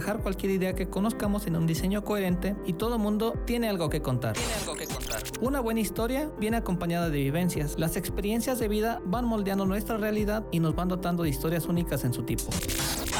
cualquier 0.00 0.52
idea 0.52 0.74
que 0.74 0.88
conozcamos 0.88 1.46
en 1.46 1.56
un 1.56 1.66
diseño 1.66 2.02
coherente 2.04 2.56
y 2.66 2.74
todo 2.74 2.98
mundo 2.98 3.34
tiene 3.46 3.68
algo 3.68 3.88
que 3.88 4.02
contar. 4.02 4.34
Tiene 4.34 4.54
algo 4.54 4.74
que 4.74 4.86
contar. 4.86 5.22
Una 5.40 5.60
buena 5.60 5.80
historia 5.80 6.30
viene 6.38 6.56
acompañada 6.56 7.10
de 7.10 7.18
vivencias. 7.18 7.78
Las 7.78 7.96
experiencias 7.96 8.58
de 8.58 8.68
vida 8.68 9.00
van 9.04 9.24
moldeando 9.24 9.66
nuestra 9.66 9.96
realidad 9.96 10.44
y 10.50 10.60
nos 10.60 10.74
van 10.74 10.88
dotando 10.88 11.22
de 11.22 11.30
historias 11.30 11.66
únicas 11.66 12.04
en 12.04 12.12
su 12.12 12.24
tipo. 12.24 12.44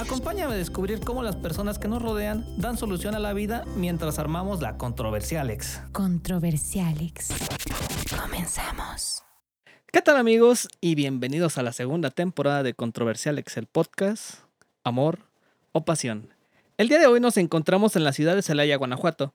Acompáñame 0.00 0.54
a 0.54 0.56
descubrir 0.56 1.00
cómo 1.00 1.22
las 1.22 1.36
personas 1.36 1.78
que 1.78 1.88
nos 1.88 2.02
rodean 2.02 2.44
dan 2.56 2.76
solución 2.76 3.14
a 3.14 3.18
la 3.18 3.32
vida 3.32 3.64
mientras 3.76 4.18
armamos 4.18 4.60
la 4.60 4.76
Controversialex. 4.76 5.82
Controversialex. 5.92 7.28
Comenzamos. 8.20 9.22
¿Qué 9.92 10.02
tal 10.02 10.16
amigos? 10.16 10.68
Y 10.80 10.94
bienvenidos 10.94 11.58
a 11.58 11.62
la 11.62 11.72
segunda 11.72 12.10
temporada 12.10 12.62
de 12.62 12.74
Controversialex, 12.74 13.56
el 13.56 13.66
podcast 13.66 14.40
Amor 14.84 15.18
o 15.72 15.84
Pasión. 15.84 16.39
El 16.80 16.88
día 16.88 16.98
de 16.98 17.06
hoy 17.06 17.20
nos 17.20 17.36
encontramos 17.36 17.94
en 17.94 18.04
la 18.04 18.12
ciudad 18.14 18.34
de 18.34 18.40
Celaya, 18.40 18.78
Guanajuato, 18.78 19.34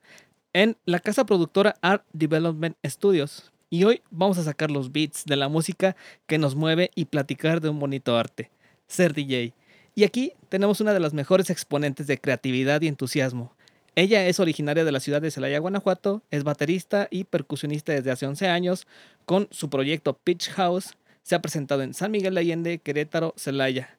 en 0.51 0.77
la 0.85 0.99
casa 0.99 1.27
productora 1.27 1.75
Art 1.81 2.03
Development 2.11 2.75
Studios. 2.83 3.51
Y 3.69 3.83
hoy 3.83 4.01
vamos 4.09 4.39
a 4.39 4.43
sacar 4.43 4.71
los 4.71 4.91
beats 4.91 5.25
de 5.25 5.35
la 5.35 5.47
música 5.47 5.95
que 6.25 6.39
nos 6.39 6.55
mueve 6.55 6.89
y 6.95 7.05
platicar 7.05 7.61
de 7.61 7.69
un 7.69 7.79
bonito 7.79 8.17
arte, 8.17 8.49
ser 8.87 9.13
DJ. 9.13 9.53
Y 9.93 10.05
aquí 10.05 10.33
tenemos 10.49 10.81
una 10.81 10.91
de 10.91 10.99
las 10.99 11.13
mejores 11.13 11.51
exponentes 11.51 12.07
de 12.07 12.17
creatividad 12.17 12.81
y 12.81 12.87
entusiasmo. 12.87 13.53
Ella 13.93 14.25
es 14.25 14.39
originaria 14.39 14.83
de 14.83 14.91
la 14.91 14.99
ciudad 14.99 15.21
de 15.21 15.29
Celaya, 15.29 15.59
Guanajuato, 15.59 16.23
es 16.31 16.43
baterista 16.43 17.07
y 17.11 17.25
percusionista 17.25 17.93
desde 17.93 18.09
hace 18.09 18.25
11 18.25 18.47
años. 18.47 18.87
Con 19.25 19.47
su 19.51 19.69
proyecto 19.69 20.17
Pitch 20.17 20.49
House 20.49 20.95
se 21.21 21.35
ha 21.35 21.43
presentado 21.43 21.83
en 21.83 21.93
San 21.93 22.09
Miguel 22.09 22.33
de 22.33 22.41
Allende, 22.41 22.79
Querétaro, 22.79 23.35
Celaya. 23.37 23.94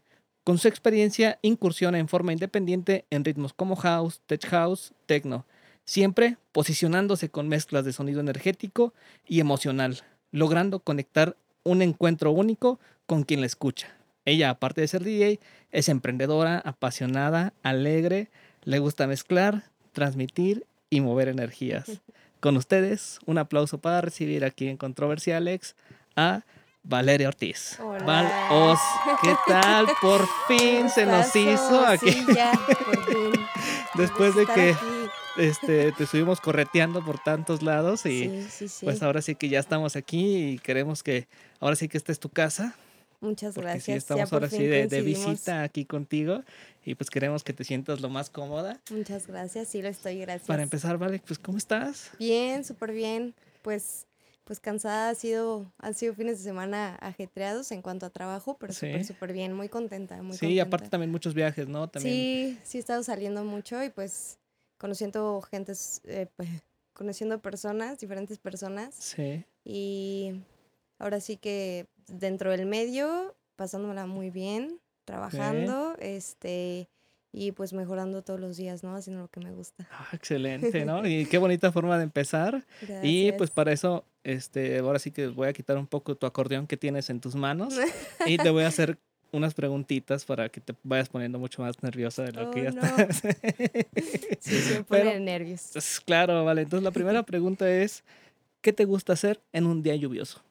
Con 0.46 0.58
su 0.58 0.68
experiencia 0.68 1.40
incursiona 1.42 1.98
en 1.98 2.06
forma 2.06 2.32
independiente 2.32 3.04
en 3.10 3.24
ritmos 3.24 3.52
como 3.52 3.74
house, 3.74 4.20
tech 4.26 4.46
house, 4.46 4.92
techno, 5.06 5.44
siempre 5.84 6.36
posicionándose 6.52 7.30
con 7.30 7.48
mezclas 7.48 7.84
de 7.84 7.92
sonido 7.92 8.20
energético 8.20 8.94
y 9.26 9.40
emocional, 9.40 10.02
logrando 10.30 10.78
conectar 10.78 11.36
un 11.64 11.82
encuentro 11.82 12.30
único 12.30 12.78
con 13.06 13.24
quien 13.24 13.40
la 13.40 13.46
escucha. 13.46 13.88
Ella, 14.24 14.50
aparte 14.50 14.82
de 14.82 14.86
ser 14.86 15.02
DJ, 15.02 15.40
es 15.72 15.88
emprendedora, 15.88 16.60
apasionada, 16.60 17.52
alegre, 17.64 18.30
le 18.62 18.78
gusta 18.78 19.08
mezclar, 19.08 19.64
transmitir 19.90 20.64
y 20.90 21.00
mover 21.00 21.26
energías. 21.26 22.00
Con 22.38 22.56
ustedes, 22.56 23.18
un 23.26 23.38
aplauso 23.38 23.78
para 23.78 24.00
recibir 24.00 24.44
aquí 24.44 24.68
en 24.68 24.76
Controversialex 24.76 25.74
a 26.14 26.44
Valeria 26.88 27.26
Ortiz. 27.28 27.78
Hola. 27.80 28.04
Val 28.04 28.32
Oz, 28.50 28.78
¿qué 29.20 29.34
tal? 29.48 29.88
Por 30.00 30.26
fin 30.46 30.88
se 30.88 31.04
nos 31.04 31.34
hizo 31.34 31.84
aquí. 31.84 32.12
Sí, 32.12 32.26
ya, 32.34 32.52
por 32.84 33.04
fin. 33.06 33.32
Después 33.94 34.36
de 34.36 34.46
que 34.46 34.70
aquí. 34.70 34.86
este, 35.38 35.90
te 35.92 36.04
estuvimos 36.04 36.40
correteando 36.40 37.04
por 37.04 37.18
tantos 37.18 37.62
lados 37.62 38.06
y 38.06 38.28
Sí, 38.28 38.46
sí, 38.50 38.68
sí. 38.68 38.84
pues 38.86 39.02
ahora 39.02 39.20
sí 39.20 39.34
que 39.34 39.48
ya 39.48 39.58
estamos 39.58 39.96
aquí 39.96 40.36
y 40.52 40.58
queremos 40.60 41.02
que 41.02 41.26
ahora 41.58 41.74
sí 41.74 41.88
que 41.88 41.96
esta 41.98 42.12
es 42.12 42.20
tu 42.20 42.28
casa. 42.28 42.76
Muchas 43.20 43.54
Porque 43.54 43.70
gracias. 43.70 43.84
sí, 43.84 43.92
estamos 43.92 44.32
ahora 44.32 44.48
sí 44.48 44.64
de, 44.64 45.00
visita 45.02 45.62
aquí 45.62 45.86
contigo 45.86 46.42
y 46.84 46.94
pues 46.94 47.10
queremos 47.10 47.42
que 47.42 47.52
te 47.52 47.64
sientas 47.64 48.00
lo 48.00 48.10
más 48.10 48.30
cómoda. 48.30 48.78
Muchas 48.90 49.26
gracias, 49.26 49.68
sí 49.68 49.82
lo 49.82 49.88
estoy, 49.88 50.20
gracias. 50.20 50.46
Para 50.46 50.62
empezar, 50.62 50.98
Vale, 50.98 51.20
pues 51.26 51.38
¿cómo 51.40 51.58
estás? 51.58 52.12
Bien, 52.20 52.62
súper 52.64 52.92
bien. 52.92 53.34
Pues, 53.62 54.06
pues 54.46 54.60
cansada, 54.60 55.08
ha 55.10 55.14
sido, 55.16 55.72
han 55.78 55.92
sido 55.94 56.14
fines 56.14 56.38
de 56.38 56.44
semana 56.44 56.94
ajetreados 57.00 57.72
en 57.72 57.82
cuanto 57.82 58.06
a 58.06 58.10
trabajo, 58.10 58.56
pero 58.58 58.72
Sí. 58.72 58.86
súper, 58.86 59.04
súper 59.04 59.32
bien, 59.32 59.52
muy 59.52 59.68
contenta, 59.68 60.14
muy 60.22 60.34
sí, 60.34 60.38
contenta. 60.38 60.54
y 60.54 60.60
aparte 60.60 60.88
también 60.88 61.10
muchos 61.10 61.34
viajes, 61.34 61.66
¿no? 61.66 61.88
También. 61.88 62.14
Sí, 62.14 62.58
sí 62.62 62.78
he 62.78 62.80
estado 62.80 63.02
saliendo 63.02 63.44
mucho 63.44 63.82
y 63.82 63.90
pues 63.90 64.38
conociendo 64.78 65.40
gentes, 65.42 66.00
eh, 66.04 66.28
pues, 66.36 66.48
conociendo 66.92 67.40
personas, 67.40 67.98
diferentes 67.98 68.38
personas. 68.38 68.94
Sí. 68.94 69.44
Y 69.64 70.42
ahora 71.00 71.18
sí 71.20 71.36
que 71.38 71.86
dentro 72.06 72.52
del 72.52 72.66
medio, 72.66 73.34
pasándola 73.56 74.06
muy 74.06 74.30
bien, 74.30 74.78
trabajando, 75.04 75.96
este, 75.98 76.88
y 77.32 77.52
pues 77.52 77.72
mejorando 77.72 78.22
todos 78.22 78.38
los 78.40 78.56
días, 78.56 78.82
¿no? 78.84 78.94
Haciendo 78.94 79.22
lo 79.22 79.28
que 79.28 79.40
me 79.40 79.50
gusta. 79.50 79.88
Ah, 79.90 80.08
excelente, 80.12 80.84
¿no? 80.84 81.02
Y 81.06 81.26
qué 81.26 81.38
bonita 81.38 81.72
forma 81.72 81.96
de 81.98 82.04
empezar. 82.04 82.64
Y 83.02 83.32
pues 83.32 83.50
Gracias. 83.50 83.50
para 83.50 83.72
eso, 83.72 84.04
este, 84.26 84.78
ahora 84.78 84.98
sí 84.98 85.12
que 85.12 85.28
voy 85.28 85.46
a 85.46 85.52
quitar 85.52 85.78
un 85.78 85.86
poco 85.86 86.16
tu 86.16 86.26
acordeón 86.26 86.66
que 86.66 86.76
tienes 86.76 87.10
en 87.10 87.20
tus 87.20 87.36
manos 87.36 87.74
y 88.26 88.36
te 88.38 88.50
voy 88.50 88.64
a 88.64 88.68
hacer 88.68 88.98
unas 89.30 89.54
preguntitas 89.54 90.24
para 90.24 90.48
que 90.48 90.60
te 90.60 90.74
vayas 90.82 91.08
poniendo 91.08 91.38
mucho 91.38 91.62
más 91.62 91.80
nerviosa 91.82 92.24
de 92.24 92.32
lo 92.32 92.50
que 92.50 92.60
Oh, 92.60 92.64
ya 92.64 92.70
no. 92.72 92.82
estás. 92.82 93.22
Sí, 94.40 94.60
se 94.62 94.82
pone 94.84 95.20
nervios. 95.20 95.70
Pues, 95.72 96.00
claro, 96.00 96.44
vale. 96.44 96.62
Entonces 96.62 96.82
la 96.84 96.90
primera 96.90 97.22
pregunta 97.22 97.70
es, 97.70 98.02
¿qué 98.62 98.72
te 98.72 98.84
gusta 98.84 99.12
hacer 99.12 99.40
en 99.52 99.66
un 99.66 99.82
día 99.82 99.94
lluvioso? 99.94 100.42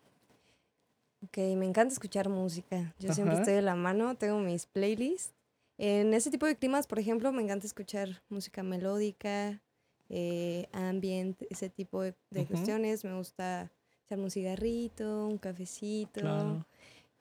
Ok, 1.23 1.37
me 1.57 1.65
encanta 1.65 1.93
escuchar 1.93 2.29
música. 2.29 2.93
Yo 2.99 3.11
siempre 3.13 3.35
estoy 3.35 3.55
de 3.55 3.61
la 3.61 3.75
mano, 3.75 4.15
tengo 4.15 4.39
mis 4.39 4.65
playlists. 4.67 5.33
En 5.77 6.13
ese 6.13 6.31
tipo 6.31 6.45
de 6.45 6.55
climas, 6.55 6.87
por 6.87 6.99
ejemplo, 6.99 7.31
me 7.33 7.41
encanta 7.41 7.65
escuchar 7.67 8.21
música 8.29 8.63
melódica, 8.63 9.61
eh, 10.09 10.67
ambient, 10.71 11.41
ese 11.49 11.69
tipo 11.69 12.01
de, 12.01 12.13
cuestiones. 12.47 13.03
Me 13.03 13.13
gusta 13.15 13.71
echarme 14.05 14.25
un 14.25 14.31
cigarrito, 14.31 15.27
un 15.27 15.37
cafecito. 15.37 16.21
Claro. 16.21 16.65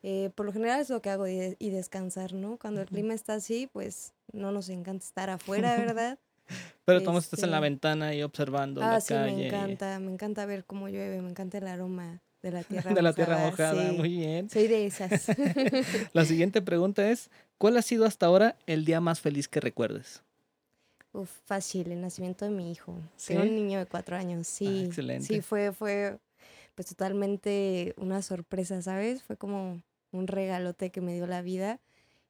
Eh, 0.03 0.31
por 0.35 0.45
lo 0.45 0.53
general 0.53 0.81
es 0.81 0.91
lo 0.91 1.01
que 1.01 1.09
hago 1.11 1.27
y, 1.27 1.35
de- 1.37 1.57
y 1.59 1.71
descansar, 1.71 2.35
¿no? 2.35 2.59
Cuando 2.59 2.83
el 2.83 2.87
clima 2.89 3.15
está 3.15 3.35
así, 3.35 3.69
pues 3.73 4.13
no 4.33 4.53
nos 4.53 4.69
encanta 4.69 5.05
estar 5.05 5.31
afuera, 5.31 5.77
¿verdad? 5.97 6.19
Pero 6.85 7.03
tú 7.03 7.17
estás 7.17 7.43
en 7.43 7.51
la 7.51 7.57
Este- 7.57 7.71
ventana 7.71 8.15
y 8.15 8.23
observando 8.23 8.83
ah, 8.83 8.93
la 8.95 9.01
sí, 9.01 9.15
calle. 9.15 9.35
me 9.35 9.47
encanta, 9.47 9.99
me 10.01 10.13
encanta 10.13 10.45
ver 10.45 10.67
cómo 10.67 10.89
llueve, 10.91 11.23
me 11.23 11.31
encanta 11.31 11.57
el 11.57 11.67
aroma 11.69 12.21
de 12.43 12.51
la 12.51 12.63
tierra 12.65 12.93
De 12.93 13.01
la 13.01 13.15
tierra 13.15 13.39
mojada, 13.39 13.89
sí. 13.91 13.97
muy 13.97 14.11
bien. 14.11 14.51
Soy 14.51 14.67
de 14.69 14.85
esas. 14.85 15.27
La 16.13 16.27
siguiente 16.27 16.61
pregunta 16.61 17.09
es, 17.11 17.31
¿cuál 17.57 17.79
ha 17.79 17.83
sido 17.83 18.05
hasta 18.05 18.27
ahora 18.27 18.57
el 18.67 18.85
día 18.85 19.01
más 19.01 19.23
feliz 19.23 19.49
que 19.49 19.61
recuerdes? 19.61 20.23
Uf, 21.15 21.31
fácil, 21.45 21.93
el 21.93 22.01
nacimiento 22.01 22.45
de 22.45 22.51
mi 22.51 22.71
hijo. 22.73 22.99
¿Sí? 23.17 23.29
Tengo 23.35 23.45
un 23.45 23.55
niño 23.55 23.79
de 23.79 23.87
cuatro 23.87 24.17
años, 24.17 24.47
sí. 24.49 24.85
excelente. 24.87 25.25
Sí, 25.25 25.41
fue, 25.41 25.73
fue 25.73 26.19
pues 26.75 26.89
totalmente 26.89 27.95
una 27.97 28.21
sorpresa, 28.21 28.83
¿sabes? 28.83 29.23
Fue 29.23 29.37
como 29.37 29.81
un 30.11 30.27
regalote 30.27 30.91
que 30.91 31.01
me 31.01 31.15
dio 31.15 31.27
la 31.27 31.41
vida. 31.41 31.81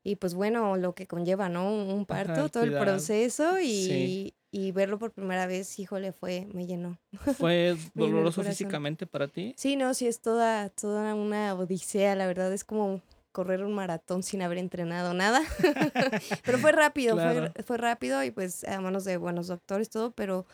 Y 0.02 0.16
pues 0.16 0.34
bueno, 0.34 0.76
lo 0.76 0.94
que 0.94 1.06
conlleva, 1.06 1.48
¿no? 1.48 1.66
Un 1.72 2.04
parto, 2.04 2.50
todo 2.50 2.62
el 2.62 2.76
proceso 2.76 3.58
y, 3.58 3.64
Sí. 3.86 4.34
y 4.50 4.72
verlo 4.72 4.98
por 4.98 5.12
primera 5.12 5.46
vez, 5.46 5.78
híjole, 5.78 6.12
fue, 6.12 6.46
me 6.52 6.66
llenó. 6.66 6.98
¿Fue 7.38 7.74
doloroso 7.94 8.42
físicamente 8.42 9.06
para 9.06 9.28
ti? 9.28 9.54
Sí, 9.56 9.76
no, 9.76 9.94
sí 9.94 10.06
es 10.06 10.20
toda, 10.20 10.68
toda 10.68 11.14
una 11.14 11.54
odisea, 11.54 12.14
la 12.16 12.26
verdad 12.26 12.52
es 12.52 12.64
como 12.64 13.00
correr 13.34 13.64
un 13.64 13.74
maratón 13.74 14.22
sin 14.22 14.40
haber 14.42 14.58
entrenado 14.58 15.12
nada. 15.12 15.42
pero 16.44 16.58
fue 16.58 16.72
rápido, 16.72 17.16
Claro. 17.16 17.50
fue, 17.52 17.62
fue 17.64 17.76
rápido 17.76 18.22
y 18.22 18.30
pues 18.30 18.62
a 18.64 18.80
manos 18.80 19.04
de 19.04 19.16
buenos 19.16 19.48
doctores 19.48 19.90
todo, 19.90 20.12
pero 20.12 20.46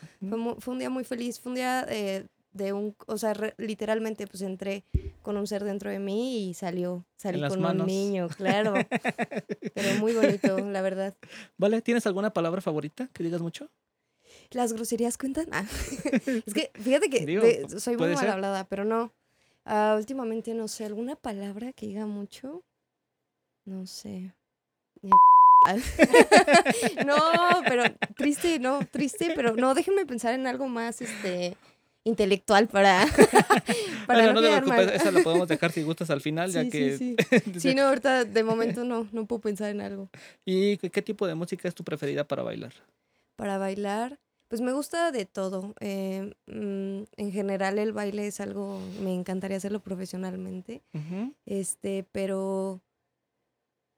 fue, 0.59 0.73
un 0.73 0.79
día 0.79 0.89
muy 0.89 1.03
feliz, 1.03 1.39
fue 1.39 1.51
un 1.51 1.55
día 1.55 1.85
eh, 1.89 2.25
de 2.53 2.73
un, 2.73 2.95
o 3.05 3.17
sea, 3.17 3.33
re- 3.35 3.53
literalmente 3.57 4.25
pues 4.27 4.41
entré 4.41 4.83
con 5.21 5.37
un 5.37 5.45
ser 5.45 5.63
dentro 5.63 5.89
de 5.91 5.99
mí 5.99 6.49
y 6.49 6.53
salió, 6.55 7.05
salí 7.17 7.39
con 7.47 7.61
manos. 7.61 7.81
un 7.81 7.87
niño, 7.87 8.27
claro. 8.29 8.73
pero 9.75 9.93
muy 9.95 10.13
bonito, 10.13 10.59
la 10.69 10.81
verdad. 10.81 11.15
¿Vale? 11.57 11.81
¿Tienes 11.81 12.05
alguna 12.07 12.33
palabra 12.33 12.61
favorita 12.61 13.07
que 13.13 13.23
digas 13.23 13.41
mucho? 13.41 13.69
¿Las 14.49 14.73
groserías 14.73 15.17
cuentan? 15.17 15.45
Ah, 15.51 15.65
es 16.25 16.53
que 16.53 16.71
fíjate 16.73 17.09
que 17.09 17.25
Digo, 17.25 17.43
de- 17.43 17.79
soy 17.79 17.95
muy 17.95 18.07
mal 18.09 18.17
ser. 18.17 18.29
hablada, 18.29 18.65
pero 18.67 18.85
no. 18.85 19.13
Ah, 19.63 19.93
últimamente 19.95 20.55
no 20.55 20.67
sé, 20.67 20.85
alguna 20.85 21.15
palabra 21.15 21.71
que 21.73 21.85
diga 21.85 22.07
mucho. 22.07 22.63
No 23.65 23.85
sé. 23.85 24.33
No, 27.05 27.15
pero 27.67 27.83
triste, 28.15 28.59
no, 28.59 28.79
triste, 28.89 29.33
pero 29.35 29.55
no, 29.55 29.73
déjenme 29.73 30.05
pensar 30.05 30.33
en 30.33 30.47
algo 30.47 30.67
más, 30.67 31.01
este, 31.01 31.55
intelectual 32.03 32.67
para, 32.67 33.05
para 34.07 34.33
no 34.33 34.41
te 34.41 34.47
quedar 34.47 34.65
mal. 34.65 34.77
preocupes, 34.77 35.01
esa 35.01 35.11
la 35.11 35.21
podemos 35.21 35.47
dejar 35.47 35.71
si 35.71 35.83
gustas 35.83 36.09
al 36.09 36.21
final, 36.21 36.51
ya 36.51 36.67
que... 36.69 36.97
sí, 36.97 37.15
sí. 37.53 37.59
Sí, 37.59 37.75
no, 37.75 37.83
ahorita 37.83 38.25
de 38.25 38.43
momento 38.43 38.83
no, 38.83 39.07
no 39.11 39.25
puedo 39.25 39.41
pensar 39.41 39.69
en 39.69 39.81
algo. 39.81 40.09
¿Y 40.45 40.77
qué, 40.77 40.89
qué 40.89 41.01
tipo 41.01 41.27
de 41.27 41.35
música 41.35 41.67
es 41.67 41.75
tu 41.75 41.83
preferida 41.83 42.27
para 42.27 42.43
bailar? 42.43 42.73
Para 43.35 43.57
bailar, 43.57 44.19
pues 44.47 44.61
me 44.61 44.73
gusta 44.73 45.11
de 45.11 45.25
todo. 45.25 45.75
eh, 45.79 46.33
mm, 46.47 47.03
en 47.17 47.31
general 47.31 47.77
el 47.79 47.93
baile 47.93 48.27
es 48.27 48.39
algo, 48.41 48.79
me 49.01 49.13
encantaría 49.13 49.57
hacerlo 49.57 49.79
profesionalmente, 49.79 50.81
este, 51.45 52.05
pero 52.11 52.81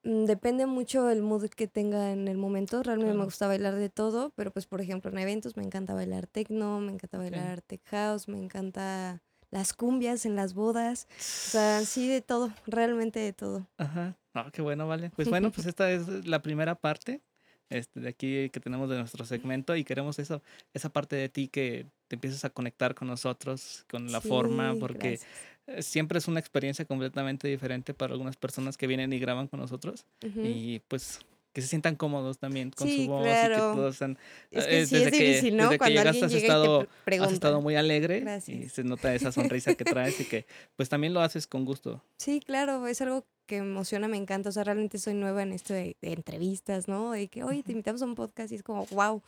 depende 0.03 0.65
mucho 0.65 1.09
el 1.09 1.21
mood 1.21 1.49
que 1.49 1.67
tenga 1.67 2.11
en 2.11 2.27
el 2.27 2.37
momento. 2.37 2.83
Realmente 2.83 3.17
me 3.17 3.25
gusta 3.25 3.47
bailar 3.47 3.75
de 3.75 3.89
todo, 3.89 4.31
pero 4.35 4.51
pues 4.51 4.65
por 4.65 4.81
ejemplo 4.81 5.11
en 5.11 5.17
eventos 5.17 5.57
me 5.57 5.63
encanta 5.63 5.93
bailar 5.93 6.27
techno, 6.27 6.79
me 6.79 6.91
encanta 6.91 7.17
bailar 7.17 7.61
tech 7.61 7.81
house, 7.85 8.27
me 8.27 8.39
encanta 8.39 9.21
las 9.49 9.73
cumbias 9.73 10.25
en 10.25 10.35
las 10.35 10.53
bodas, 10.53 11.07
o 11.11 11.49
sea, 11.51 11.81
sí 11.85 12.07
de 12.07 12.21
todo, 12.21 12.51
realmente 12.65 13.19
de 13.19 13.33
todo. 13.33 13.67
Ajá. 13.77 14.17
Ah, 14.33 14.49
qué 14.51 14.63
bueno, 14.63 14.87
vale. 14.87 15.11
Pues 15.15 15.29
bueno, 15.29 15.51
pues 15.51 15.67
esta 15.67 15.91
es 15.91 16.25
la 16.25 16.41
primera 16.41 16.73
parte 16.73 17.21
este, 17.69 17.99
de 17.99 18.09
aquí 18.09 18.49
que 18.49 18.59
tenemos 18.59 18.89
de 18.89 18.97
nuestro 18.97 19.25
segmento 19.25 19.75
y 19.75 19.83
queremos 19.83 20.19
eso, 20.19 20.41
esa 20.73 20.89
parte 20.89 21.15
de 21.15 21.29
ti 21.29 21.47
que 21.47 21.87
te 22.07 22.15
empieces 22.15 22.45
a 22.45 22.49
conectar 22.49 22.93
con 22.95 23.07
nosotros, 23.07 23.85
con 23.89 24.11
la 24.11 24.21
forma, 24.21 24.75
porque 24.79 25.09
gracias. 25.09 25.29
Eh, 25.67 25.81
siempre 25.81 26.17
es 26.19 26.27
una 26.27 26.39
experiencia 26.39 26.85
completamente 26.85 27.47
diferente 27.47 27.93
para 27.93 28.13
algunas 28.13 28.35
personas 28.37 28.77
que 28.77 28.87
vienen 28.87 29.13
y 29.13 29.19
graban 29.19 29.47
con 29.47 29.59
nosotros 29.59 30.05
y 30.21 30.79
pues 30.87 31.19
que 31.53 31.61
se 31.61 31.67
sientan 31.67 31.95
cómodos 31.95 32.39
también 32.39 32.71
con 32.71 32.87
Sí, 32.87 33.05
su 33.05 33.11
voz 33.11 33.21
y 33.21 33.29
que 33.29 33.29
claro. 33.29 33.75
todos 33.75 33.93
están... 33.93 34.17
Es 34.49 34.65
eh, 34.65 34.69
que 34.69 34.85
sí 34.87 34.95
desde 34.95 35.05
es 35.09 35.11
que- 35.11 35.23
difícil, 35.27 35.55
¿no? 35.57 35.63
desde 35.69 35.77
que 35.85 35.89
llegaste 35.91 36.25
has 36.25 36.33
estado- 36.33 36.87
y. 37.05 37.13
Has 37.19 37.31
estado 37.31 37.61
muy 37.61 37.75
alegre 37.75 38.17
y 38.17 38.21
Gracias. 38.21 38.71
se 38.73 38.83
nota 38.83 39.13
esa 39.13 39.31
sonrisa 39.31 39.75
que 39.75 39.83
traes 39.85 40.19
y 40.19 40.25
que 40.25 40.47
pues 40.75 40.89
también 40.89 41.13
lo 41.13 41.21
haces 41.21 41.45
con 41.45 41.63
gusto. 41.63 42.03
Sí, 42.17 42.39
claro, 42.39 42.87
es 42.87 42.99
algo 43.01 43.23
que 43.45 43.57
emociona, 43.57 44.07
me 44.07 44.17
encanta. 44.17 44.49
O 44.49 44.51
sea, 44.51 44.63
realmente 44.63 44.97
soy 44.97 45.13
nueva 45.13 45.43
en 45.43 45.51
esto 45.53 45.75
de, 45.75 45.95
de 46.01 46.13
entrevistas, 46.13 46.87
¿no? 46.87 47.11
De 47.11 47.27
que, 47.27 47.43
oye, 47.43 47.61
te 47.61 47.71
invitamos 47.73 48.01
a 48.01 48.05
un 48.05 48.15
podcast 48.15 48.51
y 48.51 48.55
es 48.55 48.63
como, 48.63 48.87
wow. 48.87 49.21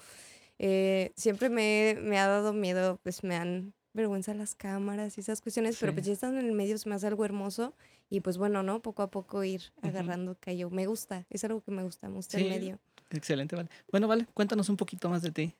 siempre 1.16 1.50
me, 1.50 1.96
me 2.02 2.18
ha 2.18 2.26
dado 2.28 2.54
miedo, 2.54 3.00
pues 3.04 3.24
me 3.24 3.36
han 3.36 3.75
vergüenza 3.95 4.33
las 4.33 4.53
cámaras 4.56 5.18
y 5.18 5.21
esas 5.21 5.42
cuestiones, 5.42 5.77
pero 5.80 5.94
pues 5.94 6.06
ya 6.06 6.13
estando 6.13 6.39
en 6.39 6.45
el 6.45 6.51
medio 6.51 6.77
se 6.77 6.88
me 6.89 6.95
hace 6.95 7.07
algo 7.07 7.25
hermoso 7.25 7.74
y 8.09 8.19
pues 8.19 8.38
bueno, 8.38 8.62
¿no? 8.62 8.81
Poco 8.81 9.01
a 9.01 9.09
poco 9.09 9.44
ir 9.44 9.62
agarrando 9.81 10.36
callo. 10.39 10.69
Me 10.69 10.86
gusta, 10.86 11.25
es 11.30 11.44
algo 11.45 11.62
que 11.62 11.71
me 11.71 11.81
gusta, 11.83 12.07
me 12.09 12.15
gusta 12.15 12.38
Sí. 12.38 12.44
el 12.44 12.50
medio. 12.51 12.80
Excelente, 13.09 13.56
vale. 13.56 13.69
Bueno, 13.92 14.07
vale, 14.07 14.27
cuéntanos 14.33 14.69
un 14.69 14.77
poquito 14.77 15.09
más 15.09 15.21
de 15.21 15.31
ti. 15.31 15.53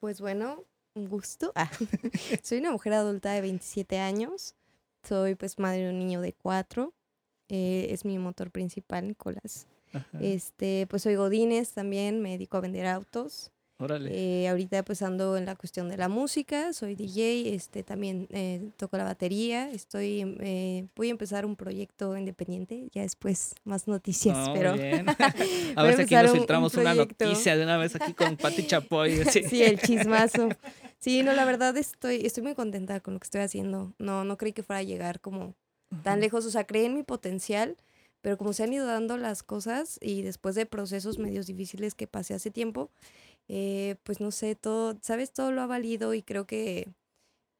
Pues 0.00 0.20
bueno, 0.20 0.64
un 0.94 1.08
gusto. 1.08 1.52
Ah, 1.54 1.70
soy 2.42 2.58
una 2.58 2.72
mujer 2.72 2.92
adulta 2.94 3.32
de 3.32 3.40
27 3.40 3.98
años. 3.98 4.54
Soy 5.06 5.36
pues 5.36 5.58
madre 5.58 5.84
de 5.84 5.90
un 5.90 5.98
niño 5.98 6.20
de 6.20 6.32
4. 6.32 6.92
es 7.48 8.04
mi 8.04 8.18
motor 8.18 8.50
principal, 8.50 9.06
Nicolás. 9.08 9.66
Ajá. 9.92 10.18
Este, 10.20 10.86
pues 10.90 11.02
soy 11.02 11.14
Godínez 11.14 11.72
también, 11.72 12.20
me 12.20 12.32
dedico 12.32 12.56
a 12.56 12.60
vender 12.60 12.86
autos. 12.86 13.50
Órale. 13.80 14.10
Eh, 14.12 14.48
ahorita 14.48 14.82
pues 14.84 15.02
ando 15.02 15.36
en 15.36 15.46
la 15.46 15.54
cuestión 15.54 15.88
de 15.88 15.96
la 15.96 16.08
música, 16.08 16.72
soy 16.72 16.96
DJ, 16.96 17.54
este, 17.54 17.84
también 17.84 18.26
eh, 18.30 18.70
toco 18.76 18.96
la 18.96 19.04
batería, 19.04 19.70
estoy, 19.70 20.20
em- 20.20 20.36
eh, 20.40 20.86
voy 20.96 21.08
a 21.08 21.10
empezar 21.12 21.46
un 21.46 21.54
proyecto 21.54 22.16
independiente, 22.16 22.88
ya 22.92 23.02
después 23.02 23.54
más 23.64 23.86
noticias, 23.86 24.36
No, 24.36 24.52
pero 24.52 24.72
bien. 24.74 25.06
a 25.76 25.82
ver 25.84 25.94
si 25.94 26.02
aquí 26.02 26.14
nos 26.16 26.24
un- 26.24 26.30
un 26.30 26.36
filtramos 26.38 26.74
una 26.74 26.94
noticia 26.94 27.56
de 27.56 27.62
una 27.62 27.76
vez 27.76 27.94
aquí 27.94 28.14
con 28.14 28.36
Pati 28.36 28.66
Chapoy. 28.66 29.22
Sí. 29.30 29.44
sí, 29.44 29.62
el 29.62 29.78
chismazo. 29.80 30.48
Sí, 30.98 31.22
no, 31.22 31.32
la 31.32 31.44
verdad 31.44 31.76
estoy, 31.76 32.26
estoy 32.26 32.42
muy 32.42 32.54
contenta 32.56 32.98
con 32.98 33.14
lo 33.14 33.20
que 33.20 33.24
estoy 33.26 33.42
haciendo. 33.42 33.92
No, 33.98 34.24
no 34.24 34.36
creí 34.36 34.52
que 34.52 34.64
fuera 34.64 34.80
a 34.80 34.82
llegar 34.82 35.20
como 35.20 35.54
tan 36.02 36.18
lejos, 36.20 36.44
o 36.44 36.50
sea, 36.50 36.64
creí 36.66 36.84
en 36.86 36.94
mi 36.94 37.04
potencial, 37.04 37.76
pero 38.20 38.36
como 38.36 38.52
se 38.52 38.64
han 38.64 38.72
ido 38.72 38.86
dando 38.86 39.16
las 39.16 39.44
cosas 39.44 39.98
y 40.02 40.22
después 40.22 40.56
de 40.56 40.66
procesos 40.66 41.18
medios 41.18 41.46
difíciles 41.46 41.94
que 41.94 42.08
pasé 42.08 42.34
hace 42.34 42.50
tiempo, 42.50 42.90
eh, 43.48 43.96
pues 44.04 44.20
no 44.20 44.30
sé, 44.30 44.54
todo, 44.54 44.98
sabes, 45.02 45.32
todo 45.32 45.52
lo 45.52 45.62
ha 45.62 45.66
valido 45.66 46.14
y 46.14 46.22
creo 46.22 46.46
que 46.46 46.88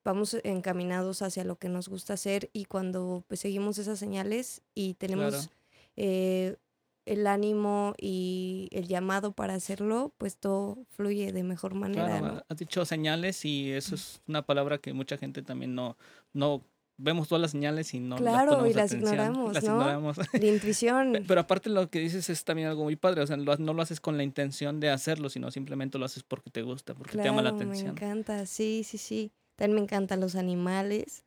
vamos 0.05 0.37
encaminados 0.45 1.23
hacia 1.23 1.45
lo 1.45 1.57
que 1.57 1.69
nos 1.69 1.89
gusta 1.89 2.15
hacer 2.15 2.51
y 2.53 2.65
cuando 2.67 3.25
pues 3.29 3.41
seguimos 3.41 3.79
esas 3.79 3.99
señales 3.99 4.63
y 4.75 4.95
tenemos 4.95 5.35
Claro. 5.35 5.49
eh, 5.97 6.57
el 7.05 7.27
ánimo 7.27 7.95
y 7.99 8.69
el 8.71 8.87
llamado 8.87 9.33
para 9.33 9.55
hacerlo, 9.55 10.13
pues 10.19 10.37
todo 10.37 10.85
fluye 10.91 11.33
de 11.33 11.43
mejor 11.43 11.75
manera. 11.75 12.19
Claro, 12.19 12.35
¿no? 12.35 12.43
has 12.49 12.57
dicho 12.59 12.85
señales 12.85 13.45
y 13.47 13.73
eso 13.73 13.95
es 13.95 14.21
una 14.27 14.45
palabra 14.45 14.77
que 14.79 14.93
mucha 14.93 15.17
gente 15.17 15.41
también 15.43 15.75
no, 15.75 15.97
no 16.35 16.63
vemos 16.99 17.29
todas 17.29 17.41
las 17.41 17.53
señales 17.53 17.95
y 17.95 18.01
no 18.01 18.19
las 18.19 18.35
Claro, 18.35 18.53
y 18.53 18.57
ponemos 18.57 18.77
las 18.77 18.93
atención, 18.93 19.15
ignoramos, 19.15 19.55
las 19.55 19.65
¿no? 19.65 19.71
ignoramos. 19.71 20.17
La 20.33 20.47
intuición. 20.47 21.25
Pero 21.27 21.41
aparte 21.41 21.71
lo 21.71 21.89
que 21.89 22.01
dices 22.01 22.29
es 22.29 22.45
también 22.45 22.69
algo 22.69 22.85
muy 22.85 22.97
padre, 22.97 23.23
o 23.23 23.27
sea, 23.27 23.37
no 23.37 23.73
lo 23.73 23.83
haces 23.83 24.01
con 24.01 24.17
la 24.17 24.25
intención 24.25 24.81
de 24.81 24.91
hacerlo, 24.91 25.31
sino 25.31 25.51
simplemente 25.51 25.99
lo 25.99 26.05
haces 26.05 26.23
porque 26.25 26.51
te 26.51 26.63
gusta, 26.63 26.95
porque 26.95 27.17
te 27.17 27.25
llama 27.25 27.41
la 27.41 27.51
atención. 27.51 27.87
Me 27.87 27.93
encanta, 27.93 28.45
sí, 28.45 28.83
sí, 28.85 28.99
sí. 28.99 29.33
También 29.57 29.77
me 29.77 29.83
encantan 29.83 30.21
los 30.21 30.37
animales. 30.37 31.25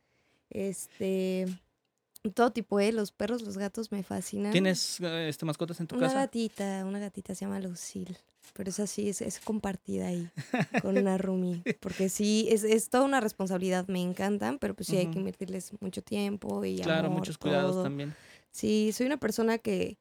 Este, 0.50 1.47
todo 2.33 2.51
tipo, 2.51 2.79
¿eh? 2.79 2.91
Los 2.91 3.12
perros, 3.12 3.41
los 3.41 3.57
gatos 3.57 3.91
me 3.91 4.03
fascinan. 4.03 4.51
¿Tienes 4.51 5.00
eh, 5.01 5.29
este 5.29 5.45
mascotas 5.45 5.79
en 5.79 5.88
tu 5.88 5.95
una 5.95 6.07
casa? 6.07 6.19
gatita, 6.19 6.85
una 6.85 7.00
gatita 7.00 7.33
se 7.33 7.45
llama 7.45 7.59
Lucille. 7.59 8.17
Pero 8.53 8.69
es 8.69 8.80
así, 8.80 9.09
es, 9.09 9.21
es 9.21 9.39
compartida 9.39 10.07
ahí 10.07 10.30
con 10.81 10.98
una 10.98 11.18
roomie. 11.18 11.63
Porque 11.80 12.09
sí, 12.09 12.48
es, 12.50 12.63
es 12.63 12.89
toda 12.89 13.03
una 13.06 13.19
responsabilidad, 13.19 13.88
me 13.88 14.01
encantan, 14.01 14.59
pero 14.59 14.74
pues 14.75 14.88
sí 14.88 14.98
hay 14.98 15.07
que 15.07 15.19
invertirles 15.19 15.71
mucho 15.81 16.01
tiempo 16.01 16.63
y 16.65 16.80
Claro, 16.81 17.07
amor, 17.07 17.19
muchos 17.19 17.38
cuidados 17.38 17.74
todo. 17.74 17.83
también. 17.83 18.13
Sí, 18.51 18.92
soy 18.94 19.06
una 19.07 19.18
persona 19.18 19.57
que 19.57 19.98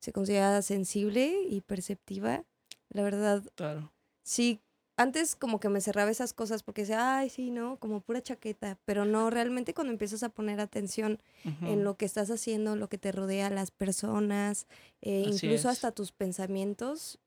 se 0.00 0.12
considera 0.12 0.60
sensible 0.62 1.32
y 1.48 1.60
perceptiva. 1.60 2.44
La 2.90 3.02
verdad, 3.02 3.42
Claro. 3.54 3.92
sí, 4.22 4.60
antes 4.96 5.36
como 5.36 5.58
que 5.60 5.68
me 5.68 5.80
cerraba 5.80 6.10
esas 6.10 6.32
cosas 6.34 6.62
porque 6.62 6.82
decía, 6.82 7.16
ay, 7.18 7.30
sí, 7.30 7.50
no, 7.50 7.78
como 7.78 8.00
pura 8.00 8.20
chaqueta, 8.22 8.78
pero 8.84 9.04
no, 9.04 9.30
realmente 9.30 9.72
cuando 9.72 9.92
empiezas 9.92 10.22
a 10.22 10.28
poner 10.28 10.60
atención 10.60 11.18
en 11.44 11.82
lo 11.82 11.96
que 11.96 12.04
estás 12.04 12.30
haciendo, 12.30 12.76
lo 12.76 12.88
que 12.88 12.98
te 12.98 13.10
rodea, 13.12 13.48
las 13.50 13.70
personas, 13.70 14.66
eh, 15.00 15.22
incluso 15.26 15.68
es. 15.68 15.76
hasta 15.78 15.92
tus 15.92 16.12
pensamientos, 16.12 17.18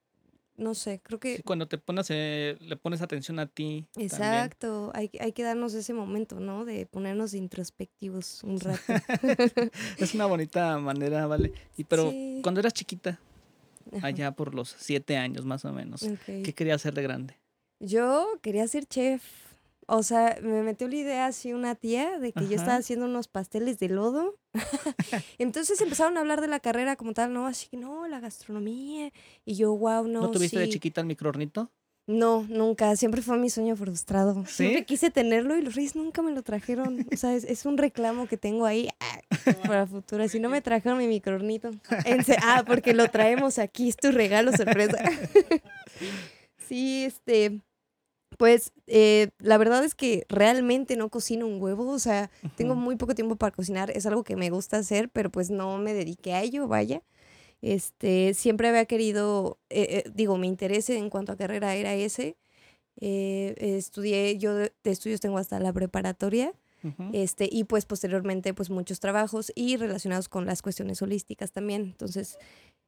no 0.57 0.73
sé, 0.75 0.99
creo 1.03 1.19
que... 1.19 1.37
Sí, 1.37 1.43
cuando 1.43 1.67
te 1.67 1.77
pones, 1.77 2.07
eh, 2.09 2.57
le 2.59 2.75
pones 2.77 3.01
atención 3.01 3.39
a 3.39 3.45
ti. 3.47 3.87
Exacto, 3.97 4.91
hay, 4.93 5.09
que- 5.09 5.21
hay 5.21 5.31
que 5.33 5.43
darnos 5.43 5.73
ese 5.73 5.93
momento, 5.93 6.39
¿no? 6.39 6.65
De 6.65 6.85
ponernos 6.85 7.33
introspectivos 7.33 8.43
un 8.43 8.59
rato. 8.61 8.81
Es 9.99 10.13
una 10.13 10.25
bonita 10.25 10.77
manera, 10.79 11.27
¿vale? 11.27 11.53
Y 11.77 11.83
pero 11.83 12.11
Sí. 12.11 12.39
cuando 12.43 12.59
eras 12.59 12.73
chiquita, 12.73 13.19
Ajá, 13.93 14.07
allá 14.07 14.31
por 14.31 14.55
los 14.55 14.75
siete 14.77 15.17
años 15.17 15.45
más 15.45 15.63
o 15.65 15.71
menos. 15.73 16.05
¿qué 16.43 16.53
querías 16.53 16.77
hacer 16.81 16.93
de 16.93 17.03
grande? 17.03 17.37
Yo 17.79 18.39
quería 18.41 18.67
ser 18.67 18.85
chef. 18.85 19.23
O 19.87 20.01
sea, 20.01 20.37
me 20.41 20.63
metió 20.63 20.87
la 20.87 20.95
idea 20.95 21.25
así 21.27 21.53
una 21.53 21.75
tía 21.75 22.17
de 22.17 22.31
que 22.31 22.47
yo 22.47 22.55
estaba 22.55 22.77
haciendo 22.77 23.05
unos 23.05 23.27
pasteles 23.27 23.77
de 23.77 23.89
lodo. 23.89 24.35
Entonces 25.37 25.79
empezaron 25.81 26.17
a 26.17 26.21
hablar 26.21 26.41
de 26.41 26.47
la 26.47 26.59
carrera 26.59 26.95
como 26.95 27.13
tal, 27.13 27.33
¿no? 27.33 27.45
Así 27.45 27.67
que 27.69 27.77
no, 27.77 28.07
la 28.07 28.19
gastronomía. 28.19 29.11
Y 29.45 29.55
yo, 29.55 29.75
wow, 29.75 30.07
no. 30.07 30.21
¿No, 30.21 30.31
tuviste 30.31 30.57
de 30.57 30.65
sí". 30.65 30.71
chiquita 30.73 31.01
el 31.01 31.07
microornito? 31.07 31.71
No, 32.07 32.45
nunca. 32.49 32.95
Siempre 32.95 33.21
fue 33.21 33.37
mi 33.37 33.49
sueño 33.49 33.75
frustrado. 33.75 34.45
Siempre 34.45 34.85
quise 34.85 35.09
tenerlo 35.09 35.57
y 35.57 35.61
los 35.61 35.75
reyes 35.75 35.95
nunca 35.95 36.21
me 36.21 36.31
lo 36.31 36.43
trajeron. 36.43 37.05
O 37.11 37.17
sea, 37.17 37.35
es, 37.35 37.43
es 37.45 37.65
un 37.65 37.77
reclamo 37.77 38.27
que 38.27 38.37
tengo 38.37 38.65
ahí 38.65 38.89
ah, 38.99 39.21
para 39.67 39.87
futuro. 39.87 40.27
Si 40.27 40.39
no 40.39 40.49
me 40.49 40.61
trajeron 40.61 40.97
mi 40.97 41.07
microornito. 41.07 41.71
Ah, 42.43 42.63
porque 42.65 42.93
lo 42.93 43.09
traemos 43.09 43.57
aquí. 43.57 43.89
Es 43.89 43.97
tu 43.97 44.11
regalo 44.11 44.51
sorpresa. 44.51 44.97
sí, 46.67 47.05
este. 47.05 47.61
Pues 48.37 48.73
eh, 48.87 49.29
la 49.39 49.57
verdad 49.57 49.83
es 49.83 49.95
que 49.95 50.25
realmente 50.29 50.95
no 50.97 51.09
cocino 51.09 51.47
un 51.47 51.61
huevo. 51.61 51.89
O 51.89 51.99
sea, 51.99 52.29
tengo 52.55 52.75
muy 52.75 52.95
poco 52.95 53.15
tiempo 53.15 53.35
para 53.35 53.51
cocinar. 53.55 53.91
Es 53.91 54.05
algo 54.05 54.23
que 54.23 54.35
me 54.35 54.49
gusta 54.49 54.77
hacer, 54.77 55.09
pero 55.09 55.31
pues 55.31 55.49
no 55.49 55.77
me 55.77 55.93
dediqué 55.93 56.33
a 56.33 56.41
ello, 56.41 56.67
vaya. 56.67 57.01
Este, 57.61 58.33
siempre 58.33 58.67
había 58.67 58.85
querido, 58.85 59.57
eh, 59.69 60.03
eh, 60.05 60.11
digo, 60.13 60.37
mi 60.37 60.47
interés 60.47 60.89
en 60.89 61.09
cuanto 61.09 61.31
a 61.31 61.37
carrera 61.37 61.75
era 61.75 61.95
ese. 61.95 62.37
Eh, 63.01 63.55
estudié, 63.57 64.37
yo 64.37 64.53
de, 64.55 64.71
de 64.83 64.91
estudios 64.91 65.19
tengo 65.19 65.37
hasta 65.37 65.59
la 65.59 65.73
preparatoria, 65.73 66.53
este, 67.13 67.49
y 67.51 67.63
pues 67.63 67.87
posteriormente 67.87 68.53
pues 68.53 68.69
muchos 68.69 68.99
trabajos 68.99 69.51
y 69.55 69.75
relacionados 69.77 70.29
con 70.29 70.45
las 70.45 70.61
cuestiones 70.61 71.01
holísticas 71.01 71.51
también. 71.51 71.81
Entonces, 71.81 72.37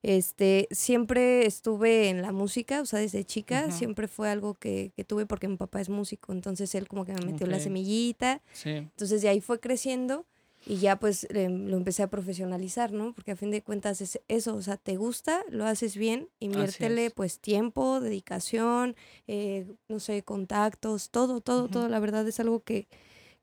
este, 0.04 0.68
siempre 0.72 1.46
estuve 1.46 2.10
en 2.10 2.22
la 2.22 2.32
música, 2.32 2.82
o 2.82 2.86
sea, 2.86 3.00
desde 3.00 3.24
chica, 3.26 3.72
siempre 3.72 4.08
fue 4.08 4.30
algo 4.30 4.54
que, 4.54 4.92
que 4.96 5.04
tuve 5.04 5.26
porque 5.26 5.48
mi 5.48 5.58
papá 5.58 5.82
es 5.82 5.90
músico, 5.90 6.32
entonces 6.34 6.74
él 6.76 6.88
como 6.88 7.06
que 7.06 7.14
me 7.14 7.26
metió 7.26 7.48
la 7.48 7.60
semillita, 7.60 8.42
Sí. 8.54 8.70
entonces 8.70 9.22
de 9.22 9.30
ahí 9.30 9.42
fue 9.42 9.60
creciendo 9.60 10.26
y 10.66 10.78
ya 10.78 11.00
pues 11.00 11.26
em, 11.30 11.68
lo 11.68 11.78
empecé 11.78 12.04
a 12.04 12.10
profesionalizar, 12.10 12.92
¿no? 12.92 13.14
Porque 13.14 13.32
a 13.32 13.36
fin 13.36 13.52
de 13.52 13.62
cuentas 13.62 14.02
es 14.02 14.20
eso, 14.28 14.56
o 14.56 14.62
sea, 14.62 14.76
te 14.78 14.98
gusta, 14.98 15.44
lo 15.50 15.66
haces 15.66 15.96
bien, 15.96 16.30
inviértele 16.40 17.06
es. 17.08 17.14
pues 17.14 17.40
tiempo, 17.40 18.00
dedicación, 18.02 18.96
eh, 19.28 19.66
no 19.88 20.00
sé, 20.00 20.24
contactos, 20.24 21.10
todo, 21.10 21.42
todo, 21.42 21.70
todo, 21.70 21.88
la 21.90 22.00
verdad 22.00 22.28
es 22.28 22.40
algo 22.40 22.60
que, 22.62 22.88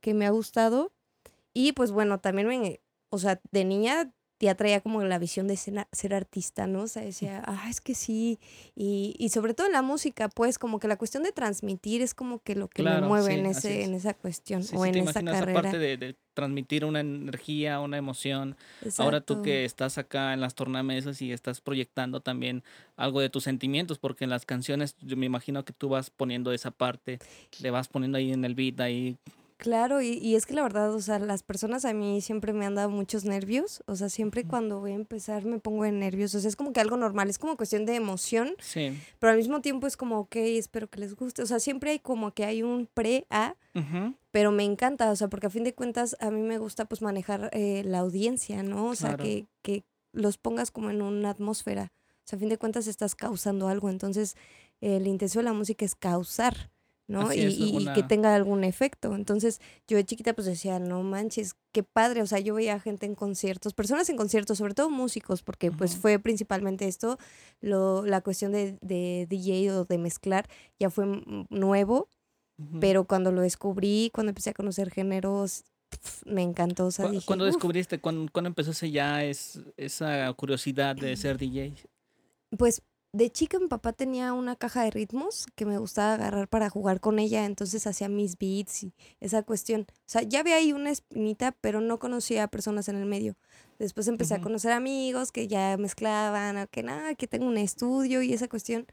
que 0.01 0.13
me 0.15 0.27
ha 0.27 0.31
gustado. 0.31 0.93
Y 1.55 1.73
pues 1.73 1.93
bueno, 1.93 2.19
también 2.21 2.49
me, 2.49 2.81
o 3.11 3.19
sea, 3.19 3.41
de 3.53 3.65
niña 3.65 4.13
ya 4.41 4.55
traía 4.55 4.81
como 4.81 5.03
la 5.05 5.19
visión 5.19 5.47
de 5.49 5.57
ser, 5.57 5.87
ser 5.93 6.13
artista, 6.15 6.67
¿no? 6.67 6.83
O 6.83 6.87
sea, 6.89 7.03
decía, 7.03 7.43
ah, 7.47 7.67
es 7.71 7.81
que 7.81 7.95
sí. 7.95 8.39
Y, 8.75 9.15
y 9.19 9.29
sobre 9.31 9.55
todo 9.55 9.67
en 9.69 9.73
la 9.73 9.83
música, 9.83 10.29
pues 10.29 10.59
como 10.59 10.79
que 10.81 10.89
la 10.89 10.97
cuestión 10.97 11.23
de 11.23 11.33
transmitir 11.33 12.03
es 12.03 12.15
como 12.15 12.41
que 12.43 12.55
lo 12.55 12.69
que 12.69 12.83
Claro, 12.83 13.03
me 13.03 13.09
mueve 13.09 13.33
sí, 13.35 13.39
en, 13.41 13.47
ese, 13.47 13.81
es. 13.83 13.89
en 13.89 13.95
esa 13.95 14.15
cuestión 14.15 14.63
Sí, 14.63 14.77
o 14.77 14.83
sí, 14.83 14.89
en 14.89 14.93
te 14.95 15.01
esa 15.01 15.11
imaginas 15.21 15.35
carrera. 15.41 15.59
aparte 15.61 15.79
de, 15.79 15.97
de 15.97 16.17
transmitir 16.35 16.85
una 16.85 17.01
energía, 17.01 17.79
una 17.81 17.97
emoción. 17.97 18.57
Ahora 18.99 19.21
tú 19.21 19.41
que 19.43 19.65
estás 19.65 19.99
acá 19.99 20.33
en 20.35 20.41
las 20.41 20.55
tornamesas 20.57 21.23
y 21.23 21.33
estás 21.33 21.61
proyectando 21.61 22.21
también 22.21 22.65
algo 22.97 23.21
de 23.21 23.31
tus 23.31 23.45
sentimientos, 23.45 23.99
porque 23.99 24.25
en 24.25 24.31
las 24.31 24.45
canciones 24.45 24.97
yo 25.01 25.17
me 25.17 25.27
imagino 25.27 25.65
que 25.65 25.73
tú 25.73 25.89
vas 25.89 26.11
poniendo 26.11 26.53
esa 26.53 26.73
parte, 26.73 27.21
le 27.61 27.71
vas 27.71 27.87
poniendo 27.89 28.19
ahí 28.19 28.33
en 28.33 28.45
el 28.45 28.55
beat, 28.57 28.81
ahí. 28.81 29.17
Claro, 29.57 30.03
y, 30.03 30.09
y 30.19 30.35
es 30.35 30.47
que 30.47 30.55
la 30.55 30.63
verdad, 30.63 30.93
o 30.93 31.01
sea, 31.01 31.19
las 31.21 31.45
personas 31.45 31.85
a 31.85 31.93
mí 31.95 32.21
siempre 32.21 32.53
me 32.53 32.67
han 32.67 32.75
dado 32.75 32.91
muchos 32.91 33.25
nervios, 33.25 33.83
o 33.87 33.95
sea, 33.95 34.09
siempre 34.09 34.45
cuando 34.45 34.81
voy 34.81 34.91
a 34.93 34.97
empezar 34.97 35.45
me 35.45 35.61
pongo 35.61 35.85
de 35.85 35.93
nervios, 35.93 36.35
o 36.35 36.41
sea, 36.41 36.49
es 36.49 36.57
como 36.57 36.73
que 36.73 36.81
algo 36.81 36.97
normal, 36.97 37.31
es 37.31 37.39
como 37.39 37.57
cuestión 37.57 37.87
de 37.87 37.95
emoción, 37.95 38.55
Sí. 38.59 38.99
pero 39.21 39.31
al 39.31 39.39
mismo 39.39 39.61
tiempo 39.61 39.87
es 39.87 39.97
como, 39.97 40.19
ok, 40.19 40.37
espero 40.37 40.89
que 40.91 40.99
les 40.99 41.15
guste, 41.15 41.43
o 41.43 41.47
sea, 41.47 41.61
siempre 41.61 41.93
hay 41.93 42.01
como 42.01 42.33
que 42.33 42.45
hay 42.45 42.63
un 42.65 42.89
pre-A, 42.93 43.57
pero 44.33 44.51
me 44.51 44.65
encanta, 44.65 45.11
o 45.13 45.17
sea, 45.17 45.29
porque 45.29 45.47
a 45.47 45.51
fin 45.51 45.63
de 45.65 45.73
cuentas 45.75 46.17
a 46.21 46.31
mí 46.33 46.41
me 46.43 46.59
gusta 46.59 46.85
pues 46.87 47.01
manejar 47.01 47.49
eh, 47.53 47.83
la 47.85 48.01
audiencia, 48.01 48.63
¿no? 48.65 48.87
O 48.89 48.95
sea, 48.97 49.11
Claro. 49.11 49.25
que, 49.25 49.47
que 49.63 49.85
los 50.13 50.37
pongas 50.37 50.73
como 50.73 50.91
en 50.91 51.01
una 51.01 51.31
atmósfera, 51.31 51.93
o 51.93 52.23
sea, 52.27 52.37
a 52.37 52.41
fin 52.41 52.49
de 52.49 52.59
cuentas 52.59 52.87
estás 52.89 53.15
causando 53.15 53.69
algo, 53.69 53.89
entonces 53.89 54.35
eh, 54.81 54.99
la 55.01 55.09
intención 55.09 55.45
de 55.45 55.51
la 55.51 55.57
música 55.57 55.85
es 55.85 55.95
causar, 55.95 56.71
¿no? 57.07 57.33
Y, 57.33 57.41
es, 57.41 57.59
y- 57.59 57.77
y 57.79 57.93
que 57.93 58.03
tenga 58.03 58.35
algún 58.35 58.65
efecto. 58.65 59.15
Entonces 59.15 59.61
yo 59.87 59.97
de 59.97 60.05
chiquita 60.05 60.33
pues 60.33 60.47
decía, 60.47 60.79
no 60.79 61.03
manches, 61.03 61.55
qué 61.73 61.83
padre, 61.83 62.23
o 62.23 62.27
sea, 62.27 62.39
yo 62.41 62.55
veía 62.55 62.81
gente 62.81 63.05
en 63.07 63.15
conciertos, 63.15 63.75
personas 63.75 64.09
en 64.09 64.17
conciertos, 64.17 64.59
sobre 64.59 64.75
todo 64.75 64.89
músicos, 64.91 65.43
porque 65.43 65.71
pues 65.71 65.97
fue 65.97 66.19
principalmente 66.19 66.87
esto, 66.89 67.19
lo, 67.61 68.05
la 68.07 68.21
cuestión 68.23 68.53
de, 68.53 68.79
de 68.81 69.27
DJ 69.29 69.71
o 69.81 69.85
de 69.85 69.99
mezclar 69.99 70.49
ya 70.79 70.89
fue 70.91 71.07
nuevo, 71.51 72.09
pero 72.81 73.05
cuando 73.05 73.33
lo 73.33 73.41
descubrí, 73.43 74.11
cuando 74.15 74.31
empecé 74.31 74.51
a 74.51 74.55
conocer 74.55 74.91
géneros, 74.91 75.65
me 76.25 76.43
encantó. 76.43 76.87
O 76.87 76.91
sea, 76.91 77.07
¿Cu- 77.07 77.13
dije, 77.13 77.27
¿Cuándo 77.27 77.45
descubriste, 77.45 78.01
cuándo, 78.01 78.31
cuándo 78.33 78.49
empezó 78.49 78.87
ya 78.87 79.25
es, 79.25 79.61
esa 79.77 80.33
curiosidad 80.35 80.95
de 80.97 81.17
ser 81.17 81.37
DJ? 81.37 81.75
Pues 82.57 82.81
de 83.15 83.31
chica 83.31 83.61
mi 83.61 83.69
papá 83.69 83.93
tenía 83.93 84.33
una 84.33 84.57
caja 84.57 84.83
de 84.83 84.91
ritmos 84.91 85.47
que 85.55 85.65
me 85.65 85.79
gustaba 85.79 86.15
agarrar 86.15 86.49
para 86.49 86.69
jugar 86.69 86.99
con 86.99 87.21
ella, 87.21 87.45
entonces 87.45 87.87
hacía 87.87 88.09
mis 88.09 88.37
beats 88.37 88.83
y 88.83 88.93
esa 89.21 89.45
cuestión. 89.45 89.87
O 89.89 89.95
sea, 90.07 90.23
ya 90.23 90.41
había 90.41 90.57
ahí 90.57 90.73
una 90.73 90.91
espinita, 90.91 91.53
pero 91.61 91.81
no 91.81 92.01
conocía 92.01 92.43
a 92.43 92.49
personas 92.49 92.89
en 92.89 92.97
el 92.97 93.07
medio. 93.07 93.37
Después 93.79 94.09
empecé 94.09 94.35
a 94.35 94.41
conocer 94.41 94.73
amigos 94.73 95.31
que 95.31 95.47
ya 95.47 95.77
mezclaban, 95.77 96.57
o 96.57 96.67
que 96.67 96.83
nada, 96.83 97.15
que 97.15 97.29
tengo 97.29 97.47
un 97.47 97.57
estudio 97.57 98.21
y 98.21 98.33
esa 98.33 98.49
cuestión. 98.49 98.85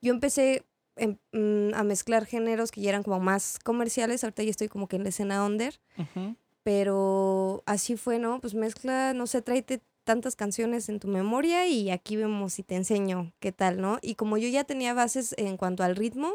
Yo 0.00 0.12
empecé 0.12 0.64
em- 0.94 1.18
mm, 1.32 1.74
a 1.74 1.82
mezclar 1.82 2.26
géneros 2.26 2.70
que 2.70 2.82
ya 2.82 2.90
eran 2.90 3.02
como 3.02 3.18
más 3.18 3.58
comerciales, 3.58 4.22
ahorita 4.22 4.44
ya 4.44 4.50
estoy 4.50 4.68
como 4.68 4.86
que 4.86 4.94
en 4.94 5.02
la 5.02 5.08
escena 5.08 5.44
under. 5.44 5.80
Pero 6.62 7.64
así 7.66 7.96
fue, 7.96 8.20
¿no? 8.20 8.40
Pues 8.40 8.54
mezcla, 8.54 9.12
no 9.12 9.26
sé, 9.26 9.42
tráete 9.42 9.80
tantas 10.10 10.34
canciones 10.34 10.88
en 10.88 10.98
tu 10.98 11.06
memoria 11.06 11.68
y 11.68 11.88
aquí 11.88 12.16
vemos 12.16 12.54
si 12.54 12.64
te 12.64 12.74
enseño 12.74 13.30
qué 13.38 13.52
tal, 13.52 13.80
¿no? 13.80 14.00
Y 14.02 14.16
como 14.16 14.38
yo 14.38 14.48
ya 14.48 14.64
tenía 14.64 14.92
bases 14.92 15.36
en 15.38 15.56
cuanto 15.56 15.84
al 15.84 15.94
ritmo, 15.94 16.34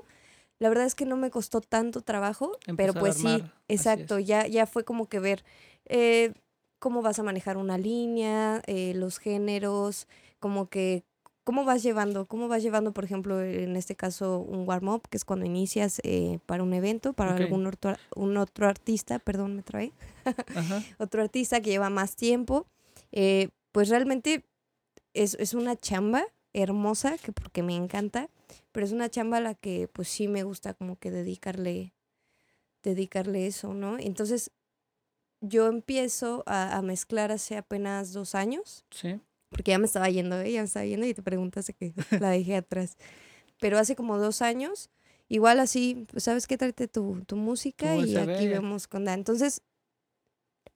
la 0.60 0.70
verdad 0.70 0.86
es 0.86 0.96
que 0.96 1.06
no 1.06 1.18
me 1.18 1.30
costó 1.30 1.60
tanto 1.60 2.00
trabajo, 2.00 2.54
pero 2.78 2.94
Empezar 2.94 3.00
pues 3.02 3.16
sí, 3.18 3.28
armar, 3.28 3.54
exacto, 3.68 4.18
ya, 4.20 4.48
ya 4.48 4.66
fue 4.66 4.86
como 4.86 5.10
que 5.10 5.20
ver 5.20 5.44
eh, 5.88 6.32
cómo 6.80 7.02
vas 7.02 7.20
a 7.20 7.24
manejar 7.24 7.58
una 7.58 7.78
línea, 7.78 8.62
eh, 8.66 8.94
los 8.96 9.18
géneros, 9.18 10.08
como 10.40 10.70
que 10.70 11.04
cómo 11.44 11.66
vas 11.66 11.84
llevando, 11.84 12.28
cómo 12.28 12.48
vas 12.48 12.64
llevando, 12.64 12.94
por 12.94 13.04
ejemplo, 13.04 13.42
en 13.42 13.76
este 13.76 13.98
caso 13.98 14.40
un 14.40 14.66
warm-up, 14.66 15.02
que 15.10 15.18
es 15.18 15.26
cuando 15.26 15.46
inicias 15.46 16.00
eh, 16.06 16.40
para 16.46 16.64
un 16.64 16.74
evento, 16.74 17.12
para 17.12 17.36
algún 17.36 17.68
otro, 17.68 17.98
un 18.16 18.38
otro 18.38 18.70
artista, 18.70 19.20
perdón, 19.20 19.58
me 19.58 19.64
trae 19.64 19.92
otro 20.98 21.22
artista 21.22 21.60
que 21.60 21.72
lleva 21.72 21.90
más 21.90 22.16
tiempo, 22.16 22.68
eh, 23.12 23.50
pues 23.76 23.90
realmente 23.90 24.46
es, 25.14 25.34
es 25.34 25.54
una 25.54 25.76
chamba 25.76 26.24
hermosa, 26.54 27.18
que 27.18 27.34
porque 27.34 27.62
me 27.62 27.76
encanta, 27.76 28.30
pero 28.72 28.86
es 28.86 28.94
una 28.94 29.10
chamba 29.10 29.36
a 29.38 29.42
la 29.42 29.54
que 29.54 29.90
pues 29.92 30.08
sí 30.08 30.30
me 30.30 30.44
gusta 30.44 30.74
como 30.74 30.98
que 30.98 31.12
dedicarle, 31.12 31.94
dedicarle 32.84 33.48
eso, 33.48 33.74
¿no? 33.74 34.00
Entonces 34.00 34.52
yo 35.42 35.68
empiezo 35.68 36.44
a, 36.46 36.78
a 36.78 36.82
mezclar 36.82 37.34
hace 37.34 37.58
apenas 37.58 38.14
dos 38.14 38.34
años, 38.34 38.86
Sí. 38.92 39.20
porque 39.50 39.72
ya 39.72 39.78
me 39.78 39.88
estaba 39.88 40.10
yendo, 40.10 40.40
¿eh? 40.40 40.54
ya 40.54 40.62
me 40.62 40.68
estaba 40.68 40.86
yendo 40.86 41.06
y 41.06 41.14
te 41.14 41.22
preguntaste 41.22 41.74
que 41.74 41.92
la 42.22 42.30
dejé 42.30 42.56
atrás, 42.56 42.96
pero 43.60 43.78
hace 43.78 43.98
como 43.98 44.18
dos 44.18 44.42
años, 44.42 44.90
igual 45.28 45.60
así, 45.60 46.06
pues, 46.12 46.24
¿sabes 46.24 46.48
qué? 46.48 46.58
Tráete 46.58 46.88
tu, 46.88 47.26
tu 47.26 47.36
música 47.36 47.98
y 47.98 48.16
aquí 48.16 48.48
vemos 48.48 48.88
con 48.88 49.10
Entonces 49.10 49.62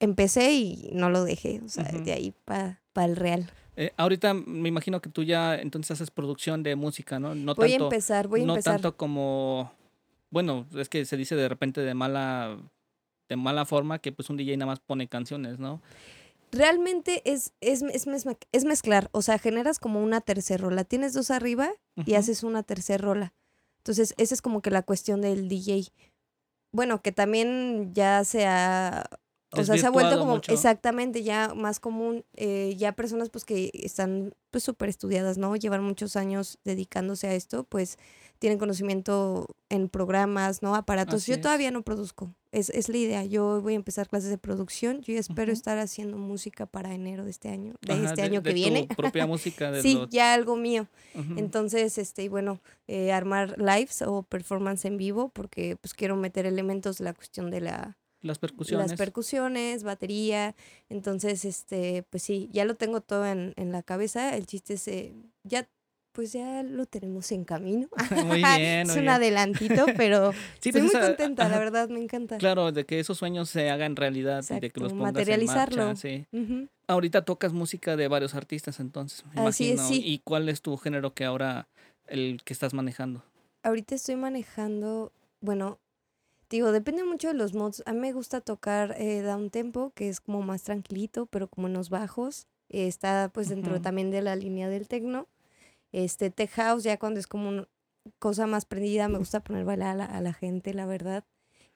empecé 0.00 0.52
y 0.52 0.90
no 0.92 1.10
lo 1.10 1.24
dejé, 1.24 1.60
o 1.64 1.68
sea, 1.68 1.84
de 1.84 2.12
ahí 2.12 2.34
para 2.44 2.80
el 2.96 3.16
real. 3.16 3.50
Eh, 3.76 3.92
ahorita 3.96 4.34
me 4.34 4.68
imagino 4.68 5.00
que 5.00 5.08
tú 5.08 5.22
ya 5.22 5.54
entonces 5.54 5.92
haces 5.92 6.10
producción 6.10 6.62
de 6.62 6.76
música, 6.76 7.18
¿no? 7.18 7.34
No 7.34 7.54
voy 7.54 7.70
tanto, 7.70 7.84
a 7.84 7.86
empezar, 7.86 8.28
voy 8.28 8.42
a 8.42 8.46
no 8.46 8.54
empezar. 8.54 8.74
tanto 8.74 8.96
como, 8.96 9.72
bueno, 10.30 10.66
es 10.76 10.88
que 10.88 11.04
se 11.04 11.16
dice 11.16 11.36
de 11.36 11.48
repente 11.48 11.80
de 11.80 11.94
mala, 11.94 12.58
de 13.28 13.36
mala 13.36 13.64
forma 13.64 13.98
que 13.98 14.12
pues 14.12 14.28
un 14.28 14.36
DJ 14.36 14.56
nada 14.56 14.72
más 14.72 14.80
pone 14.80 15.06
canciones, 15.08 15.58
¿no? 15.58 15.80
Realmente 16.52 17.22
es, 17.24 17.52
es, 17.60 17.82
es, 17.82 18.06
es 18.52 18.64
mezclar, 18.64 19.08
o 19.12 19.22
sea, 19.22 19.38
generas 19.38 19.78
como 19.78 20.02
una 20.02 20.20
tercera 20.20 20.62
rola. 20.62 20.82
Tienes 20.82 21.12
dos 21.12 21.30
arriba 21.30 21.70
y 22.04 22.14
haces 22.14 22.42
una 22.42 22.64
tercera 22.64 23.02
rola. 23.02 23.32
Entonces, 23.78 24.14
esa 24.18 24.34
es 24.34 24.42
como 24.42 24.60
que 24.60 24.70
la 24.70 24.82
cuestión 24.82 25.20
del 25.20 25.48
DJ. 25.48 25.84
Bueno, 26.72 27.02
que 27.02 27.12
también 27.12 27.92
ya 27.94 28.24
se 28.24 28.46
ha... 28.46 29.08
O 29.52 29.64
sea, 29.64 29.76
se 29.76 29.86
ha 29.86 29.90
vuelto 29.90 30.18
como 30.18 30.34
mucho. 30.34 30.52
exactamente 30.52 31.22
ya 31.22 31.52
más 31.54 31.80
común, 31.80 32.24
eh, 32.36 32.74
ya 32.78 32.92
personas 32.92 33.30
pues 33.30 33.44
que 33.44 33.70
están 33.74 34.32
pues 34.50 34.62
súper 34.64 34.88
estudiadas, 34.88 35.38
¿no? 35.38 35.56
Llevan 35.56 35.82
muchos 35.82 36.14
años 36.16 36.58
dedicándose 36.64 37.26
a 37.26 37.34
esto, 37.34 37.64
pues 37.64 37.98
tienen 38.38 38.58
conocimiento 38.58 39.46
en 39.68 39.88
programas, 39.90 40.62
¿no? 40.62 40.74
Aparatos. 40.74 41.22
Así 41.22 41.32
Yo 41.32 41.34
es. 41.36 41.40
todavía 41.42 41.70
no 41.70 41.82
produzco, 41.82 42.32
es, 42.52 42.70
es 42.70 42.88
la 42.88 42.96
idea. 42.96 43.24
Yo 43.24 43.60
voy 43.60 43.74
a 43.74 43.76
empezar 43.76 44.08
clases 44.08 44.30
de 44.30 44.38
producción, 44.38 45.02
yo 45.02 45.14
espero 45.18 45.52
estar 45.52 45.78
haciendo 45.78 46.16
música 46.16 46.64
para 46.66 46.94
enero 46.94 47.24
de 47.24 47.30
este 47.30 47.48
año, 47.50 47.74
de 47.82 47.92
Ajá, 47.92 48.04
este 48.04 48.22
de- 48.22 48.26
año 48.28 48.42
que 48.42 48.48
de 48.50 48.54
viene. 48.54 48.86
Tu 48.86 48.94
propia 48.94 49.26
música. 49.26 49.70
De 49.72 49.82
Sí, 49.82 50.00
ya 50.10 50.32
algo 50.32 50.56
mío. 50.56 50.86
Entonces, 51.36 51.98
este, 51.98 52.22
y 52.22 52.28
bueno, 52.28 52.60
eh, 52.88 53.12
armar 53.12 53.56
lives 53.58 54.02
o 54.02 54.22
performance 54.22 54.84
en 54.86 54.96
vivo, 54.96 55.28
porque 55.28 55.76
pues 55.80 55.92
quiero 55.94 56.16
meter 56.16 56.46
elementos 56.46 56.98
de 56.98 57.04
la 57.04 57.14
cuestión 57.14 57.50
de 57.50 57.60
la, 57.60 57.98
Las 58.22 58.38
percusiones. 58.38 58.90
las 58.90 58.98
percusiones, 58.98 59.82
batería. 59.82 60.54
Entonces, 60.88 61.44
este, 61.44 62.04
pues 62.10 62.22
sí, 62.22 62.48
ya 62.52 62.64
lo 62.64 62.74
tengo 62.74 63.00
todo 63.00 63.26
en, 63.26 63.54
en 63.56 63.72
la 63.72 63.82
cabeza. 63.82 64.36
El 64.36 64.46
chiste 64.46 64.74
es, 64.74 64.86
eh, 64.88 65.14
ya, 65.44 65.66
pues 66.12 66.32
ya 66.32 66.62
lo 66.62 66.84
tenemos 66.86 67.32
en 67.32 67.44
camino. 67.44 67.88
Muy 68.26 68.42
bien, 68.42 68.86
es 68.90 68.90
un 68.90 68.96
bien. 69.02 69.08
adelantito, 69.08 69.86
pero 69.96 70.32
Sí, 70.60 70.68
estoy 70.68 70.72
pues 70.72 70.84
muy 70.84 70.90
esa- 70.96 71.06
contenta, 71.06 71.48
la 71.48 71.58
verdad, 71.58 71.88
me 71.88 72.00
encanta. 72.02 72.36
Claro, 72.38 72.72
de 72.72 72.84
que 72.84 73.00
esos 73.00 73.16
sueños 73.16 73.48
se 73.48 73.70
hagan 73.70 73.96
realidad 73.96 74.44
y 74.50 74.54
de 74.54 74.60
que 74.60 74.66
Exacto, 74.66 74.80
los 74.80 74.92
pongas 74.92 75.06
en 75.06 75.14
materializarlo. 75.14 75.86
marcha, 75.86 75.96
sí. 76.00 76.26
Ujú. 76.32 76.68
Ahorita 76.88 77.24
tocas 77.24 77.52
música 77.52 77.96
de 77.96 78.08
varios 78.08 78.34
artistas, 78.34 78.80
entonces, 78.80 79.24
me 79.34 79.46
Así 79.46 79.70
es, 79.70 79.80
imagino. 79.80 79.88
sí. 79.88 80.02
¿Y 80.04 80.18
cuál 80.18 80.48
es 80.48 80.60
tu 80.60 80.76
género 80.76 81.14
que 81.14 81.24
ahora, 81.24 81.68
el 82.06 82.42
que 82.44 82.52
estás 82.52 82.74
manejando? 82.74 83.24
ahorita 83.62 83.94
estoy 83.94 84.16
manejando, 84.16 85.12
bueno, 85.42 85.78
digo, 86.50 86.72
depende 86.72 87.04
mucho 87.04 87.28
de 87.28 87.34
los 87.34 87.54
mods. 87.54 87.82
A 87.86 87.92
mí 87.92 88.00
me 88.00 88.12
gusta 88.12 88.40
tocar 88.40 88.94
eh, 88.98 89.22
down 89.22 89.50
tempo, 89.50 89.92
que 89.94 90.08
es 90.08 90.20
como 90.20 90.42
más 90.42 90.62
tranquilito, 90.64 91.26
pero 91.26 91.48
como 91.48 91.68
en 91.68 91.74
los 91.74 91.88
bajos. 91.88 92.46
Eh, 92.68 92.86
está 92.86 93.30
pues 93.32 93.48
dentro 93.48 93.80
también 93.80 94.10
de 94.10 94.22
la 94.22 94.36
línea 94.36 94.68
del 94.68 94.88
techno. 94.88 95.28
Este, 95.92 96.30
tech 96.30 96.50
house, 96.50 96.84
ya 96.84 96.98
cuando 96.98 97.20
es 97.20 97.26
como 97.26 97.48
una 97.48 97.68
cosa 98.18 98.46
más 98.46 98.64
prendida, 98.64 99.08
me 99.08 99.18
gusta 99.18 99.42
poner 99.42 99.64
bailar 99.64 99.90
a 99.90 99.94
la, 99.94 100.04
a 100.04 100.20
la 100.20 100.32
gente, 100.32 100.74
la 100.74 100.86
verdad. 100.86 101.24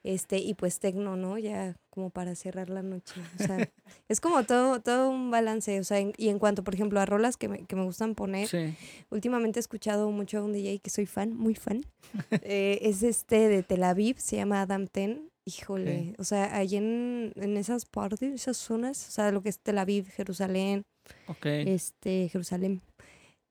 Este, 0.07 0.37
y 0.37 0.53
pues 0.53 0.77
techno, 0.79 1.15
¿no? 1.15 1.39
Ya 1.39 1.75
como 1.89 2.11
para 2.11 2.35
cerrar 2.35 2.69
la 2.69 2.83
noche. 2.83 3.15
O 3.39 3.43
sea, 3.43 3.57
es 4.07 4.21
como 4.21 4.43
todo, 4.43 4.79
todo 4.79 5.09
un 5.09 5.31
balance. 5.31 5.79
O 5.79 5.83
sea, 5.83 5.97
en- 5.99 6.13
y 6.17 6.29
en 6.29 6.37
cuanto, 6.37 6.63
por 6.63 6.75
ejemplo, 6.75 6.99
a 6.99 7.07
rolas 7.07 7.37
que 7.37 7.47
me, 7.47 7.65
que 7.65 7.75
me 7.75 7.83
gustan 7.83 8.13
poner, 8.13 8.47
Sí. 8.47 8.75
Últimamente 9.09 9.57
he 9.57 9.61
escuchado 9.61 10.11
mucho 10.11 10.37
a 10.37 10.43
un 10.43 10.53
DJ 10.53 10.77
que 10.79 10.91
soy 10.91 11.07
fan, 11.07 11.33
muy 11.35 11.55
fan. 11.55 11.83
Eh, 12.43 12.79
es 12.83 13.01
este 13.01 13.47
de 13.49 13.63
Tel 13.63 13.83
Aviv, 13.83 14.17
se 14.19 14.35
llama 14.35 14.61
Adam 14.61 14.85
Ten. 14.87 15.27
híjole, 15.47 16.13
o 16.19 16.23
sea, 16.23 16.55
allí 16.55 16.77
en, 16.77 17.31
en 17.35 17.57
esas 17.57 17.85
partes, 17.85 18.21
esas 18.33 18.57
zonas, 18.57 19.07
o 19.07 19.11
sea, 19.11 19.31
lo 19.31 19.41
que 19.41 19.49
es 19.49 19.59
Tel 19.59 19.77
Aviv, 19.79 20.07
Jerusalén, 20.09 20.83
Ok. 21.27 21.45
este, 21.47 22.29
Jerusalén, 22.29 22.81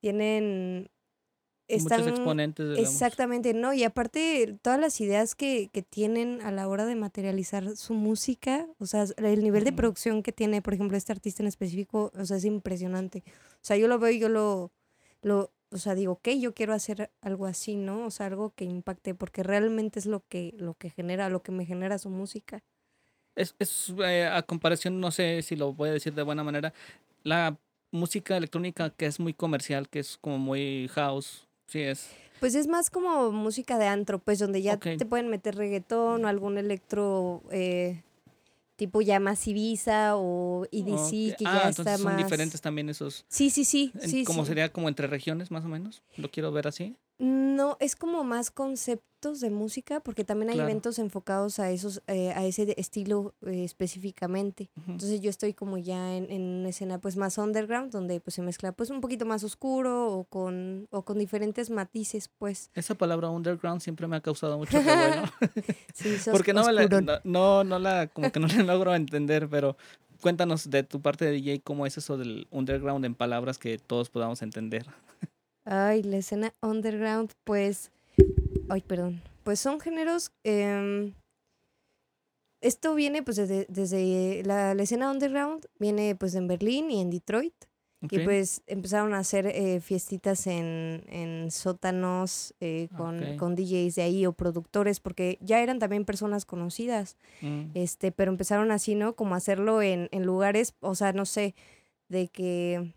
tienen... 0.00 0.88
Muchos 1.68 1.92
Están, 1.92 2.08
exponentes 2.08 2.66
de 2.66 2.74
la 2.74 2.80
música. 2.80 2.90
Exactamente, 2.90 3.54
¿no? 3.54 3.72
Y 3.72 3.84
aparte, 3.84 4.58
todas 4.60 4.78
las 4.78 5.00
ideas 5.00 5.34
que, 5.34 5.70
que 5.72 5.82
tienen 5.82 6.42
a 6.42 6.52
la 6.52 6.68
hora 6.68 6.84
de 6.84 6.94
materializar 6.94 7.76
su 7.76 7.94
música, 7.94 8.66
o 8.78 8.86
sea, 8.86 9.06
el 9.16 9.42
nivel 9.42 9.64
de 9.64 9.72
producción 9.72 10.22
que 10.22 10.32
tiene, 10.32 10.60
por 10.60 10.74
ejemplo, 10.74 10.96
este 10.96 11.12
artista 11.12 11.42
en 11.42 11.46
específico, 11.46 12.12
o 12.14 12.24
sea, 12.26 12.36
es 12.36 12.44
impresionante. 12.44 13.24
O 13.26 13.62
sea, 13.62 13.76
yo 13.76 13.88
lo 13.88 13.98
veo 13.98 14.10
y 14.10 14.18
yo 14.18 14.28
lo, 14.28 14.72
lo, 15.22 15.52
o 15.70 15.78
sea, 15.78 15.94
digo, 15.94 16.12
ok, 16.12 16.28
yo 16.38 16.54
quiero 16.54 16.74
hacer 16.74 17.10
algo 17.22 17.46
así, 17.46 17.76
¿no? 17.76 18.06
O 18.06 18.10
sea, 18.10 18.26
algo 18.26 18.50
que 18.54 18.64
impacte, 18.64 19.14
porque 19.14 19.42
realmente 19.42 19.98
es 19.98 20.06
lo 20.06 20.20
que, 20.28 20.54
lo 20.58 20.74
que 20.74 20.90
genera, 20.90 21.30
lo 21.30 21.42
que 21.42 21.50
me 21.50 21.64
genera 21.64 21.98
su 21.98 22.10
música. 22.10 22.62
Es, 23.34 23.56
es, 23.58 23.92
eh, 24.04 24.26
a 24.26 24.42
comparación, 24.42 25.00
no 25.00 25.10
sé 25.10 25.42
si 25.42 25.56
lo 25.56 25.72
voy 25.72 25.88
a 25.88 25.92
decir 25.92 26.14
de 26.14 26.22
buena 26.22 26.44
manera, 26.44 26.72
la 27.24 27.58
música 27.90 28.36
electrónica 28.36 28.90
que 28.90 29.06
es 29.06 29.18
muy 29.18 29.34
comercial, 29.34 29.88
que 29.88 30.00
es 30.00 30.16
como 30.18 30.38
muy 30.38 30.88
house, 30.92 31.43
sí 31.66 31.80
es. 31.80 32.08
Pues 32.40 32.54
es 32.54 32.66
más 32.66 32.90
como 32.90 33.30
música 33.32 33.78
de 33.78 33.86
antro, 33.86 34.18
pues 34.18 34.38
donde 34.38 34.60
ya 34.60 34.76
te 34.76 35.06
pueden 35.06 35.28
meter 35.28 35.54
reggaetón 35.54 36.24
o 36.24 36.28
algún 36.28 36.58
electro 36.58 37.42
eh, 37.50 38.02
tipo 38.76 39.00
ya 39.00 39.20
más 39.20 39.46
Ibiza 39.46 40.16
o 40.16 40.66
EDC, 40.70 41.32
Ok. 41.32 41.38
que 41.38 41.44
ah, 41.46 41.54
ya 41.62 41.68
entonces 41.68 41.78
está 41.78 41.96
son 41.96 42.04
más... 42.06 42.16
diferentes 42.16 42.60
también 42.60 42.88
esos. 42.88 43.24
Sí, 43.28 43.50
sí, 43.50 43.64
sí, 43.64 43.92
como 44.26 44.42
sí. 44.42 44.48
sería 44.48 44.70
como 44.70 44.88
entre 44.88 45.06
regiones, 45.06 45.50
más 45.50 45.64
o 45.64 45.68
menos. 45.68 46.02
Lo 46.16 46.30
quiero 46.30 46.52
ver 46.52 46.68
así. 46.68 46.96
No, 47.18 47.76
es 47.80 47.94
como 47.96 48.24
más 48.24 48.50
conceptos 48.50 49.40
de 49.40 49.48
música, 49.48 50.00
porque 50.00 50.24
también 50.24 50.50
hay 50.50 50.56
Claro. 50.56 50.68
eventos 50.68 50.98
enfocados 50.98 51.58
a 51.58 51.70
esos, 51.70 52.02
eh, 52.08 52.32
a 52.32 52.44
ese 52.44 52.74
estilo 52.76 53.34
eh, 53.46 53.64
específicamente. 53.64 54.68
Entonces 54.86 55.20
yo 55.22 55.30
estoy 55.30 55.54
como 55.54 55.78
ya 55.78 56.14
en, 56.16 56.30
en 56.30 56.42
una 56.42 56.68
escena 56.70 56.98
pues 56.98 57.16
más 57.16 57.38
underground, 57.38 57.90
donde 57.92 58.20
pues 58.20 58.34
se 58.34 58.42
mezcla 58.42 58.72
pues 58.72 58.90
un 58.90 59.00
poquito 59.00 59.24
más 59.24 59.42
oscuro 59.44 60.12
o 60.12 60.24
con, 60.24 60.88
o 60.90 61.02
con 61.04 61.18
diferentes 61.18 61.70
matices, 61.70 62.28
pues. 62.36 62.70
Esa 62.74 62.94
palabra 62.96 63.30
underground 63.30 63.80
siempre 63.80 64.06
me 64.08 64.16
ha 64.16 64.20
causado 64.20 64.58
mucho 64.58 64.76
revuelo. 64.82 65.22
Sí, 65.94 66.16
Porque 66.32 66.52
no, 66.52 66.70
la- 66.70 66.86
no, 66.86 67.20
no, 67.24 67.64
no 67.64 67.78
la, 67.78 68.08
como 68.08 68.30
que 68.32 68.40
no 68.40 68.48
la 68.48 68.62
logro 68.64 68.94
entender, 68.94 69.48
pero 69.48 69.76
cuéntanos 70.20 70.68
de 70.68 70.82
tu 70.82 71.00
parte 71.00 71.24
de 71.24 71.30
DJ, 71.32 71.60
cómo 71.62 71.86
es 71.86 71.96
eso 71.96 72.18
del 72.18 72.46
underground 72.50 73.04
en 73.04 73.14
palabras 73.14 73.56
que 73.58 73.78
todos 73.78 74.10
podamos 74.10 74.42
entender. 74.42 74.84
Ay, 75.64 76.02
la 76.02 76.18
escena 76.18 76.54
underground, 76.62 77.32
pues. 77.44 77.90
Ay, 78.68 78.80
perdón. 78.82 79.22
Pues 79.44 79.60
son 79.60 79.80
géneros. 79.80 80.32
em, 80.44 81.12
esto 82.60 82.94
viene, 82.94 83.22
pues, 83.22 83.36
desde, 83.36 83.66
desde 83.68 84.42
la, 84.44 84.74
la 84.74 84.82
escena 84.82 85.10
underground, 85.10 85.66
viene, 85.78 86.14
pues, 86.16 86.34
en 86.34 86.48
Berlín 86.48 86.90
y 86.90 87.00
en 87.00 87.10
Detroit. 87.10 87.54
Y 88.10 88.18
pues 88.18 88.62
empezaron 88.66 89.14
a 89.14 89.18
hacer 89.20 89.46
eh, 89.46 89.80
fiestitas 89.80 90.46
en, 90.46 91.04
en 91.08 91.50
sótanos 91.50 92.52
eh, 92.60 92.88
con, 92.98 93.38
con 93.38 93.54
DJs 93.54 93.94
de 93.94 94.02
ahí 94.02 94.26
o 94.26 94.34
productores, 94.34 95.00
porque 95.00 95.38
ya 95.40 95.62
eran 95.62 95.78
también 95.78 96.04
personas 96.04 96.44
conocidas. 96.44 97.16
Mm, 97.40 97.70
Este, 97.72 98.12
pero 98.12 98.30
empezaron 98.30 98.70
así, 98.72 98.94
¿no? 98.94 99.14
Como 99.16 99.32
a 99.34 99.38
hacerlo 99.38 99.80
en, 99.80 100.10
en 100.12 100.26
lugares, 100.26 100.74
o 100.80 100.94
sea, 100.94 101.14
no 101.14 101.24
sé, 101.24 101.54
de 102.10 102.28
que 102.28 102.92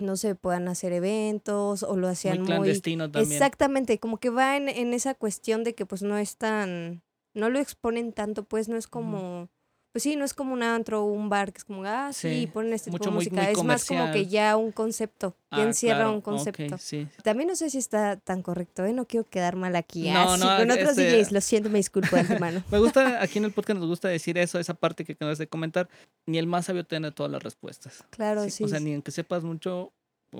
no 0.00 0.16
se 0.16 0.34
puedan 0.34 0.68
hacer 0.68 0.92
eventos 0.92 1.82
o 1.82 1.96
lo 1.96 2.08
hacían 2.08 2.38
muy 2.38 2.46
muy... 2.46 2.56
clandestino 2.56 3.10
también. 3.10 3.32
Exactamente, 3.32 3.98
como 3.98 4.18
que 4.18 4.30
va 4.30 4.56
en, 4.56 4.68
en 4.68 4.94
esa 4.94 5.14
cuestión 5.14 5.64
de 5.64 5.74
que 5.74 5.86
pues 5.86 6.02
no 6.02 6.16
es 6.18 6.36
tan, 6.36 7.02
no 7.34 7.50
lo 7.50 7.58
exponen 7.58 8.12
tanto, 8.12 8.44
pues 8.44 8.68
no 8.68 8.76
es 8.76 8.86
como, 8.86 9.48
pues 9.92 10.02
sí, 10.04 10.14
no 10.16 10.24
es 10.24 10.34
como 10.34 10.52
un 10.52 10.62
antro 10.62 11.02
o 11.02 11.06
un 11.06 11.28
bar 11.28 11.52
que 11.52 11.58
es 11.58 11.64
como, 11.64 11.84
ah, 11.84 12.12
sí, 12.12 12.28
Sí, 12.40 12.46
ponen 12.46 12.72
este 12.72 12.90
tipo 12.90 13.04
de 13.04 13.10
música, 13.10 13.42
muy 13.42 13.52
es 13.52 13.62
más 13.64 13.84
como 13.84 14.10
que 14.12 14.26
ya 14.26 14.56
un 14.56 14.70
concepto, 14.72 15.34
ya 15.50 15.58
Ah, 15.58 15.62
encierra 15.62 15.98
claro, 16.00 16.12
un 16.12 16.20
concepto. 16.20 16.78
sí. 16.78 17.08
También 17.24 17.48
no 17.48 17.56
sé 17.56 17.70
si 17.70 17.78
está 17.78 18.16
tan 18.16 18.42
correcto, 18.42 18.84
¿eh? 18.84 18.92
No 18.92 19.04
quiero 19.06 19.28
quedar 19.28 19.56
mal 19.56 19.74
aquí. 19.76 20.08
No, 20.10 20.32
Ah, 20.32 20.36
sí, 20.38 20.44
no, 20.44 20.56
con 20.58 20.70
otros 20.70 20.90
este- 20.98 21.10
DJs, 21.16 21.32
lo 21.32 21.40
siento, 21.40 21.70
me 21.70 21.78
disculpo 21.78 22.14
de 22.14 22.20
antemano. 22.44 22.62
Me 22.70 22.78
gusta, 22.78 23.22
aquí 23.22 23.38
en 23.38 23.46
el 23.46 23.52
podcast 23.52 23.78
nos 23.80 23.88
gusta 23.88 24.08
decir 24.08 24.38
eso, 24.38 24.58
esa 24.60 24.74
parte 24.74 25.04
que 25.04 25.12
acabas 25.12 25.38
de 25.38 25.48
comentar. 25.48 25.88
Ni 26.26 26.38
el 26.38 26.46
más 26.46 26.66
sabio 26.66 26.84
tiene 26.84 27.10
todas 27.10 27.32
las 27.32 27.42
respuestas. 27.42 28.04
Claro, 28.10 28.44
Sí, 28.44 28.50
sí. 28.50 28.64
O 28.64 28.68
sea, 28.68 28.78
ni 28.80 28.94
aunque 28.94 29.10
sepas 29.10 29.42
mucho, 29.42 29.92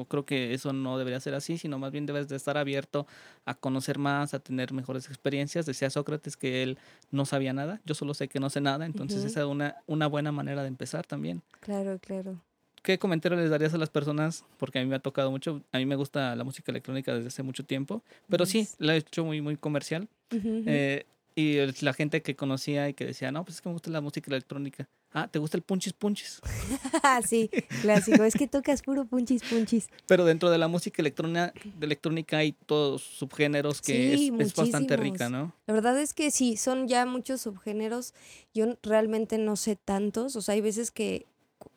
creo 0.09 0.25
que 0.25 0.55
eso 0.55 0.73
no 0.73 0.99
debería 0.99 1.21
ser 1.21 1.35
así, 1.35 1.59
sino 1.59 1.79
más 1.79 1.93
bien 1.93 2.07
debes 2.07 2.29
de 2.29 2.37
estar 2.37 2.57
abierto 2.57 3.07
a 3.45 3.55
conocer 3.55 3.99
más, 3.99 4.35
a 4.35 4.39
tener 4.41 4.73
mejores 4.73 5.07
experiencias. 5.09 5.67
Decía 5.67 5.91
Sócrates 5.91 6.37
que 6.37 6.63
él 6.63 6.79
no 7.11 7.27
sabía 7.27 7.53
nada, 7.53 7.81
yo 7.85 7.95
solo 7.95 8.15
sé 8.15 8.29
que 8.29 8.41
no 8.41 8.51
sé 8.51 8.61
nada, 8.61 8.87
entonces 8.87 9.25
esa 9.25 9.41
es 9.41 9.47
una, 9.47 9.77
una 9.87 10.07
buena 10.07 10.33
manera 10.33 10.63
de 10.63 10.69
empezar 10.69 11.07
también. 11.07 11.43
Claro, 11.61 11.99
claro. 11.99 12.41
¿Qué 12.83 12.99
comentario 12.99 13.37
les 13.37 13.51
darías 13.51 13.75
a 13.75 13.79
las 13.79 13.91
personas? 13.91 14.45
Porque 14.57 14.79
a 14.79 14.83
mí 14.83 14.89
me 14.89 14.97
ha 14.97 15.01
tocado 15.01 15.31
mucho, 15.31 15.63
a 15.71 15.79
mí 15.79 15.85
me 15.85 15.97
gusta 15.97 16.35
la 16.35 16.45
música 16.45 16.73
electrónica 16.73 17.15
desde 17.15 17.29
hace 17.29 17.43
mucho 17.43 17.65
tiempo, 17.65 18.03
pero 18.29 18.47
sí, 18.47 18.69
la 18.79 18.95
he 18.95 18.99
hecho 18.99 19.25
muy, 19.25 19.43
muy 19.43 19.57
comercial. 19.57 20.09
Ujú. 20.33 20.63
Eh, 20.67 21.05
y 21.41 21.73
la 21.83 21.93
gente 21.93 22.23
que 22.23 22.37
conocía 22.37 22.89
y 22.89 22.95
que 22.95 23.05
decía, 23.05 23.33
no, 23.33 23.45
pues 23.45 23.57
es 23.57 23.63
que 23.63 23.69
me 23.69 23.73
gusta 23.75 23.91
la 23.91 24.01
música 24.01 24.31
electrónica. 24.31 24.89
Ah, 25.13 25.27
¿te 25.27 25.41
gusta 25.41 25.57
el 25.57 25.63
punchis 25.63 25.93
punchis? 25.93 26.41
sí, 27.29 27.51
clásico. 27.83 28.23
Es 28.23 28.35
que 28.35 28.47
tocas 28.47 28.83
puro 28.83 29.07
punchis 29.07 29.43
punchis. 29.43 29.89
Pero 30.07 30.25
dentro 30.25 30.51
de 30.51 30.59
la 30.59 30.69
música 30.69 31.03
electrónica, 31.03 31.53
de 31.65 31.87
electrónica 31.87 32.39
hay 32.39 32.53
todos 32.53 33.03
subgéneros 33.03 33.81
que 33.81 34.17
Sí, 34.17 34.33
es, 34.39 34.47
es 34.49 34.55
bastante 34.55 34.97
rica. 34.97 35.29
¿no? 35.29 35.53
La 35.67 35.75
verdad 35.75 36.01
es 36.01 36.15
que 36.15 36.31
sí, 36.31 36.57
son 36.57 36.87
ya 36.87 37.07
muchos 37.07 37.41
subgéneros. 37.41 38.15
Yo 38.55 38.79
realmente 38.83 39.37
no 39.39 39.57
sé 39.57 39.75
tantos. 39.77 40.37
O 40.37 40.43
sea, 40.43 40.55
hay 40.55 40.61
veces 40.61 40.93
que, 40.93 41.27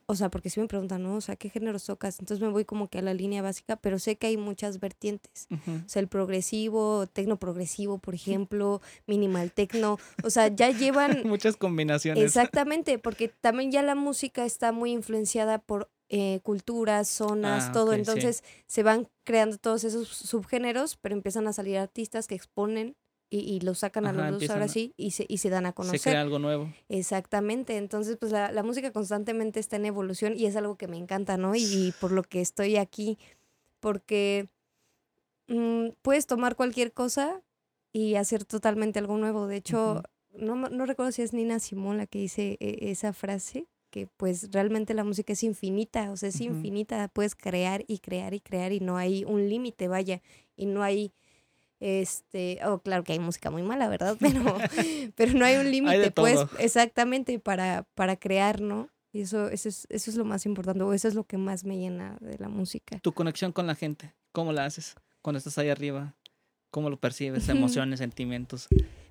o 0.05 0.15
sea, 0.15 0.29
porque 0.29 0.49
si 0.49 0.59
me 0.59 0.67
preguntan, 0.67 1.03
¿no? 1.03 1.15
O 1.15 1.21
sea, 1.21 1.35
¿qué 1.35 1.49
géneros 1.49 1.85
tocas? 1.85 2.19
Entonces 2.19 2.45
me 2.45 2.51
voy 2.51 2.65
como 2.65 2.87
que 2.89 2.99
a 2.99 3.01
la 3.01 3.13
línea 3.13 3.41
básica, 3.41 3.75
pero 3.77 3.99
sé 3.99 4.17
que 4.17 4.27
hay 4.27 4.37
muchas 4.37 4.79
vertientes. 4.79 5.47
O 5.51 5.89
sea, 5.89 6.01
el 6.01 6.07
progresivo, 6.07 7.07
tecno 7.07 7.37
progresivo, 7.37 7.97
por 7.99 8.13
ejemplo, 8.15 8.81
minimal 9.07 9.51
tecno. 9.51 9.97
O 10.23 10.29
sea, 10.29 10.47
ya 10.47 10.69
llevan 10.71 11.21
Muchas 11.25 11.55
combinaciones. 11.57 12.23
Exactamente, 12.23 12.99
porque 12.99 13.27
también 13.29 13.71
ya 13.71 13.81
la 13.83 13.95
música 13.95 14.45
está 14.45 14.71
muy 14.71 14.91
influenciada 14.91 15.59
por 15.59 15.89
eh, 16.09 16.41
culturas, 16.43 17.07
zonas, 17.07 17.69
Ah, 17.69 17.71
todo. 17.71 17.93
sí. 17.93 17.99
Entonces 17.99 18.43
se 18.67 18.83
van 18.83 19.07
creando 19.23 19.57
todos 19.57 19.83
esos 19.83 20.07
subgéneros, 20.09 20.95
pero 20.97 21.15
empiezan 21.15 21.47
a 21.47 21.53
salir 21.53 21.77
artistas 21.77 22.27
que 22.27 22.35
exponen 22.35 22.95
y, 23.33 23.39
y 23.39 23.59
los 23.61 23.79
sacan 23.79 24.05
a 24.05 24.13
la 24.13 24.29
luz 24.31 24.49
ahora 24.49 24.65
a- 24.65 24.67
sí 24.67 24.93
y 24.97 25.11
se, 25.11 25.25
y 25.27 25.37
se 25.39 25.49
dan 25.49 25.65
a 25.65 25.69
Se 25.71 25.75
conocer. 25.75 25.99
crea 26.11 26.21
algo 26.21 26.37
nuevo. 26.39 26.71
Exactamente, 26.89 27.77
entonces 27.77 28.17
pues 28.19 28.31
la, 28.31 28.51
la 28.51 28.61
música 28.63 28.91
constantemente 28.91 29.59
está 29.59 29.75
en 29.77 29.85
evolución 29.85 30.33
y 30.37 30.45
es 30.45 30.55
algo 30.55 30.75
que 30.75 30.87
me 30.87 30.97
encanta, 30.97 31.37
¿no? 31.37 31.55
Y, 31.55 31.63
y 31.63 31.93
por 31.99 32.11
lo 32.11 32.23
que 32.23 32.41
estoy 32.41 32.77
aquí, 32.77 33.17
porque 33.79 34.47
mm, 35.47 35.89
puedes 36.01 36.27
tomar 36.27 36.55
cualquier 36.55 36.93
cosa 36.93 37.41
y 37.91 38.15
hacer 38.15 38.45
totalmente 38.45 38.99
algo 38.99 39.17
nuevo. 39.17 39.47
De 39.47 39.57
hecho, 39.57 40.03
no, 40.33 40.55
no 40.55 40.85
recuerdo 40.85 41.11
si 41.11 41.21
es 41.21 41.33
Nina 41.33 41.59
Simón 41.59 41.97
la 41.97 42.07
que 42.07 42.19
dice 42.19 42.57
eh, 42.59 42.77
esa 42.81 43.13
frase, 43.13 43.67
que 43.91 44.07
pues 44.17 44.49
realmente 44.51 44.93
la 44.95 45.03
música 45.03 45.33
es 45.33 45.43
infinita, 45.43 46.11
o 46.11 46.17
sea, 46.17 46.29
es 46.29 46.41
infinita, 46.41 47.07
puedes 47.09 47.35
crear 47.35 47.83
y 47.87 47.99
crear 47.99 48.33
y 48.33 48.39
crear 48.39 48.71
y 48.71 48.79
no 48.79 48.97
hay 48.97 49.23
un 49.25 49.47
límite, 49.49 49.87
vaya, 49.87 50.21
y 50.55 50.65
no 50.65 50.81
hay... 50.83 51.11
Este, 51.85 52.59
oh, 52.65 52.79
claro 52.79 53.03
que 53.03 53.11
hay 53.11 53.19
música 53.19 53.51
muy 53.51 53.61
mala, 53.61 53.89
¿verdad? 53.89 54.15
Pero, 54.21 54.57
pero 55.17 55.33
no 55.33 55.43
hay 55.43 55.57
un 55.57 55.69
límite, 55.69 56.11
pues, 56.11 56.39
exactamente, 56.57 57.37
para, 57.39 57.83
para 57.93 58.15
crear, 58.15 58.61
¿no? 58.61 58.87
Y 59.11 59.23
eso, 59.23 59.49
eso, 59.49 59.67
es, 59.67 59.85
eso 59.89 60.09
es 60.09 60.15
lo 60.15 60.23
más 60.23 60.45
importante, 60.45 60.81
o 60.81 60.93
eso 60.93 61.09
es 61.09 61.13
lo 61.13 61.25
que 61.25 61.37
más 61.37 61.65
me 61.65 61.77
llena 61.77 62.17
de 62.21 62.37
la 62.37 62.47
música. 62.47 62.99
Tu 62.99 63.11
conexión 63.11 63.51
con 63.51 63.67
la 63.67 63.75
gente, 63.75 64.13
¿cómo 64.31 64.53
la 64.53 64.63
haces 64.63 64.95
cuando 65.21 65.39
estás 65.39 65.57
ahí 65.57 65.67
arriba? 65.67 66.15
¿Cómo 66.71 66.89
lo 66.89 66.95
percibes? 66.95 67.49
Emociones, 67.49 67.99
sentimientos. 67.99 68.69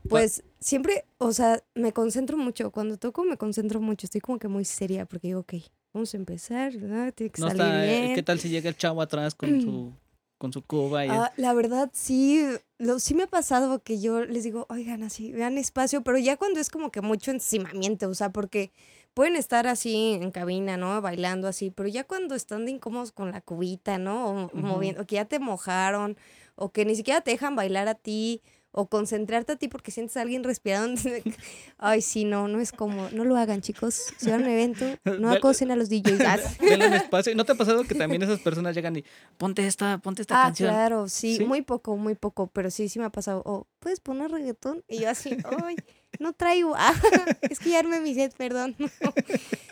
Pues 0.09 0.43
siempre, 0.59 1.05
o 1.19 1.35
sea, 1.35 1.63
me 1.75 1.93
concentro 1.93 2.39
mucho. 2.39 2.71
Cuando 2.71 2.97
toco 2.97 3.23
me 3.23 3.37
concentro 3.37 3.83
mucho. 3.83 4.07
Estoy 4.07 4.23
como 4.23 4.39
que 4.39 4.49
muy 4.49 4.65
seria 4.65 5.05
porque 5.05 5.29
digo, 5.29 5.41
ok, 5.41 5.55
vamos 5.93 6.15
a 6.15 6.17
empezar, 6.17 6.77
¿verdad? 6.77 7.13
Tiene 7.13 7.31
que 7.31 7.43
No 7.43 7.49
salir 7.49 7.63
está, 7.63 7.85
eh, 7.85 8.01
bien. 8.01 8.15
¿Qué 8.15 8.23
tal 8.23 8.41
si 8.41 8.49
llega 8.49 8.71
el 8.71 8.77
chavo 8.77 9.03
atrás 9.03 9.35
con 9.35 9.61
su, 9.61 9.93
con 10.43 10.53
su 10.53 10.63
cuba? 10.63 11.07
Y, 11.07 11.09
Ah, 11.09 11.33
la 11.37 11.55
verdad, 11.55 11.89
sí, 11.93 12.45
lo, 12.79 12.99
sí 12.99 13.15
me 13.15 13.23
ha 13.23 13.27
pasado 13.29 13.79
que 13.79 14.01
yo 14.01 14.25
les 14.25 14.43
digo, 14.43 14.67
oigan, 14.71 15.05
así, 15.05 15.31
vean 15.31 15.57
espacio, 15.57 16.03
pero 16.03 16.19
ya 16.19 16.37
cuando 16.37 16.59
es 16.59 16.69
como 16.69 16.91
que 16.91 17.01
mucho 17.01 17.31
encimamiento, 17.31 18.09
o 18.09 18.15
sea, 18.15 18.31
porque 18.31 18.73
pueden 19.15 19.37
estar 19.37 19.69
así 19.69 20.19
en 20.21 20.33
cabina, 20.33 20.77
¿no? 20.77 21.01
Bailando 21.01 21.47
así, 21.47 21.71
pero 21.71 21.89
ya 21.89 22.03
cuando 22.03 22.35
están 22.35 22.65
de 22.65 22.73
incómodos 22.73 23.13
con 23.13 23.31
la 23.31 23.41
cubita, 23.41 23.99
¿no? 23.99 24.49
O, 24.49 24.51
moviendo, 24.53 25.03
o 25.03 25.07
que 25.07 25.15
ya 25.15 25.27
te 25.27 25.39
mojaron, 25.39 26.17
o 26.57 26.71
que 26.73 26.85
ni 26.85 26.97
siquiera 26.97 27.21
te 27.21 27.31
dejan 27.31 27.55
bailar 27.55 27.87
a 27.87 27.95
ti, 27.95 28.43
o 28.75 28.87
concentrarte 28.89 29.53
a 29.53 29.57
ti 29.57 29.69
porque 29.69 29.91
sientes 29.91 30.17
a 30.17 30.23
alguien 30.23 30.43
respirando. 30.45 31.01
Ay, 31.79 32.01
sí, 32.03 32.25
no, 32.25 32.49
no 32.49 32.59
es 32.61 32.73
como, 32.73 33.09
no 33.11 33.25
lo 33.25 33.37
hagan, 33.37 33.61
chicos. 33.61 34.15
Si 34.17 34.31
van 34.31 34.41
a 34.43 34.45
un 34.47 34.51
evento, 34.51 34.87
no 35.21 35.31
acosen 35.31 35.71
a 35.71 35.77
los 35.77 35.89
DJs. 35.89 36.19
Ah, 36.23 36.87
un 36.87 36.95
espacio. 36.95 37.35
¿No 37.35 37.45
te 37.45 37.53
ha 37.53 37.55
pasado 37.55 37.85
que 37.85 37.95
también 37.95 38.23
esas 38.23 38.41
personas 38.41 38.75
llegan 38.75 38.97
y 38.97 39.05
ponte 39.37 39.67
esta, 39.67 39.99
ponte 39.99 40.23
esta 40.23 40.41
Ah, 40.43 40.47
canción? 40.47 40.71
claro, 40.71 41.09
sí, 41.09 41.37
¿Sí? 41.37 41.45
muy 41.45 41.63
poco, 41.63 41.97
muy 41.97 42.15
poco, 42.15 42.47
pero 42.49 42.71
sí, 42.71 42.89
sí 42.89 42.99
me 42.99 43.05
ha 43.05 43.11
pasado. 43.11 43.43
Oh, 43.45 43.67
¿puedes 43.79 44.01
poner 44.01 44.31
reggaetón? 44.31 44.83
Y 44.89 45.01
yo 45.01 45.11
así, 45.11 45.37
ay, 45.45 45.77
no 46.19 46.33
traigo. 46.33 46.75
Ah, 46.77 46.95
es 47.43 47.59
que 47.61 47.71
ya 47.71 47.81
armé 47.81 48.01
mi 48.01 48.15
set, 48.15 48.35
perdón. 48.37 48.75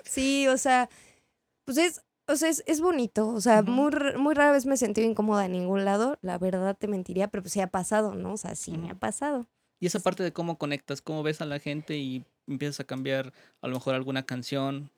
sí, 0.05 0.47
o 0.49 0.59
sea, 0.59 0.89
pues 1.65 1.79
es, 1.79 2.03
o 2.31 2.37
sea, 2.37 2.49
es, 2.49 2.63
es 2.67 2.81
bonito. 2.81 3.29
O 3.29 3.41
sea, 3.41 3.63
muy, 3.63 3.91
muy 4.17 4.35
rara 4.35 4.53
vez 4.53 4.67
me 4.67 4.75
he 4.75 4.79
sentido 4.79 5.09
incómoda 5.09 5.47
en 5.47 5.53
ningún 5.53 5.85
lado. 5.85 6.19
La 6.23 6.39
verdad 6.39 6.77
te 6.79 6.89
mentiría, 6.89 7.29
pero 7.29 7.43
pues 7.43 7.53
sí 7.53 7.61
ha 7.61 7.67
pasado, 7.69 8.15
¿no? 8.15 8.35
O 8.35 8.37
sea, 8.37 8.55
sí 8.55 8.77
me 8.79 8.91
ha 8.91 8.95
pasado. 8.95 9.47
Y 9.79 9.87
esa 9.87 10.01
parte 10.01 10.23
de 10.23 10.33
cómo 10.33 10.59
conectas, 10.59 11.01
cómo 11.01 11.23
ves 11.23 11.41
a 11.41 11.47
la 11.47 11.59
gente 11.59 11.97
y 11.97 12.25
empiezas 12.47 12.81
a 12.81 12.85
cambiar 12.85 13.33
a 13.63 13.69
lo 13.69 13.75
mejor 13.75 13.95
alguna 13.95 14.25
canción, 14.25 14.91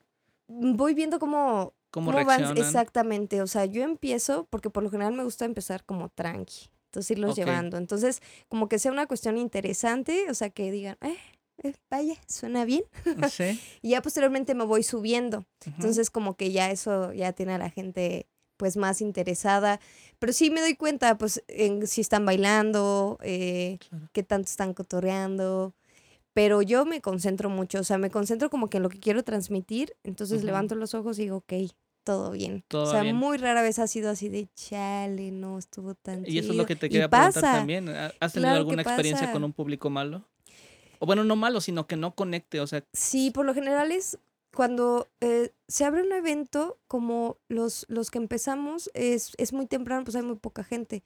Voy 0.49 0.95
viendo 0.95 1.19
cómo, 1.19 1.73
cómo, 1.91 2.13
cómo 2.13 2.25
van 2.25 2.57
exactamente. 2.59 3.43
O 3.43 3.47
sea, 3.47 3.65
yo 3.65 3.83
empiezo, 3.83 4.47
porque 4.51 4.71
por 4.71 4.83
lo 4.83 4.91
general 4.91 5.15
me 5.15 5.25
gusta 5.25 5.45
empezar 5.45 5.85
como 5.85 6.09
tranqui. 6.11 6.69
Entonces 6.87 7.13
irlos 7.13 7.37
llevando. 7.37 7.79
Entonces, 7.79 8.21
como 8.49 8.69
que 8.69 8.79
sea 8.79 8.93
una 8.93 9.07
cuestión 9.07 9.39
interesante, 9.39 10.27
o 10.29 10.35
sea, 10.35 10.51
que 10.51 10.71
digan, 10.71 10.99
eh, 11.01 11.17
eh, 11.63 11.75
vaya, 11.91 12.15
suena 12.29 12.65
bien. 12.65 12.85
Sí. 13.31 13.61
Y 13.83 13.91
ya 13.91 14.03
posteriormente 14.03 14.55
me 14.55 14.65
voy 14.65 14.83
subiendo. 14.83 15.45
Entonces, 15.67 16.11
como 16.11 16.37
que 16.37 16.53
ya 16.53 16.71
eso 16.71 17.13
ya 17.13 17.33
tiene 17.33 17.55
a 17.55 17.59
la 17.59 17.71
gente 17.71 18.27
pues 18.57 18.77
más 18.77 19.01
interesada. 19.01 19.81
Pero 20.21 20.33
sí 20.33 20.51
me 20.51 20.61
doy 20.61 20.77
cuenta, 20.77 21.19
pues, 21.19 21.43
en 21.49 21.87
si 21.87 22.01
están 22.01 22.25
bailando, 22.25 23.19
eh, 23.23 23.79
Claro. 23.89 24.09
qué 24.13 24.23
tanto 24.23 24.47
están 24.49 24.73
cotorreando. 24.75 25.75
Pero 26.35 26.63
yo 26.63 26.85
me 26.87 27.01
concentro 27.01 27.51
mucho, 27.51 27.81
o 27.81 27.85
sea, 27.85 27.99
me 27.99 28.11
concentro 28.11 28.49
como 28.51 28.69
que 28.71 28.79
en 28.79 28.85
lo 28.85 28.89
que 28.89 29.01
quiero 29.01 29.23
transmitir. 29.25 29.95
Entonces 30.05 30.45
levanto 30.45 30.75
los 30.77 30.95
ojos 30.95 31.19
y 31.19 31.23
digo, 31.25 31.39
ok, 31.39 31.53
todo 32.05 32.31
bien. 32.31 32.65
Todo 32.69 32.85
o 32.85 32.91
sea, 32.91 33.03
bien. 33.03 33.17
muy 33.17 33.37
rara 33.37 33.63
vez 33.63 33.79
ha 33.79 33.87
sido 33.87 34.11
así 34.11 34.29
de 34.29 34.49
chale, 34.55 35.31
no 35.31 35.59
estuvo 35.59 35.95
tan 35.95 36.21
Y 36.27 36.39
eso 36.39 36.47
es 36.47 36.53
chido". 36.53 36.55
lo 36.55 36.67
que 36.67 36.77
te 36.77 36.89
quería 36.89 37.09
preguntar 37.09 37.43
también. 37.43 37.89
¿ha- 37.91 38.13
¿Has 38.21 38.33
tenido 38.33 38.49
Claro 38.49 38.57
alguna 38.61 38.83
experiencia 38.83 39.27
pasa. 39.27 39.33
con 39.33 39.45
un 39.45 39.53
público 39.53 39.91
malo? 39.91 40.25
O 41.03 41.07
bueno, 41.07 41.25
no 41.25 41.35
malo, 41.35 41.61
sino 41.61 41.89
que 41.89 41.97
no 41.97 42.15
conecte, 42.15 42.61
o 42.61 42.67
sea, 42.69 42.85
Sí, 42.93 43.33
por 43.33 43.45
lo 43.45 43.55
general 43.55 43.91
es 43.91 44.19
cuando 44.55 45.09
eh, 45.21 45.51
se 45.67 45.85
abre 45.85 46.03
un 46.05 46.13
evento, 46.13 46.79
como 46.87 47.39
los, 47.49 47.87
los 47.89 48.11
que 48.13 48.19
empezamos, 48.19 48.89
es, 48.95 49.33
es 49.37 49.53
muy 49.53 49.67
temprano, 49.67 50.05
pues 50.05 50.15
hay 50.15 50.23
muy 50.23 50.37
poca 50.37 50.63
gente. 50.63 51.03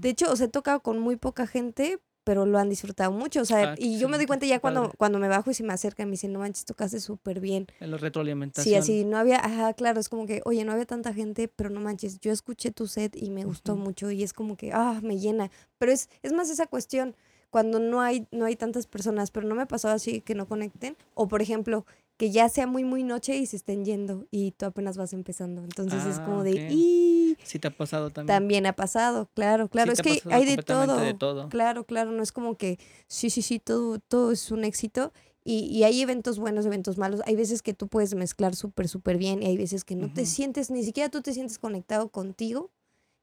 De 0.00 0.08
hecho, 0.08 0.32
o 0.32 0.36
sea, 0.36 0.46
he 0.46 0.48
tocado 0.48 0.80
con 0.80 0.98
muy 0.98 1.16
poca 1.16 1.46
gente, 1.46 1.98
pero 2.22 2.46
lo 2.46 2.58
han 2.58 2.70
disfrutado 2.70 3.12
mucho. 3.12 3.42
O 3.42 3.44
sea, 3.44 3.72
Ah, 3.72 3.74
y 3.76 3.98
yo 3.98 4.08
me 4.08 4.16
doy 4.16 4.24
cuenta 4.26 4.46
ya 4.46 4.60
cuando, 4.60 4.84
padre. 4.84 4.96
cuando 4.96 5.18
me 5.18 5.28
bajo 5.28 5.50
y 5.50 5.54
se 5.54 5.62
me 5.62 5.74
acercan 5.74 6.04
y 6.04 6.06
me 6.06 6.12
dicen, 6.12 6.32
no 6.32 6.38
manches, 6.38 6.64
tocaste 6.64 7.00
súper 7.00 7.40
bien. 7.40 7.66
en 7.80 7.90
la 7.90 7.98
retroalimentación. 7.98 8.72
Sí, 8.72 8.76
así 8.76 9.04
no 9.04 9.18
había, 9.18 9.44
ajá, 9.44 9.74
claro, 9.74 10.00
es 10.00 10.08
como 10.08 10.24
que, 10.24 10.40
oye, 10.46 10.64
no 10.64 10.72
había 10.72 10.86
tanta 10.86 11.12
gente, 11.12 11.48
pero 11.48 11.68
no 11.68 11.80
manches, 11.80 12.18
yo 12.20 12.32
escuché 12.32 12.70
tu 12.70 12.86
set 12.86 13.14
y 13.14 13.28
me 13.28 13.44
gustó 13.44 13.76
mucho 13.76 14.10
y 14.10 14.22
es 14.22 14.32
como 14.32 14.56
que, 14.56 14.72
ah, 14.72 15.00
me 15.02 15.18
llena. 15.18 15.50
Pero 15.76 15.92
es, 15.92 16.08
es 16.22 16.32
más 16.32 16.48
esa 16.48 16.66
cuestión 16.66 17.14
cuando 17.54 17.78
no 17.78 18.00
hay, 18.00 18.26
no 18.32 18.46
hay 18.46 18.56
tantas 18.56 18.88
personas, 18.88 19.30
pero 19.30 19.46
no 19.46 19.54
me 19.54 19.62
ha 19.62 19.66
pasado 19.68 19.94
así 19.94 20.20
que 20.22 20.34
no 20.34 20.48
conecten. 20.48 20.96
O 21.14 21.28
por 21.28 21.40
ejemplo, 21.40 21.86
que 22.16 22.32
ya 22.32 22.48
sea 22.48 22.66
muy, 22.66 22.82
muy 22.82 23.04
noche 23.04 23.36
y 23.36 23.46
se 23.46 23.54
estén 23.54 23.84
yendo 23.84 24.26
y 24.32 24.50
tú 24.50 24.66
apenas 24.66 24.96
vas 24.96 25.12
empezando. 25.12 25.62
Entonces 25.62 26.04
es 26.04 26.18
Ah, 26.18 26.24
como 26.24 26.42
de, 26.42 26.54
ok. 26.54 26.72
y 26.72 27.36
Sí 27.44 27.60
te 27.60 27.68
ha 27.68 27.70
pasado 27.70 28.10
también. 28.10 28.36
también 28.36 28.66
ha 28.66 28.72
pasado, 28.72 29.28
claro, 29.34 29.68
claro, 29.68 29.94
Sí 29.94 30.02
es 30.02 30.20
que 30.20 30.28
hay 30.34 30.44
de 30.46 30.56
todo. 30.64 30.96
de 30.96 31.14
todo. 31.14 31.48
Claro, 31.48 31.84
claro, 31.84 32.10
no 32.10 32.24
es 32.24 32.32
como 32.32 32.56
que 32.56 32.80
sí, 33.06 33.30
sí, 33.30 33.40
sí, 33.40 33.60
todo, 33.60 34.00
todo 34.00 34.32
es 34.32 34.50
un 34.50 34.64
éxito. 34.64 35.12
Y, 35.44 35.66
y 35.66 35.84
hay 35.84 36.00
eventos 36.00 36.40
buenos, 36.40 36.66
eventos 36.66 36.98
malos. 36.98 37.20
Hay 37.24 37.36
veces 37.36 37.62
que 37.62 37.72
tú 37.72 37.86
puedes 37.86 38.16
mezclar 38.16 38.56
súper, 38.56 38.88
súper 38.88 39.16
bien 39.16 39.44
y 39.44 39.46
hay 39.46 39.56
veces 39.56 39.84
que 39.84 39.94
no 39.94 40.12
te 40.12 40.26
sientes, 40.26 40.72
ni 40.72 40.82
siquiera 40.82 41.08
tú 41.08 41.22
te 41.22 41.32
sientes 41.32 41.60
conectado 41.60 42.08
contigo. 42.08 42.72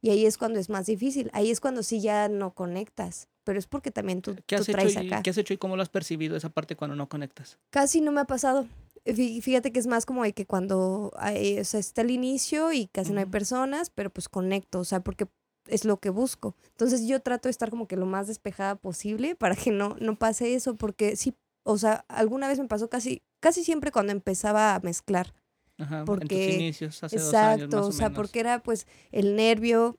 Y 0.01 0.09
ahí 0.11 0.25
es 0.25 0.37
cuando 0.37 0.57
es 0.57 0.69
más 0.69 0.85
difícil. 0.85 1.29
Ahí 1.33 1.51
es 1.51 1.59
cuando 1.59 1.83
sí 1.83 1.99
ya 1.99 2.29
no 2.29 2.53
conectas. 2.53 3.27
Pero 3.43 3.57
es 3.59 3.65
porque 3.67 3.91
también 3.91 4.21
tú, 4.21 4.35
¿Qué 4.45 4.55
tú 4.55 4.61
has, 4.61 4.69
hecho 4.69 4.71
traes 4.77 4.95
y, 4.95 5.07
acá. 5.07 5.21
¿Qué 5.23 5.29
has 5.31 5.37
hecho 5.37 5.53
y 5.53 5.57
cómo 5.57 5.75
lo 5.75 5.81
has 5.81 5.89
percibido 5.89 6.35
esa 6.37 6.49
parte 6.49 6.75
cuando 6.75 6.95
no 6.95 7.09
conectas? 7.09 7.57
Casi 7.71 7.99
no 8.01 8.11
me 8.11 8.21
ha 8.21 8.25
pasado. 8.25 8.67
Fí- 9.05 9.41
Fíjate 9.41 9.71
que 9.71 9.79
es 9.79 9.87
más 9.87 10.05
como 10.05 10.23
de 10.23 10.33
que 10.33 10.45
cuando 10.45 11.11
hay- 11.17 11.59
o 11.59 11.65
sea, 11.65 11.79
está 11.79 12.01
el 12.01 12.11
inicio 12.11 12.71
y 12.71 12.87
casi 12.87 13.13
no 13.13 13.19
hay 13.19 13.25
personas, 13.25 13.89
pero 13.89 14.11
pues 14.11 14.29
conecto, 14.29 14.79
o 14.79 14.83
sea, 14.85 14.99
porque 14.99 15.25
es 15.67 15.85
lo 15.85 15.97
que 15.97 16.11
busco. 16.11 16.55
Entonces 16.69 17.07
yo 17.07 17.19
trato 17.19 17.47
de 17.47 17.51
estar 17.51 17.69
como 17.71 17.87
que 17.87 17.95
lo 17.95 18.05
más 18.05 18.27
despejada 18.27 18.75
posible 18.75 19.35
para 19.35 19.55
que 19.55 19.71
no, 19.71 19.95
no 19.99 20.15
pase 20.19 20.53
eso, 20.53 20.75
porque 20.75 21.15
sí, 21.15 21.33
o 21.63 21.77
sea, 21.79 22.05
alguna 22.09 22.47
vez 22.47 22.59
me 22.59 22.67
pasó 22.67 22.89
casi, 22.89 23.23
casi 23.39 23.63
siempre 23.63 23.91
cuando 23.91 24.11
empezaba 24.11 24.75
a 24.75 24.79
mezclar. 24.81 25.33
Ajá, 25.79 25.99
en 26.01 26.05
tus 26.05 26.15
Porque- 26.19 26.53
inicios, 26.53 27.03
hace 27.03 27.17
dos 27.17 27.33
años 27.33 27.53
Exacto, 27.63 27.77
más 27.77 27.85
o 27.85 27.89
o 27.89 27.91
sea, 27.91 28.09
menos. 28.09 28.17
porque 28.17 28.39
era 28.39 28.61
pues 28.61 28.85
el 29.11 29.35
nervio, 29.35 29.95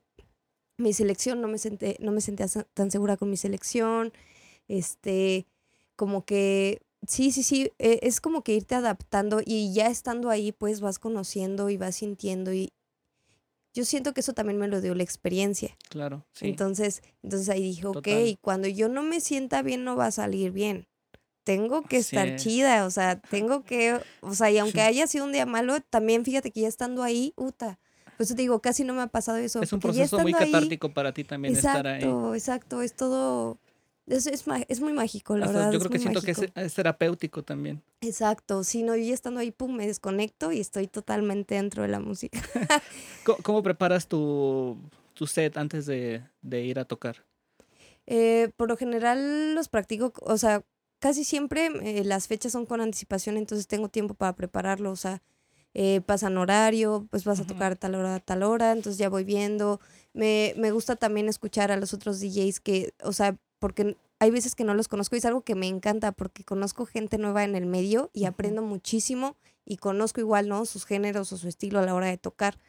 mi 0.77 0.93
selección, 0.93 1.41
no 1.41 1.47
me 1.47 1.57
senté, 1.57 1.97
no 1.99 2.11
me 2.11 2.21
sentía 2.21 2.47
tan 2.73 2.91
segura 2.91 3.17
con 3.17 3.29
mi 3.29 3.37
selección, 3.37 4.11
este, 4.67 5.45
como 5.95 6.25
que, 6.25 6.81
sí, 7.07 7.31
sí, 7.31 7.43
sí, 7.43 7.71
e- 7.79 7.99
es 8.03 8.21
como 8.21 8.43
que 8.43 8.53
irte 8.55 8.75
adaptando 8.75 9.41
y 9.45 9.73
ya 9.73 9.87
estando 9.87 10.29
ahí, 10.29 10.51
pues 10.51 10.81
vas 10.81 10.99
conociendo 10.99 11.69
y 11.69 11.77
vas 11.77 11.95
sintiendo 11.97 12.53
y 12.53 12.73
yo 13.73 13.85
siento 13.85 14.13
que 14.13 14.21
eso 14.21 14.33
también 14.33 14.59
me 14.59 14.67
lo 14.67 14.81
dio 14.81 14.93
la 14.93 15.03
experiencia. 15.03 15.75
Claro, 15.89 16.25
sí. 16.33 16.47
Entonces, 16.47 17.01
entonces 17.23 17.49
ahí 17.49 17.61
dije, 17.63 17.85
ok, 17.87 17.93
Total. 17.93 18.37
cuando 18.41 18.67
yo 18.67 18.87
no 18.87 19.01
me 19.01 19.19
sienta 19.19 19.63
bien 19.63 19.83
no 19.83 19.95
va 19.95 20.07
a 20.07 20.11
salir 20.11 20.51
bien. 20.51 20.87
Tengo 21.43 21.81
que 21.81 21.97
Así 21.97 22.15
estar 22.15 22.35
es. 22.35 22.41
chida, 22.41 22.85
o 22.85 22.91
sea, 22.91 23.19
tengo 23.19 23.63
que, 23.63 23.99
o 24.21 24.33
sea, 24.35 24.51
y 24.51 24.59
aunque 24.59 24.81
haya 24.81 25.07
sido 25.07 25.25
un 25.25 25.31
día 25.33 25.45
malo, 25.45 25.81
también 25.81 26.23
fíjate 26.23 26.51
que 26.51 26.61
ya 26.61 26.67
estando 26.67 27.03
ahí, 27.03 27.33
uta, 27.35 27.79
pues 28.27 28.35
te 28.35 28.41
digo, 28.41 28.59
casi 28.61 28.83
no 28.83 28.93
me 28.93 29.01
ha 29.01 29.07
pasado 29.07 29.37
eso. 29.37 29.61
es 29.61 29.73
un 29.73 29.79
proceso 29.79 30.19
muy 30.19 30.33
ahí- 30.33 30.51
catártico 30.51 30.93
para 30.93 31.13
ti 31.13 31.23
también 31.23 31.55
estar 31.55 31.85
ahí. 31.87 32.03
Exacto, 32.03 32.35
exacto, 32.35 32.81
es 32.81 32.93
todo, 32.95 33.57
es, 34.07 34.27
es, 34.27 34.43
es 34.67 34.79
muy 34.81 34.93
mágico, 34.93 35.37
la 35.37 35.45
Hasta 35.45 35.57
verdad. 35.57 35.71
yo 35.71 35.77
es 35.77 35.83
creo 35.83 35.91
que 35.91 35.99
siento 35.99 36.21
que 36.21 36.31
es, 36.31 36.37
mágico. 36.39 36.59
es 36.59 36.73
terapéutico 36.73 37.43
también. 37.43 37.81
Exacto, 38.01 38.63
sí, 38.63 38.83
no, 38.83 38.95
yo 38.95 39.03
ya 39.03 39.13
estando 39.13 39.39
ahí, 39.39 39.51
pum, 39.51 39.75
me 39.75 39.87
desconecto 39.87 40.51
y 40.51 40.59
estoy 40.59 40.87
totalmente 40.87 41.55
dentro 41.55 41.83
de 41.83 41.89
la 41.89 41.99
música. 41.99 42.41
¿Cómo, 43.23 43.37
cómo 43.43 43.63
preparas 43.63 44.07
tu, 44.07 44.77
tu 45.13 45.25
set 45.27 45.57
antes 45.57 45.85
de, 45.85 46.21
de 46.41 46.61
ir 46.63 46.79
a 46.79 46.85
tocar? 46.85 47.25
Eh, 48.05 48.51
por 48.57 48.67
lo 48.67 48.75
general 48.77 49.55
los 49.55 49.69
practico, 49.69 50.11
o 50.21 50.37
sea, 50.37 50.63
casi 50.99 51.23
siempre 51.23 51.67
eh, 51.81 52.03
las 52.03 52.27
fechas 52.27 52.51
son 52.51 52.65
con 52.65 52.81
anticipación, 52.81 53.37
entonces 53.37 53.67
tengo 53.67 53.87
tiempo 53.89 54.13
para 54.13 54.35
prepararlo, 54.35 54.91
o 54.91 54.95
sea, 54.97 55.21
eh, 55.73 56.01
pasan 56.05 56.37
horario, 56.37 57.07
pues 57.09 57.23
vas 57.25 57.39
a 57.39 57.45
tocar 57.45 57.75
tal 57.75 57.95
hora, 57.95 58.15
a 58.15 58.19
tal 58.19 58.43
hora, 58.43 58.71
entonces 58.71 58.97
ya 58.97 59.09
voy 59.09 59.23
viendo. 59.23 59.79
Me, 60.13 60.53
me 60.57 60.71
gusta 60.71 60.95
también 60.95 61.29
escuchar 61.29 61.71
a 61.71 61.77
los 61.77 61.93
otros 61.93 62.19
DJs 62.19 62.59
que, 62.59 62.93
o 63.03 63.13
sea, 63.13 63.37
porque 63.59 63.97
hay 64.19 64.31
veces 64.31 64.55
que 64.55 64.63
no 64.63 64.73
los 64.73 64.87
conozco 64.87 65.15
y 65.15 65.19
es 65.19 65.25
algo 65.25 65.41
que 65.41 65.55
me 65.55 65.67
encanta 65.67 66.11
porque 66.11 66.43
conozco 66.43 66.85
gente 66.85 67.17
nueva 67.17 67.43
en 67.43 67.55
el 67.55 67.65
medio 67.65 68.09
y 68.13 68.25
aprendo 68.25 68.61
muchísimo 68.61 69.35
y 69.65 69.77
conozco 69.77 70.21
igual, 70.21 70.47
¿no? 70.47 70.65
Sus 70.65 70.85
géneros 70.85 71.33
o 71.33 71.37
su 71.37 71.47
estilo 71.47 71.79
a 71.79 71.85
la 71.85 71.95
hora 71.95 72.07
de 72.07 72.17
tocar. 72.17 72.59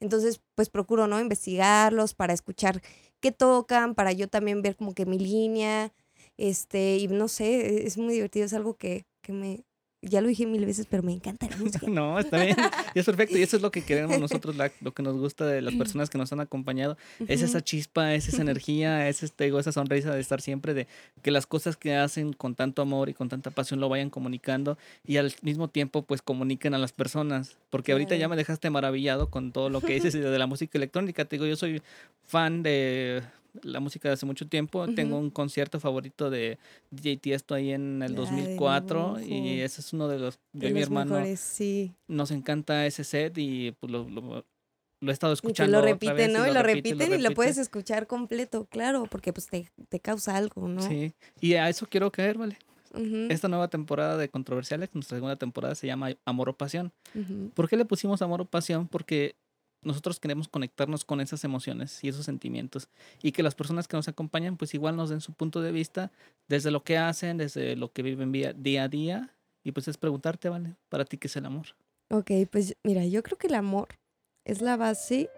Entonces, 0.00 0.40
pues 0.54 0.70
procuro, 0.70 1.06
¿no? 1.06 1.20
Investigarlos 1.20 2.14
para 2.14 2.32
escuchar 2.32 2.82
qué 3.20 3.32
tocan, 3.32 3.94
para 3.94 4.12
yo 4.12 4.28
también 4.28 4.62
ver 4.62 4.76
como 4.76 4.94
que 4.94 5.06
mi 5.06 5.18
línea, 5.18 5.92
este, 6.36 6.98
y 6.98 7.08
no 7.08 7.28
sé, 7.28 7.86
es 7.86 7.96
muy 7.96 8.14
divertido, 8.14 8.46
es 8.46 8.54
algo 8.54 8.74
que, 8.74 9.06
que 9.22 9.32
me, 9.32 9.64
ya 10.08 10.20
lo 10.20 10.28
dije 10.28 10.46
mil 10.46 10.64
veces, 10.66 10.86
pero 10.88 11.02
me 11.02 11.12
encanta 11.12 11.48
la 11.48 11.56
música. 11.56 11.86
No, 11.88 12.18
está 12.18 12.42
bien. 12.42 12.56
Y 12.94 12.98
es 12.98 13.06
perfecto. 13.06 13.36
Y 13.38 13.42
eso 13.42 13.56
es 13.56 13.62
lo 13.62 13.70
que 13.70 13.82
queremos 13.82 14.18
nosotros, 14.20 14.56
la- 14.56 14.72
lo 14.80 14.92
que 14.92 15.02
nos 15.02 15.16
gusta 15.16 15.46
de 15.46 15.62
las 15.62 15.74
personas 15.74 16.10
que 16.10 16.18
nos 16.18 16.32
han 16.32 16.40
acompañado. 16.40 16.96
Es 17.28 17.42
esa 17.42 17.62
chispa, 17.62 18.14
es 18.14 18.28
esa 18.28 18.42
energía, 18.42 19.08
es 19.08 19.22
este, 19.22 19.46
esa 19.58 19.72
sonrisa 19.72 20.14
de 20.14 20.20
estar 20.20 20.40
siempre, 20.40 20.74
de 20.74 20.86
que 21.22 21.30
las 21.30 21.46
cosas 21.46 21.76
que 21.76 21.94
hacen 21.96 22.32
con 22.32 22.54
tanto 22.54 22.82
amor 22.82 23.08
y 23.08 23.14
con 23.14 23.28
tanta 23.28 23.50
pasión 23.50 23.80
lo 23.80 23.88
vayan 23.88 24.10
comunicando 24.10 24.76
y 25.06 25.16
al 25.18 25.32
mismo 25.42 25.68
tiempo 25.68 26.02
pues 26.02 26.22
comuniquen 26.22 26.74
a 26.74 26.78
las 26.78 26.92
personas. 26.92 27.56
Porque 27.70 27.92
ahorita 27.92 28.16
ya 28.16 28.28
me 28.28 28.36
dejaste 28.36 28.70
maravillado 28.70 29.30
con 29.30 29.52
todo 29.52 29.68
lo 29.70 29.80
que 29.80 29.94
dices 29.94 30.12
de 30.12 30.38
la 30.38 30.46
música 30.46 30.78
electrónica. 30.78 31.24
Te 31.24 31.36
digo, 31.36 31.46
yo 31.46 31.56
soy 31.56 31.82
fan 32.26 32.62
de 32.62 33.22
la 33.62 33.80
música 33.80 34.08
de 34.08 34.14
hace 34.14 34.26
mucho 34.26 34.46
tiempo. 34.48 34.86
Tengo 34.94 35.16
un 35.18 35.30
concierto 35.30 35.78
favorito 35.80 36.30
de 36.30 36.58
DJ 36.90 37.16
Tiesto 37.18 37.54
ahí 37.54 37.70
en 37.72 38.02
el 38.02 38.02
Ay, 38.02 38.08
de 38.10 38.14
2004 38.16 39.20
y 39.20 39.60
ese 39.60 39.80
es 39.80 39.92
uno 39.92 40.08
de 40.08 40.18
los, 40.18 40.38
yo 40.52 40.60
De 40.60 40.68
y 40.70 40.74
mi 40.74 40.80
hermano 40.82 41.14
mejores, 41.14 41.40
sí. 41.40 41.92
nos 42.08 42.30
encanta 42.30 42.86
ese 42.86 43.04
set 43.04 43.36
y 43.38 43.72
pues 43.72 43.90
lo, 43.92 44.08
lo- 44.08 44.44
lo 45.00 45.10
he 45.10 45.12
estado 45.12 45.32
Y 45.32 45.36
que 45.36 45.38
escuchando. 45.46 45.72
lo 45.72 45.78
otra 45.80 45.90
repiten, 45.92 46.16
vez 46.16 46.32
¿no? 46.32 46.46
Y 46.48 46.54
lo, 46.54 46.62
repite 46.62 46.88
repiten 46.90 47.06
y 47.08 47.10
lo 47.10 47.22
repite. 47.24 47.34
puedes 47.34 47.58
escuchar 47.58 48.06
completo, 48.06 48.64
claro, 48.70 49.04
porque 49.10 49.32
pues 49.34 49.48
te, 49.48 49.70
te 49.90 50.00
causa 50.00 50.34
algo, 50.36 50.66
¿no? 50.66 50.80
Sí, 50.80 51.12
y 51.40 51.54
a 51.54 51.68
eso 51.68 51.86
quiero 51.90 52.10
caer, 52.10 52.38
¿vale? 52.38 52.56
Esta 53.28 53.48
nueva 53.48 53.66
temporada 53.68 54.16
de 54.16 54.28
Controversiales, 54.28 54.88
nuestra 54.94 55.16
segunda 55.16 55.34
temporada 55.36 55.74
se 55.74 55.88
llama 55.88 56.10
Amor 56.24 56.48
o 56.50 56.56
Pasión. 56.56 56.92
¿Por 57.52 57.68
qué 57.68 57.76
le 57.76 57.84
pusimos 57.84 58.22
Amor 58.22 58.40
o 58.42 58.44
Pasión? 58.44 58.86
Porque 58.86 59.34
nosotros 59.84 60.20
queremos 60.20 60.48
conectarnos 60.48 61.04
con 61.04 61.20
esas 61.20 61.44
emociones 61.44 62.02
y 62.02 62.08
esos 62.08 62.24
sentimientos 62.24 62.88
y 63.22 63.32
que 63.32 63.42
las 63.42 63.54
personas 63.54 63.88
que 63.88 63.96
nos 63.96 64.08
acompañan 64.08 64.56
pues 64.56 64.74
igual 64.74 64.96
nos 64.96 65.10
den 65.10 65.20
su 65.20 65.32
punto 65.32 65.60
de 65.60 65.72
vista 65.72 66.12
desde 66.48 66.70
lo 66.70 66.82
que 66.84 66.98
hacen, 66.98 67.36
desde 67.36 67.76
lo 67.76 67.92
que 67.92 68.02
viven 68.02 68.32
día 68.32 68.82
a 68.82 68.88
día 68.88 69.34
y 69.64 69.72
pues 69.72 69.88
es 69.88 69.96
preguntarte, 69.96 70.48
¿vale? 70.48 70.76
Para 70.88 71.04
ti, 71.04 71.16
¿qué 71.16 71.26
es 71.26 71.36
el 71.36 71.46
amor? 71.46 71.66
Ok, 72.10 72.30
pues 72.50 72.76
mira, 72.84 73.04
yo 73.06 73.22
creo 73.22 73.38
que 73.38 73.46
el 73.46 73.54
amor 73.54 73.88
es 74.44 74.60
la 74.60 74.76
base 74.76 75.30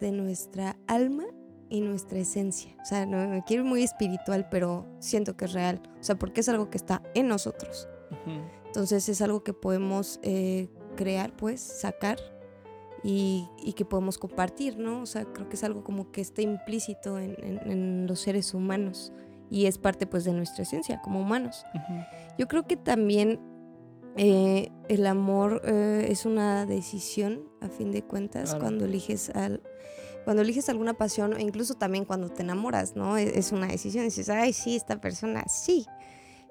de 0.00 0.12
nuestra 0.12 0.76
alma 0.86 1.24
y 1.70 1.80
nuestra 1.80 2.18
esencia. 2.18 2.76
O 2.82 2.84
sea, 2.84 3.06
no 3.06 3.26
me 3.28 3.42
quiero 3.44 3.62
ir 3.62 3.68
muy 3.68 3.82
espiritual, 3.82 4.48
pero 4.50 4.86
siento 4.98 5.36
que 5.36 5.46
es 5.46 5.52
real. 5.52 5.80
O 5.98 6.04
sea, 6.04 6.18
porque 6.18 6.42
es 6.42 6.48
algo 6.48 6.68
que 6.68 6.76
está 6.76 7.02
en 7.14 7.28
nosotros. 7.28 7.88
Entonces 8.66 9.08
es 9.08 9.22
algo 9.22 9.42
que 9.42 9.52
podemos 9.52 10.20
eh, 10.22 10.68
crear, 10.96 11.34
pues, 11.34 11.60
sacar 11.60 12.18
y, 13.02 13.48
y 13.62 13.72
que 13.72 13.84
podemos 13.84 14.18
compartir, 14.18 14.78
¿no? 14.78 15.02
O 15.02 15.06
sea, 15.06 15.24
creo 15.24 15.48
que 15.48 15.56
es 15.56 15.64
algo 15.64 15.82
como 15.84 16.10
que 16.12 16.20
está 16.20 16.42
implícito 16.42 17.18
en, 17.18 17.34
en- 17.42 17.70
en 17.70 18.06
los 18.06 18.20
seres 18.20 18.52
humanos 18.54 19.12
y 19.50 19.66
es 19.66 19.78
parte, 19.78 20.06
pues, 20.06 20.24
de 20.24 20.32
nuestra 20.32 20.62
esencia 20.62 21.00
como 21.02 21.20
humanos. 21.20 21.64
Yo 22.38 22.46
creo 22.46 22.66
que 22.66 22.76
también 22.76 23.40
eh, 24.16 24.70
el 24.88 25.06
amor 25.06 25.62
eh, 25.64 26.06
es 26.10 26.24
una 26.26 26.66
decisión, 26.66 27.42
a 27.60 27.68
fin 27.68 27.90
de 27.92 28.02
cuentas, 28.02 28.50
Claro. 28.50 28.60
cuando 28.64 28.84
eliges 28.84 29.30
al... 29.30 29.62
Cuando 30.24 30.42
eliges 30.42 30.68
alguna 30.68 30.92
pasión, 30.94 31.32
o 31.32 31.38
incluso 31.38 31.74
también 31.74 32.04
cuando 32.04 32.28
te 32.28 32.42
enamoras, 32.42 32.94
¿no? 32.94 33.16
E- 33.16 33.38
Es 33.38 33.52
una 33.52 33.66
decisión. 33.68 34.04
Dices, 34.04 34.28
ay, 34.28 34.52
sí, 34.52 34.76
esta 34.76 35.00
persona, 35.00 35.44
sí. 35.48 35.86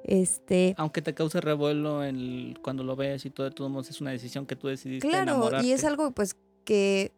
Este, 0.03 0.73
Aunque 0.77 1.01
te 1.01 1.13
cause 1.13 1.41
revuelo 1.41 2.03
el- 2.03 2.57
cuando 2.61 2.83
lo 2.83 2.95
ves 2.95 3.25
y 3.25 3.29
todo, 3.29 3.45
de 3.49 3.51
todos 3.55 3.69
modos 3.69 3.89
es 3.89 4.01
una 4.01 4.11
decisión 4.11 4.45
que 4.45 4.55
tú 4.55 4.67
decidiste 4.67 5.07
Claro, 5.07 5.23
enamorarte. 5.33 5.67
y 5.67 5.71
es 5.71 5.83
algo 5.83 6.11
pues 6.11 6.35
que 6.65 7.11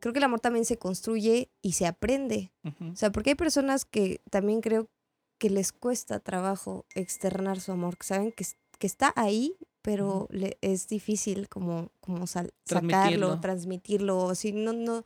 creo 0.00 0.12
que 0.12 0.18
el 0.18 0.24
amor 0.24 0.40
también 0.40 0.64
se 0.64 0.78
construye 0.78 1.50
y 1.62 1.72
se 1.72 1.86
aprende. 1.86 2.52
O 2.92 2.96
sea, 2.96 3.12
porque 3.12 3.30
hay 3.30 3.36
personas 3.36 3.84
que 3.84 4.20
también 4.30 4.60
creo 4.60 4.88
que 5.38 5.50
les 5.50 5.72
cuesta 5.72 6.20
trabajo 6.20 6.86
externar 6.94 7.60
su 7.60 7.72
amor, 7.72 7.96
que 7.96 8.06
saben 8.06 8.32
que, 8.32 8.44
que 8.78 8.86
está 8.86 9.12
ahí, 9.16 9.54
pero 9.82 10.28
le- 10.30 10.56
es 10.60 10.88
difícil 10.88 11.48
como, 11.48 11.90
como 12.00 12.26
sal- 12.26 12.52
sacarlo, 12.64 12.88
Transmitirlo. 12.92 13.40
transmitirlo, 13.40 14.18
o 14.18 14.34
si 14.34 14.52
no, 14.52 14.72
no, 14.72 15.04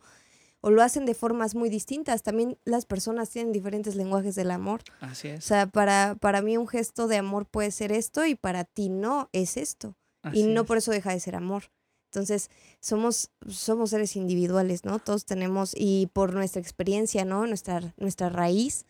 o 0.67 0.69
lo 0.69 0.81
hacen 0.83 1.05
de 1.05 1.13
formas 1.13 1.55
muy 1.55 1.69
distintas. 1.69 2.23
También 2.23 2.57
las 2.65 2.85
personas 2.85 3.29
tienen 3.29 3.53
diferentes 3.53 3.95
lenguajes 3.95 4.35
del 4.35 4.51
amor. 4.51 4.81
Así 4.99 5.29
O 5.29 5.35
es. 5.35 5.43
sea, 5.45 5.67
para, 5.67 6.15
para 6.19 6.41
mí 6.41 6.57
un 6.57 6.67
gesto 6.67 7.07
de 7.07 7.15
amor 7.15 7.45
puede 7.45 7.71
ser 7.71 7.93
esto 7.93 8.25
y 8.25 8.35
para 8.35 8.65
ti 8.65 8.89
no 8.89 9.29
es 9.31 9.55
esto 9.55 9.95
así 10.23 10.39
y 10.39 10.43
no 10.43 10.61
es. 10.61 10.67
por 10.67 10.75
eso 10.77 10.91
deja 10.91 11.11
de 11.11 11.21
ser 11.21 11.35
amor. 11.37 11.63
Entonces, 12.11 12.49
somos, 12.81 13.29
somos 13.47 13.91
seres 13.91 14.17
individuales, 14.17 14.83
¿no? 14.83 14.99
Todos 14.99 15.23
tenemos, 15.23 15.73
y 15.73 16.07
por 16.11 16.33
nuestra 16.33 16.61
experiencia, 16.61 17.23
¿no? 17.23 17.47
Nuestra, 17.47 17.93
nuestra 17.95 18.27
raíz, 18.29 18.85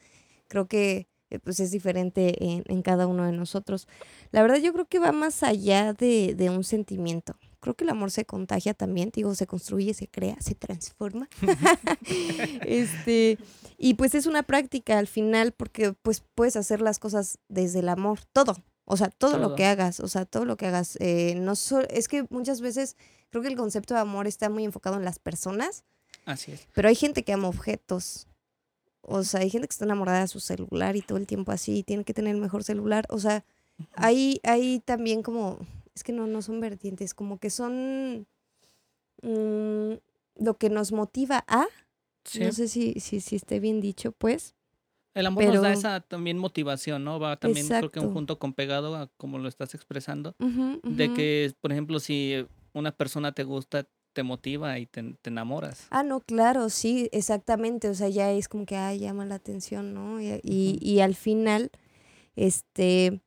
creo 0.47 0.65
que 0.67 1.07
eh, 1.29 1.37
pues 1.39 1.59
es 1.59 1.69
diferente 1.71 2.43
en, 2.43 2.63
en 2.67 2.81
cada 2.81 3.05
uno 3.05 3.25
de 3.25 3.33
nosotros. 3.33 3.87
La 4.31 4.41
verdad, 4.41 4.57
yo 4.57 4.73
creo 4.73 4.85
que 4.85 4.97
va 4.99 5.11
más 5.11 5.43
allá 5.43 5.93
de, 5.93 6.33
de 6.35 6.49
un 6.49 6.63
sentimiento. 6.63 7.35
Creo 7.59 7.75
que 7.75 7.83
el 7.83 7.89
amor 7.89 8.11
se 8.11 8.25
contagia 8.25 8.73
también, 8.73 9.09
te 9.11 9.19
digo, 9.21 9.33
se 9.35 9.47
construye, 9.47 9.93
se 9.93 10.07
crea, 10.07 10.37
se 10.39 10.53
transforma. 10.55 11.27
este, 12.65 13.37
y 13.77 13.93
pues 13.95 14.15
es 14.15 14.25
una 14.25 14.43
práctica 14.43 14.97
al 14.97 15.07
final, 15.07 15.51
porque 15.51 15.93
pues 15.93 16.23
puedes 16.35 16.55
hacer 16.55 16.81
las 16.81 16.99
cosas 16.99 17.39
desde 17.47 17.79
el 17.79 17.89
amor, 17.89 18.19
todo. 18.33 18.55
O 18.85 18.95
sea, 18.95 19.09
todo, 19.09 19.31
Todo. 19.33 19.49
lo 19.49 19.55
que 19.55 19.65
hagas, 19.65 19.99
o 19.99 20.07
sea, 20.07 20.25
todo 20.25 20.45
lo 20.45 20.55
que 20.55 20.65
hagas. 20.67 20.97
eh, 21.01 21.35
no 21.35 21.55
so- 21.55 21.87
es 21.89 22.07
que 22.07 22.25
muchas 22.29 22.61
veces 22.61 22.95
creo 23.29 23.41
que 23.41 23.49
el 23.49 23.57
concepto 23.57 23.93
de 23.93 23.99
amor 23.99 24.27
está 24.27 24.49
muy 24.49 24.63
enfocado 24.63 24.95
en 24.95 25.03
las 25.03 25.19
personas, 25.19 25.83
Así 26.25 26.53
es. 26.53 26.67
pero 26.73 26.87
hay 26.87 26.95
gente 26.95 27.23
que 27.23 27.33
ama 27.33 27.49
objetos. 27.49 28.27
O 29.01 29.23
sea, 29.23 29.41
hay 29.41 29.49
gente 29.49 29.67
que 29.67 29.73
está 29.73 29.85
enamorada 29.85 30.21
de 30.21 30.27
su 30.27 30.39
celular 30.39 30.95
y 30.95 31.01
todo 31.01 31.17
el 31.17 31.27
tiempo 31.27 31.51
así, 31.51 31.83
tiene 31.83 32.03
que 32.05 32.13
tener 32.13 32.33
el 32.35 32.41
mejor 32.41 32.63
celular. 32.63 33.05
O 33.09 33.19
sea, 33.19 33.43
hay, 33.93 34.39
hay 34.43 34.79
también 34.79 35.21
como, 35.21 35.59
es 35.97 36.03
que 36.03 36.13
no, 36.13 36.27
no 36.27 36.41
son 36.43 36.59
vertientes, 36.59 37.13
como 37.15 37.39
que 37.39 37.49
son 37.49 38.27
mm, 39.23 39.93
lo 40.35 40.57
que 40.57 40.69
nos 40.69 40.91
motiva 40.91 41.43
a, 41.47 41.65
Sí. 42.23 42.41
no 42.41 42.51
sé 42.51 42.67
si, 42.67 42.99
si, 42.99 43.21
si 43.21 43.37
esté 43.37 43.59
bien 43.59 43.79
dicho, 43.79 44.11
pues. 44.11 44.53
El 45.13 45.25
amor 45.25 45.45
nos 45.45 45.61
da 45.61 45.71
esa 45.73 46.01
también 46.01 46.37
motivación, 46.37 47.03
¿no? 47.03 47.19
Va 47.19 47.37
también 47.37 47.67
creo 47.67 47.79
que 47.79 47.85
Exacto. 47.87 48.07
un 48.09 48.13
junto 48.13 48.37
con 48.37 48.53
pegado 48.53 48.95
a 48.95 49.07
como 49.17 49.39
lo 49.39 49.47
estás 49.47 49.73
expresando. 49.73 50.35
De 50.83 51.13
que, 51.13 51.53
por 51.61 51.71
ejemplo, 51.71 51.99
si 51.99 52.45
una 52.73 52.91
persona 52.91 53.31
te 53.31 53.43
gusta, 53.43 53.87
te 54.13 54.23
motiva 54.23 54.77
y 54.77 54.85
te, 54.85 55.15
te 55.21 55.29
enamoras. 55.29 55.87
Ah, 55.89 56.03
no, 56.03 56.19
claro, 56.19 56.69
sí, 56.69 57.09
exactamente. 57.13 57.89
O 57.89 57.95
sea, 57.95 58.09
ya 58.09 58.31
es 58.31 58.47
como 58.49 58.65
que, 58.65 58.75
ah, 58.75 58.93
llama 58.93 59.25
la 59.25 59.35
atención, 59.35 59.93
¿no? 59.93 60.19
Y, 60.21 60.39
y, 60.43 60.77
y 60.81 60.99
al 60.99 61.15
final, 61.15 61.71
este, 62.35 63.21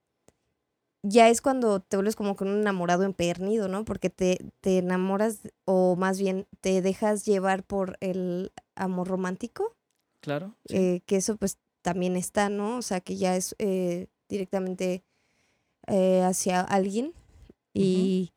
ya 1.03 1.29
es 1.29 1.41
cuando 1.41 1.81
te 1.81 1.97
vuelves 1.97 2.17
como 2.17 2.37
con 2.37 2.49
un 2.49 2.61
enamorado 2.61 3.05
empedernido, 3.05 3.69
¿no? 3.69 3.85
Porque 3.85 4.11
te, 4.11 4.39
te 4.61 4.79
enamoras, 4.79 5.41
o 5.65 5.97
más 5.97 6.19
bien 6.19 6.47
te 6.61 6.83
dejas 6.83 7.25
llevar 7.25 7.65
por 7.65 7.97
el 8.01 8.53
amor 8.75 9.09
romántico, 9.09 9.77
Claro. 10.21 10.55
sí. 10.67 10.77
eh, 10.77 11.01
que 11.07 11.17
eso 11.17 11.37
pues 11.37 11.59
también 11.83 12.17
está, 12.17 12.49
¿no? 12.51 12.77
O 12.77 12.83
sea, 12.83 13.01
que 13.01 13.17
ya 13.17 13.37
es 13.37 13.55
eh, 13.59 14.09
directamente 14.29 15.03
eh, 15.87 16.23
hacia 16.23 16.61
alguien 16.61 17.15
y, 17.73 18.33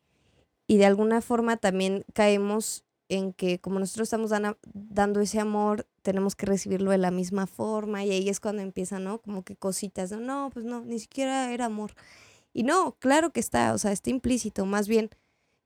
y 0.68 0.78
de 0.78 0.86
alguna 0.86 1.22
forma 1.22 1.58
también 1.58 2.06
caemos 2.14 2.86
en 3.10 3.34
que 3.34 3.60
como 3.60 3.80
nosotros 3.80 4.06
estamos 4.08 4.32
dando 4.74 5.20
ese 5.20 5.40
amor, 5.40 5.86
tenemos 6.02 6.36
que 6.36 6.46
recibirlo 6.46 6.92
de 6.92 6.98
la 6.98 7.12
misma 7.12 7.46
forma 7.48 8.04
y 8.04 8.12
ahí 8.12 8.30
es 8.30 8.40
cuando 8.40 8.62
empiezan, 8.62 9.04
¿no? 9.04 9.20
Como 9.20 9.44
que 9.44 9.56
cositas, 9.56 10.12
¿no? 10.12 10.20
No, 10.20 10.50
pues 10.52 10.66
no, 10.66 10.82
ni 10.86 11.00
siquiera 11.00 11.54
era 11.54 11.66
amor. 11.66 11.92
Y 12.54 12.64
no, 12.64 12.96
claro 13.00 13.32
que 13.32 13.40
está, 13.40 13.74
o 13.74 13.78
sea, 13.78 13.92
está 13.92 14.10
implícito, 14.10 14.66
más 14.66 14.88
bien 14.88 15.10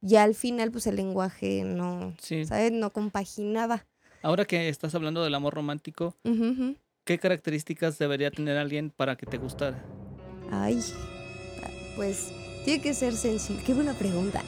ya 0.01 0.23
al 0.23 0.35
final 0.35 0.71
pues 0.71 0.87
el 0.87 0.95
lenguaje 0.95 1.63
no, 1.65 2.15
Sí. 2.19 2.45
¿sabes? 2.45 2.71
No 2.71 2.93
compaginaba. 2.93 3.85
Ahora 4.23 4.45
que 4.45 4.69
estás 4.69 4.95
hablando 4.95 5.23
del 5.23 5.35
amor 5.35 5.53
romántico. 5.53 6.15
¿qué 7.03 7.19
características 7.19 7.97
debería 7.97 8.31
tener 8.31 8.57
alguien 8.57 8.89
para 8.89 9.15
que 9.15 9.25
te 9.25 9.37
gustara? 9.37 9.81
Ay, 10.51 10.81
pues 11.95 12.31
tiene 12.65 12.81
que 12.81 12.93
ser 12.93 13.13
sensible. 13.15 13.63
Qué 13.65 13.73
buena 13.73 13.93
pregunta. 13.93 14.43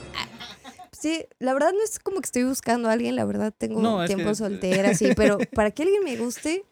Sí, 0.91 1.25
la 1.39 1.53
verdad 1.53 1.71
no 1.71 1.81
es 1.83 1.99
como 1.99 2.19
que 2.19 2.25
estoy 2.25 2.43
buscando 2.43 2.89
a 2.89 2.91
alguien, 2.91 3.15
la 3.15 3.23
verdad 3.23 3.53
tengo 3.57 3.81
No, 3.81 4.05
tiempo 4.05 4.27
que- 4.29 4.35
soltera, 4.35 4.93
sí, 4.95 5.09
pero 5.15 5.37
para 5.55 5.71
que 5.71 5.83
alguien 5.83 6.03
me 6.03 6.17
guste, 6.17 6.65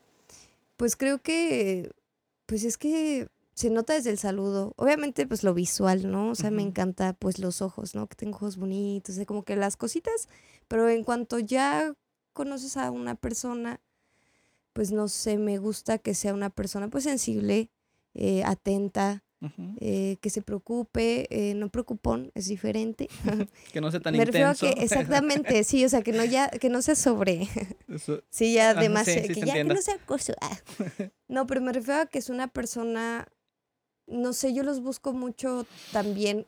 pues 0.75 0.97
creo 0.97 1.19
que, 1.19 1.91
pues 2.45 2.63
es 2.65 2.77
que 2.77 3.29
se 3.57 3.71
nota 3.71 3.93
desde 3.93 4.11
el 4.11 4.19
saludo. 4.19 4.73
Obviamente, 4.77 5.25
pues 5.25 5.43
lo 5.43 5.53
visual, 5.55 6.11
¿no? 6.11 6.29
O 6.29 6.35
sea, 6.35 6.51
me 6.51 6.61
encanta, 6.61 7.13
pues 7.13 7.39
los 7.39 7.63
ojos, 7.63 7.95
¿no? 7.95 8.05
Que 8.07 8.15
tengo 8.15 8.35
ojos 8.37 8.55
bonitos, 8.57 9.17
como 9.25 9.43
que 9.43 9.55
las 9.55 9.75
cositas, 9.77 10.29
pero 10.67 10.87
en 10.89 11.03
cuanto 11.03 11.39
ya 11.39 11.93
conoces 12.33 12.77
a 12.77 12.91
una 12.91 13.15
persona, 13.15 13.81
pues 14.73 14.91
no 14.91 15.07
sé, 15.07 15.39
me 15.39 15.57
gusta 15.57 15.97
que 15.97 16.13
sea 16.13 16.35
una 16.35 16.51
persona, 16.51 16.87
pues 16.89 17.03
sensible, 17.05 17.71
eh, 18.13 18.43
atenta, 18.45 19.23
eh, 19.79 20.17
que 20.21 20.29
se 20.29 20.41
preocupe, 20.43 21.27
eh, 21.31 21.53
no 21.55 21.69
preocupón, 21.69 22.31
es 22.35 22.47
diferente. 22.47 23.07
Que 23.73 23.81
no 23.81 23.89
sea 23.89 23.99
tan 23.99 24.15
Me 24.15 24.23
refiero 24.25 24.49
a 24.49 24.55
que, 24.55 24.69
exactamente, 24.69 25.63
sí, 25.63 25.83
o 25.83 25.89
sea, 25.89 26.01
que 26.03 26.11
no 26.11 26.23
ya, 26.25 26.49
que 26.49 26.69
no 26.69 26.83
sea 26.83 26.95
sobre, 26.95 27.47
Eso- 27.87 28.21
sí, 28.29 28.53
ya 28.53 28.79
sí, 28.79 29.11
sí 29.27 29.33
que 29.33 29.41
ya 29.41 29.53
que 29.53 29.63
no 29.63 29.81
sea 29.81 29.95
acoso. 29.95 30.33
ah. 30.41 30.57
No, 31.27 31.45
pero 31.47 31.61
me 31.61 31.73
refiero 31.73 32.01
a 32.01 32.05
que 32.05 32.19
es 32.19 32.29
una 32.29 32.47
persona, 32.47 33.27
no 34.07 34.33
sé, 34.33 34.53
yo 34.53 34.63
los 34.63 34.81
busco 34.81 35.13
mucho 35.13 35.65
también 35.91 36.45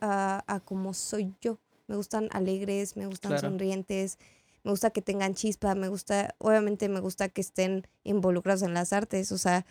a, 0.00 0.44
a 0.46 0.60
como 0.60 0.94
soy 0.94 1.34
yo. 1.40 1.58
Me 1.86 1.96
gustan 1.96 2.28
alegres, 2.32 2.96
me 2.96 3.06
gustan 3.06 3.32
Claro. 3.32 3.48
sonrientes, 3.48 4.18
me 4.62 4.70
gusta 4.72 4.90
que 4.90 5.00
tengan 5.00 5.34
chispa, 5.34 5.74
me 5.74 5.88
gusta, 5.88 6.34
obviamente 6.38 6.88
me 6.88 7.00
gusta 7.00 7.28
que 7.30 7.40
estén 7.40 7.86
involucrados 8.04 8.62
en 8.62 8.74
las 8.74 8.92
artes, 8.92 9.32
o 9.32 9.38
sea, 9.38 9.64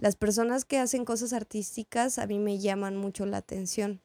las 0.00 0.16
personas 0.16 0.64
que 0.64 0.78
hacen 0.78 1.04
cosas 1.04 1.32
artísticas 1.34 2.18
a 2.18 2.26
mí 2.26 2.38
me 2.38 2.58
llaman 2.58 2.96
mucho 2.96 3.26
la 3.26 3.36
atención. 3.38 4.00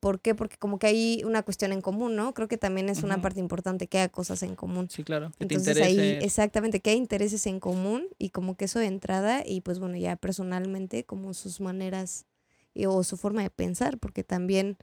¿Por 0.00 0.20
qué? 0.20 0.34
Porque 0.34 0.56
como 0.58 0.78
que 0.78 0.86
hay 0.86 1.22
una 1.24 1.42
cuestión 1.42 1.72
en 1.72 1.80
común, 1.80 2.14
¿no? 2.14 2.32
Creo 2.34 2.46
que 2.46 2.56
también 2.58 2.88
es 2.88 3.02
una 3.02 3.20
parte 3.20 3.40
importante 3.40 3.88
que 3.88 3.98
haya 3.98 4.08
cosas 4.08 4.42
en 4.44 4.54
común. 4.54 4.88
Sí, 4.90 5.02
claro. 5.02 5.30
Que 5.38 5.46
te 5.46 5.54
Entonces 5.54 5.76
ahí, 5.82 5.92
interese. 5.98 6.24
exactamente, 6.24 6.80
que 6.80 6.90
hay 6.90 6.96
intereses 6.96 7.46
en 7.46 7.58
común 7.58 8.06
y 8.18 8.30
como 8.30 8.56
que 8.56 8.66
eso 8.66 8.78
de 8.78 8.86
entrada 8.86 9.42
y 9.44 9.60
pues 9.60 9.80
bueno, 9.80 9.96
ya 9.96 10.14
personalmente 10.16 11.04
como 11.04 11.34
sus 11.34 11.60
maneras 11.60 12.26
y- 12.74 12.86
o 12.86 13.02
su 13.02 13.16
forma 13.16 13.42
de 13.42 13.50
pensar, 13.50 13.98
porque 13.98 14.22
también, 14.22 14.76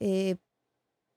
eh, 0.00 0.36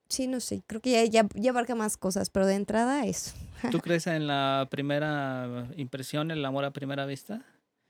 sí, 0.09 0.27
no 0.27 0.39
sé, 0.39 0.61
creo 0.67 0.79
que 0.81 0.91
ya, 0.91 1.03
ya, 1.05 1.27
ya 1.33 1.49
abarca 1.51 1.73
más 1.75 1.97
cosas, 1.97 2.29
pero 2.29 2.45
de 2.45 2.53
entrada 2.55 3.05
eso. 3.05 3.31
¿Tú 3.71 3.79
crees 3.81 4.05
en 4.07 4.27
la 4.27 4.67
primera 4.69 5.67
impresión, 5.75 6.29
el 6.29 6.45
amor 6.45 6.65
a 6.65 6.71
primera 6.71 7.05
vista? 7.07 7.43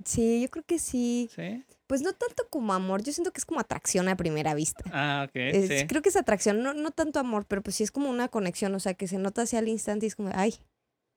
Sí, 0.06 0.42
yo 0.42 0.50
creo 0.50 0.64
que 0.64 0.80
sí. 0.80 1.30
Sí. 1.36 1.64
Pues 1.88 2.02
no 2.02 2.12
tanto 2.14 2.48
como 2.50 2.74
amor, 2.74 3.02
yo 3.02 3.14
siento 3.14 3.32
que 3.32 3.40
es 3.40 3.46
como 3.46 3.60
atracción 3.62 4.10
a 4.10 4.18
primera 4.18 4.54
vista. 4.54 4.84
Ah, 4.92 5.26
ok. 5.28 5.36
Es- 5.36 5.68
sí. 5.82 5.88
Creo 5.88 6.02
que 6.02 6.10
es 6.10 6.16
atracción, 6.18 6.62
no, 6.62 6.74
no 6.74 6.92
tanto 6.92 7.20
amor, 7.20 7.46
pero 7.48 7.62
pues 7.64 7.78
sí 7.78 7.84
es 7.84 7.92
como 7.92 8.10
una 8.10 8.28
conexión, 8.28 8.76
o 8.76 8.80
sea, 8.80 8.94
que 8.94 9.08
se 9.08 9.18
nota 9.18 9.44
hacia 9.44 9.60
el 9.60 9.70
instante 9.70 10.06
y 10.06 10.10
es 10.10 10.16
como, 10.16 10.30
ay, 10.34 10.56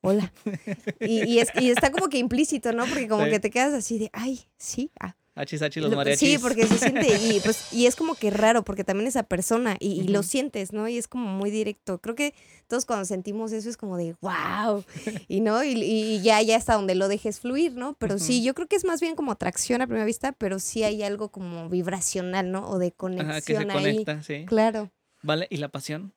hola. 0.01 0.33
y, 1.01 1.25
y, 1.25 1.41
es, 1.41 1.49
y 1.61 1.71
está 1.71 1.91
como 1.91 2.09
que 2.09 2.19
implícito, 2.19 2.73
¿no? 2.73 2.87
Porque 2.87 3.09
como 3.09 3.25
Sí. 3.25 3.31
que 3.31 3.41
te 3.41 3.51
quedas 3.51 3.75
así 3.75 3.99
de, 3.99 4.11
ay, 4.13 4.47
sí, 4.59 4.91
ah. 5.01 5.17
Achis, 5.37 5.63
achis, 5.63 5.81
los 5.81 5.91
Lo- 5.93 5.97
mariachis. 5.97 6.29
Sí, 6.29 6.39
porque 6.39 6.67
se 6.67 6.77
siente 6.77 7.07
y 7.09 7.41
pues 7.45 7.73
y 7.73 7.87
es 7.87 7.95
como 7.97 8.15
que 8.17 8.31
raro 8.31 8.65
porque 8.65 8.83
también 8.85 9.07
esa 9.07 9.23
persona 9.23 9.77
y, 9.79 10.01
y 10.01 10.09
lo 10.09 10.23
sientes, 10.25 10.73
¿no? 10.73 10.89
Y 10.89 10.99
es 10.99 11.07
como 11.09 11.29
muy 11.29 11.51
directo. 11.51 12.01
Creo 12.01 12.15
que 12.17 12.35
todos 12.67 12.85
cuando 12.85 13.05
sentimos 13.05 13.53
eso 13.53 13.69
es 13.71 13.77
como 13.77 13.97
de 13.97 14.17
wow 14.21 14.85
y 15.29 15.41
no 15.41 15.63
y, 15.63 15.71
y 15.83 16.21
ya 16.21 16.43
ya 16.43 16.57
hasta 16.57 16.75
donde 16.75 16.95
lo 16.97 17.07
dejes 17.09 17.39
fluir, 17.41 17.75
¿no? 17.75 17.95
Pero 17.95 18.19
sí, 18.19 18.43
yo 18.43 18.55
creo 18.55 18.67
que 18.67 18.77
es 18.77 18.85
más 18.85 19.01
bien 19.01 19.15
como 19.15 19.31
atracción 19.33 19.81
a 19.83 19.87
primera 19.87 20.05
vista, 20.05 20.33
pero 20.33 20.59
sí 20.59 20.83
hay 20.83 21.03
algo 21.05 21.31
como 21.31 21.69
vibracional, 21.69 22.51
¿no? 22.51 22.69
O 22.69 22.79
de 22.79 22.91
conexión 22.93 23.31
Ajá, 23.31 23.41
que 23.41 23.55
se 23.55 23.59
ahí. 23.59 23.67
conecta, 23.69 24.23
sí. 24.23 24.45
Claro. 24.47 24.91
Vale, 25.23 25.47
¿y 25.49 25.59
la 25.59 25.69
pasión? 25.69 26.13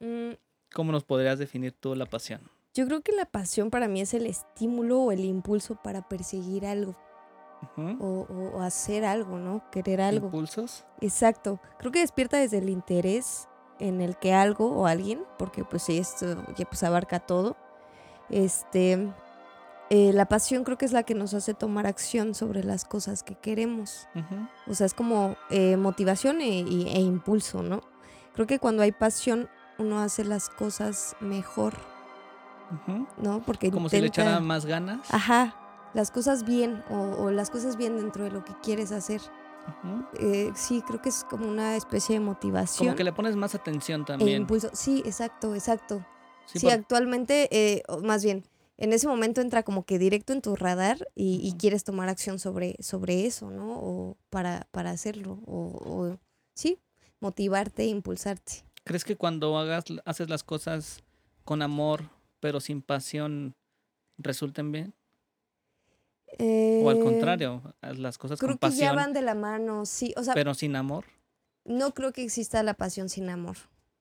Mm, 0.00 0.32
¿Cómo 0.72 0.92
nos 0.92 1.04
podrías 1.04 1.38
definir 1.38 1.72
tú 1.72 1.94
la 1.94 2.06
pasión? 2.06 2.40
yo 2.76 2.86
creo 2.86 3.02
que 3.02 3.12
la 3.12 3.24
pasión 3.24 3.70
para 3.70 3.86
mí 3.86 4.00
es 4.00 4.14
el 4.14 4.26
estímulo 4.26 4.98
o 5.00 5.12
el 5.12 5.24
impulso 5.24 5.76
para 5.80 6.08
perseguir 6.08 6.66
algo 6.66 6.96
Ujú. 7.76 7.96
o, 8.00 8.26
o- 8.32 8.58
o 8.58 8.60
hacer 8.62 9.04
algo, 9.04 9.38
¿no? 9.38 9.62
Querer 9.70 10.00
algo. 10.00 10.26
¿Impulsos? 10.26 10.84
Exacto. 11.00 11.58
Creo 11.78 11.92
que 11.92 12.00
despierta 12.00 12.36
desde 12.38 12.58
el 12.58 12.68
interés 12.68 13.48
en 13.78 14.00
el 14.00 14.16
que 14.16 14.32
algo 14.34 14.70
o 14.70 14.86
alguien, 14.86 15.22
porque 15.38 15.64
pues 15.64 15.88
esto 15.88 16.36
ya 16.56 16.64
pues 16.66 16.82
abarca 16.82 17.18
todo. 17.20 17.56
Este, 18.30 19.12
eh, 19.90 20.12
la 20.12 20.26
pasión 20.26 20.64
creo 20.64 20.78
que 20.78 20.86
es 20.86 20.92
la 20.92 21.02
que 21.02 21.14
nos 21.14 21.34
hace 21.34 21.54
tomar 21.54 21.86
acción 21.86 22.34
sobre 22.34 22.64
las 22.64 22.84
cosas 22.84 23.22
que 23.22 23.34
queremos. 23.34 24.08
Ujú. 24.14 24.48
O 24.70 24.74
sea, 24.74 24.86
es 24.86 24.94
como 24.94 25.36
eh, 25.50 25.76
motivación 25.76 26.40
e, 26.40 26.60
e 26.60 27.00
impulso, 27.00 27.62
¿no? 27.62 27.82
Creo 28.34 28.46
que 28.46 28.58
cuando 28.58 28.82
hay 28.82 28.92
pasión 28.92 29.48
uno 29.78 29.98
hace 30.00 30.24
las 30.24 30.48
cosas 30.48 31.16
mejor. 31.20 31.74
¿no? 33.18 33.40
Porque 33.44 33.70
Como 33.70 33.88
si 33.88 34.00
le 34.00 34.06
intenta- 34.06 34.22
echara 34.22 34.40
más 34.40 34.66
ganas. 34.66 35.00
Ajá, 35.12 35.54
las 35.94 36.10
cosas 36.10 36.44
bien 36.44 36.82
o, 36.90 36.96
o 37.24 37.30
las 37.30 37.50
cosas 37.50 37.76
bien 37.76 37.96
dentro 37.96 38.24
de 38.24 38.30
lo 38.30 38.44
que 38.44 38.52
quieres 38.62 38.92
hacer. 38.92 39.20
Eh, 40.18 40.50
sí, 40.54 40.82
creo 40.86 41.00
que 41.00 41.08
es 41.08 41.24
como 41.24 41.48
una 41.48 41.76
especie 41.76 42.14
de 42.16 42.20
motivación. 42.20 42.88
Como 42.88 42.96
que 42.96 43.04
le 43.04 43.12
pones 43.12 43.36
más 43.36 43.54
atención 43.54 44.02
e 44.02 44.04
también. 44.04 44.42
impulso. 44.42 44.68
Sí, 44.74 45.02
exacto, 45.06 45.54
exacto. 45.54 46.04
Sí, 46.46 46.58
Sí, 46.58 46.66
por- 46.66 46.74
actualmente, 46.74 47.48
eh, 47.50 47.82
más 48.02 48.22
bien, 48.22 48.44
en 48.76 48.92
ese 48.92 49.06
momento 49.08 49.40
entra 49.40 49.62
como 49.62 49.84
que 49.84 49.98
directo 49.98 50.32
en 50.32 50.42
tu 50.42 50.54
radar 50.56 51.08
y, 51.14 51.40
y 51.42 51.52
quieres 51.54 51.84
tomar 51.84 52.08
acción 52.08 52.38
sobre, 52.38 52.76
sobre 52.80 53.24
eso, 53.26 53.50
¿no? 53.50 53.78
O 53.78 54.16
para, 54.30 54.66
para 54.72 54.90
hacerlo. 54.90 55.38
O, 55.46 55.68
o, 55.84 56.18
sí, 56.54 56.78
motivarte, 57.20 57.86
impulsarte. 57.86 58.64
¿Crees 58.84 59.04
que 59.04 59.16
cuando 59.16 59.56
hagas, 59.56 59.84
haces 60.04 60.28
las 60.28 60.44
cosas 60.44 61.02
con 61.44 61.62
amor, 61.62 62.10
pero 62.40 62.60
sin 62.60 62.82
pasión, 62.82 63.54
resulten 64.18 64.72
bien? 64.72 64.94
O 66.38 66.90
al 66.90 66.96
Eh, 66.96 67.00
contrario, 67.00 67.62
las 67.82 68.18
cosas 68.18 68.38
Creo 68.38 68.58
con 68.58 68.70
que 68.70 68.76
ya 68.76 68.88
pasión, 68.88 68.96
van 68.96 69.12
de 69.12 69.22
la 69.22 69.34
mano, 69.34 69.86
sí. 69.86 70.12
O 70.16 70.22
sea, 70.22 70.34
pero 70.34 70.54
sin 70.54 70.76
amor. 70.76 71.04
no 71.64 71.92
creo 71.94 72.12
que 72.12 72.22
exista 72.24 72.62
la 72.62 72.74
pasión 72.74 73.08
sin 73.08 73.28
amor. 73.30 73.56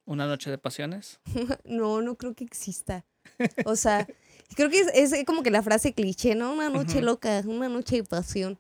Una 0.06 0.26
noche 0.28 0.50
de 0.52 0.58
pasiones. 0.58 1.20
No, 1.66 2.02
no 2.02 2.16
creo 2.16 2.34
que 2.34 2.44
exista. 2.44 3.06
O 3.66 3.76
sea, 3.76 4.08
creo 4.56 4.70
que 4.70 4.80
es, 4.82 5.14
es 5.14 5.26
como 5.26 5.44
que 5.44 5.52
la 5.52 5.64
frase 5.64 5.94
cliché, 5.94 6.36
¿no? 6.36 6.54
Una 6.54 6.70
noche 6.70 7.02
loca, 7.02 7.42
una 7.46 7.70
noche 7.70 7.98
de 7.98 8.04
pasión. 8.04 8.58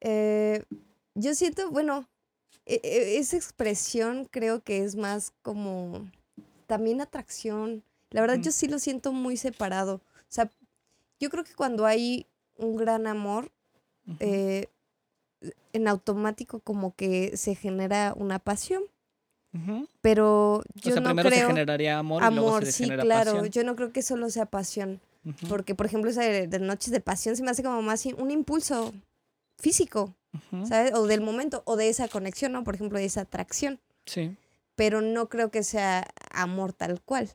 Eh, 0.00 0.62
yo 1.14 1.34
siento, 1.34 1.70
bueno, 1.70 2.08
e- 2.66 2.80
e- 2.82 3.18
esa 3.18 3.36
expresión 3.36 4.26
creo 4.30 4.62
que 4.62 4.84
es 4.84 4.96
más 4.96 5.32
como 5.42 6.10
también 6.66 7.00
atracción. 7.00 7.82
La 8.10 8.20
verdad, 8.20 8.38
yo 8.40 8.50
sí 8.52 8.66
lo 8.68 8.78
siento 8.78 9.12
muy 9.12 9.36
separado. 9.36 9.94
O 9.96 10.28
sea, 10.28 10.50
yo 11.20 11.30
creo 11.30 11.44
que 11.44 11.54
cuando 11.54 11.86
hay 11.86 12.26
un 12.58 12.76
gran 12.76 13.06
amor, 13.06 13.50
eh, 14.20 14.68
en 15.72 15.88
automático 15.88 16.60
como 16.60 16.94
que 16.94 17.36
se 17.36 17.54
genera 17.54 18.14
una 18.16 18.38
pasión. 18.38 18.82
Pero 20.02 20.56
O 20.58 20.62
yo 20.74 20.92
sea, 20.92 21.00
no 21.00 21.08
primero 21.08 21.30
creo... 21.30 21.40
se 21.40 21.46
generaría 21.46 21.98
amor, 21.98 22.22
y 22.22 22.26
luego 22.34 22.48
Amor, 22.48 22.66
se 22.66 22.72
sí, 22.72 22.84
genera 22.84 23.02
claro. 23.04 23.32
pasión. 23.32 23.48
Yo 23.50 23.64
no 23.64 23.74
creo 23.74 23.90
que 23.90 24.02
solo 24.02 24.28
sea 24.28 24.44
pasión. 24.46 25.00
Porque, 25.48 25.74
por 25.74 25.86
ejemplo, 25.86 26.10
esa 26.10 26.22
de, 26.22 26.46
de 26.46 26.58
Noches 26.58 26.90
de 26.92 27.00
Pasión 27.00 27.36
se 27.36 27.42
me 27.42 27.50
hace 27.50 27.62
como 27.62 27.80
más 27.82 28.04
un 28.04 28.30
impulso 28.30 28.92
físico. 29.58 30.14
¿sabes? 30.68 30.92
O 30.94 31.06
del 31.06 31.22
momento, 31.22 31.62
o 31.64 31.76
de 31.76 31.88
esa 31.88 32.08
conexión, 32.08 32.52
¿no? 32.52 32.62
Por 32.64 32.74
ejemplo, 32.74 32.98
de 32.98 33.06
esa 33.06 33.22
atracción. 33.22 33.80
Sí. 34.04 34.36
Pero 34.74 35.00
no 35.00 35.28
creo 35.30 35.50
que 35.50 35.62
sea 35.62 36.06
amor 36.30 36.74
tal 36.74 37.00
cual. 37.00 37.30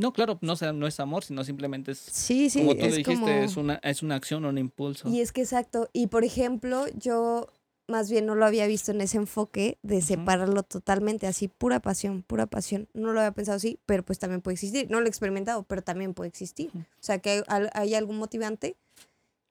No, 0.00 0.14
claro, 0.14 0.38
no, 0.40 0.56
sea, 0.56 0.72
no 0.72 0.86
es 0.86 0.98
amor, 0.98 1.24
sino 1.24 1.44
simplemente 1.44 1.92
es, 1.92 1.98
Sí, 1.98 2.48
sí, 2.48 2.60
como 2.60 2.74
tú 2.74 2.86
es 2.86 2.96
dijiste, 2.96 3.14
como... 3.14 3.28
es, 3.28 3.56
una, 3.58 3.74
es 3.82 4.02
una 4.02 4.14
acción 4.14 4.44
o 4.46 4.48
un 4.48 4.56
impulso. 4.56 5.08
Y 5.08 5.20
es 5.20 5.30
que 5.30 5.42
exacto. 5.42 5.90
Y 5.92 6.06
por 6.06 6.24
ejemplo, 6.24 6.86
yo 6.96 7.48
más 7.86 8.10
bien 8.10 8.24
no 8.24 8.34
lo 8.34 8.46
había 8.46 8.66
visto 8.66 8.92
en 8.92 9.02
ese 9.02 9.18
enfoque 9.18 9.76
de 9.82 10.00
separarlo 10.00 10.62
totalmente, 10.62 11.26
así, 11.26 11.48
pura 11.48 11.80
pasión, 11.80 12.22
pura 12.22 12.46
pasión. 12.46 12.88
No 12.94 13.12
lo 13.12 13.20
había 13.20 13.32
pensado 13.32 13.56
así, 13.56 13.78
pero 13.84 14.02
pues 14.02 14.18
también 14.18 14.40
puede 14.40 14.54
existir. 14.54 14.90
No 14.90 15.00
lo 15.00 15.06
he 15.06 15.10
experimentado, 15.10 15.64
pero 15.64 15.82
también 15.82 16.14
puede 16.14 16.28
existir. 16.28 16.70
O 16.74 16.82
sea, 17.00 17.18
que 17.18 17.42
hay, 17.46 17.66
hay 17.74 17.94
algún 17.94 18.16
motivante 18.16 18.76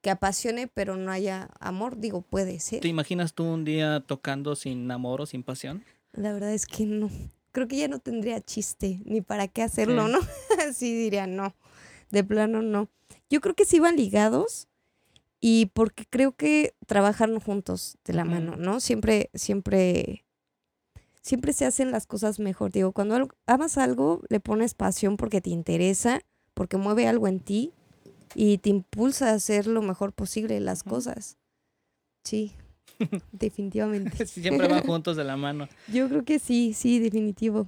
que 0.01 0.09
apasione, 0.09 0.67
pero 0.67 0.95
no 0.95 1.12
haya 1.12 1.49
amor. 1.59 1.99
Digo, 1.99 2.21
puede 2.21 2.59
ser. 2.59 2.79
¿Te 2.79 2.88
imaginas 2.88 3.35
tú 3.35 3.43
un 3.43 3.65
día 3.65 4.03
tocando 4.07 4.55
sin 4.55 4.89
amor 4.89 5.21
o 5.21 5.25
sin 5.27 5.43
pasión? 5.43 5.83
La 6.13 6.33
verdad 6.33 6.53
es 6.53 6.65
que 6.65 6.85
no. 6.85 7.12
Creo 7.51 7.67
que 7.67 7.77
ya 7.77 7.88
no 7.88 7.99
tendría 7.99 8.41
chiste, 8.41 9.01
ni 9.05 9.21
para 9.21 9.47
qué 9.47 9.63
hacerlo, 9.63 10.05
Sí. 10.07 10.12
¿no? 10.13 10.19
sí 10.73 10.93
diría 10.95 11.27
no. 11.27 11.55
De 12.12 12.23
plano 12.23 12.62
no. 12.62 12.89
Yo 13.29 13.41
creo 13.41 13.55
que 13.55 13.65
sí 13.65 13.79
van 13.79 13.95
ligados 13.95 14.67
y 15.39 15.67
porque 15.67 16.05
creo 16.09 16.33
que 16.35 16.73
trabajan 16.85 17.39
juntos 17.39 17.97
de 18.05 18.13
la 18.13 18.25
mano, 18.25 18.55
¿no? 18.57 18.79
Siempre, 18.79 19.29
siempre, 19.33 20.25
siempre 21.21 21.53
se 21.53 21.65
hacen 21.65 21.91
las 21.91 22.05
cosas 22.07 22.39
mejor. 22.39 22.71
Digo, 22.71 22.91
cuando 22.91 23.29
amas 23.45 23.77
algo, 23.77 24.21
le 24.29 24.39
pones 24.39 24.73
pasión 24.73 25.17
porque 25.17 25.41
te 25.41 25.49
interesa, 25.49 26.21
porque 26.53 26.77
mueve 26.77 27.07
algo 27.07 27.27
en 27.27 27.39
ti 27.39 27.73
y 28.35 28.57
te 28.59 28.69
impulsa 28.69 29.29
a 29.29 29.33
hacer 29.33 29.65
lo 29.67 29.81
mejor 29.81 30.13
posible 30.13 30.59
las 30.59 30.83
cosas. 30.83 31.38
Sí, 32.23 32.53
definitivamente. 33.31 34.25
Siempre 34.27 34.67
van 34.67 34.83
juntos 34.83 35.15
de 35.17 35.23
la 35.23 35.38
mano. 35.38 35.67
Yo 35.91 36.07
creo 36.09 36.23
que 36.23 36.39
sí, 36.39 36.73
sí, 36.73 36.99
definitivo. 36.99 37.67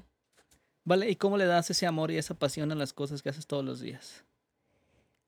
Vale, 0.83 1.09
¿y 1.09 1.15
cómo 1.15 1.37
le 1.37 1.45
das 1.45 1.69
ese 1.69 1.85
amor 1.85 2.11
y 2.11 2.17
esa 2.17 2.33
pasión 2.33 2.71
a 2.71 2.75
las 2.75 2.91
cosas 2.93 3.21
que 3.21 3.29
haces 3.29 3.45
todos 3.47 3.63
los 3.63 3.79
días? 3.81 4.23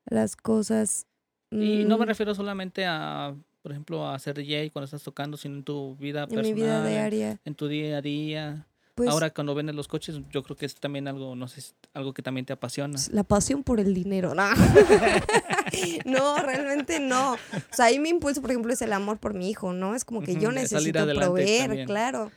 Las 0.06 0.36
cosas. 0.36 1.08
Y 1.52 1.84
no 1.86 1.98
me 1.98 2.06
mm, 2.06 2.08
refiero 2.08 2.34
solamente 2.34 2.86
a, 2.86 3.36
por 3.62 3.72
ejemplo, 3.72 4.08
a 4.10 4.18
ser 4.18 4.36
DJ 4.36 4.72
cuando 4.72 4.86
estás 4.86 5.04
tocando, 5.04 5.38
sino 5.38 5.56
en 5.58 5.64
tu 5.64 5.96
vida 5.98 6.24
En 6.24 6.30
personal, 6.30 6.44
mi 6.44 6.54
vida 6.54 6.80
en- 6.80 6.90
diaria. 6.92 7.40
en 7.46 7.56
tu 7.56 7.68
día 7.68 7.98
a 7.98 8.02
día. 8.02 8.68
Pues 8.96 9.10
Ahora 9.10 9.32
cuando 9.34 9.56
vendes 9.56 9.76
los 9.76 9.88
coches, 9.88 10.20
yo 10.32 10.44
creo 10.44 10.56
que 10.56 10.68
es 10.68 10.76
también 10.76 11.08
algo, 11.08 11.36
no 11.36 11.48
sé, 11.48 11.64
algo 11.94 12.14
que 12.14 12.22
también 12.22 12.46
te 12.46 12.54
apasiona. 12.54 13.00
la 13.12 13.24
pasión 13.24 13.64
por 13.64 13.80
el 13.80 13.94
dinero. 13.96 14.36
No. 14.36 14.44
no, 16.06 16.38
realmente 16.38 17.00
no. 17.00 17.34
O 17.34 17.38
sea, 17.72 17.86
ahí 17.86 17.98
mi 17.98 18.10
impulso, 18.10 18.42
por 18.42 18.52
ejemplo, 18.52 18.72
es 18.72 18.82
el 18.84 18.94
amor 18.94 19.18
por 19.18 19.34
mi 19.34 19.50
hijo, 19.50 19.74
¿no? 19.74 19.96
Es 19.96 20.06
como 20.06 20.22
que 20.22 20.36
yo 20.36 20.52
necesito 20.52 21.06
proveer, 21.16 21.68
también. 21.68 21.88
claro. 21.88 22.32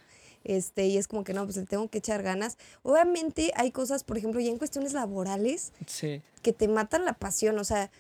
Este, 0.45 0.87
y 0.87 0.97
es 0.97 1.09
como 1.09 1.25
que 1.25 1.35
no, 1.35 1.45
pues 1.45 1.57
le 1.57 1.65
tengo 1.67 1.89
que 1.89 1.99
echar 1.99 2.23
ganas. 2.23 2.57
Obviamente 2.83 3.53
hay 3.57 3.73
cosas, 3.73 4.05
por 4.05 4.17
ejemplo, 4.17 4.41
ya 4.41 4.51
en 4.51 4.59
cuestiones 4.59 4.93
laborales, 4.93 5.73
Sí, 5.87 6.23
que 6.41 6.53
te 6.53 6.69
matan 6.69 7.05
la 7.05 7.15
pasión. 7.15 7.59
O 7.59 7.65
sea, 7.65 7.91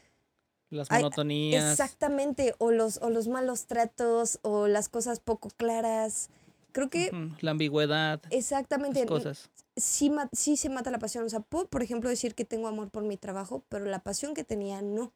las 0.70 0.90
monotonías. 0.90 1.72
exactamente. 1.72 2.54
O 2.58 2.70
los, 2.70 2.98
o 3.02 3.10
los 3.10 3.26
malos 3.28 3.66
tratos, 3.66 4.38
o 4.42 4.68
las 4.68 4.88
cosas 4.88 5.20
poco 5.20 5.50
claras. 5.56 6.30
Creo 6.76 6.90
que 6.90 7.10
La 7.40 7.52
ambigüedad, 7.52 8.20
exactamente. 8.28 9.00
las 9.00 9.08
cosas. 9.08 9.50
sí, 9.76 10.12
sí 10.32 10.58
se 10.58 10.68
mata 10.68 10.90
la 10.90 10.98
pasión. 10.98 11.24
O 11.24 11.28
sea, 11.30 11.40
puedo, 11.40 11.66
por 11.68 11.82
ejemplo, 11.82 12.10
decir 12.10 12.34
que 12.34 12.44
tengo 12.44 12.68
amor 12.68 12.90
por 12.90 13.02
mi 13.02 13.16
trabajo, 13.16 13.64
pero 13.70 13.86
la 13.86 14.00
pasión 14.00 14.34
que 14.34 14.44
tenía 14.44 14.82
no. 14.82 15.14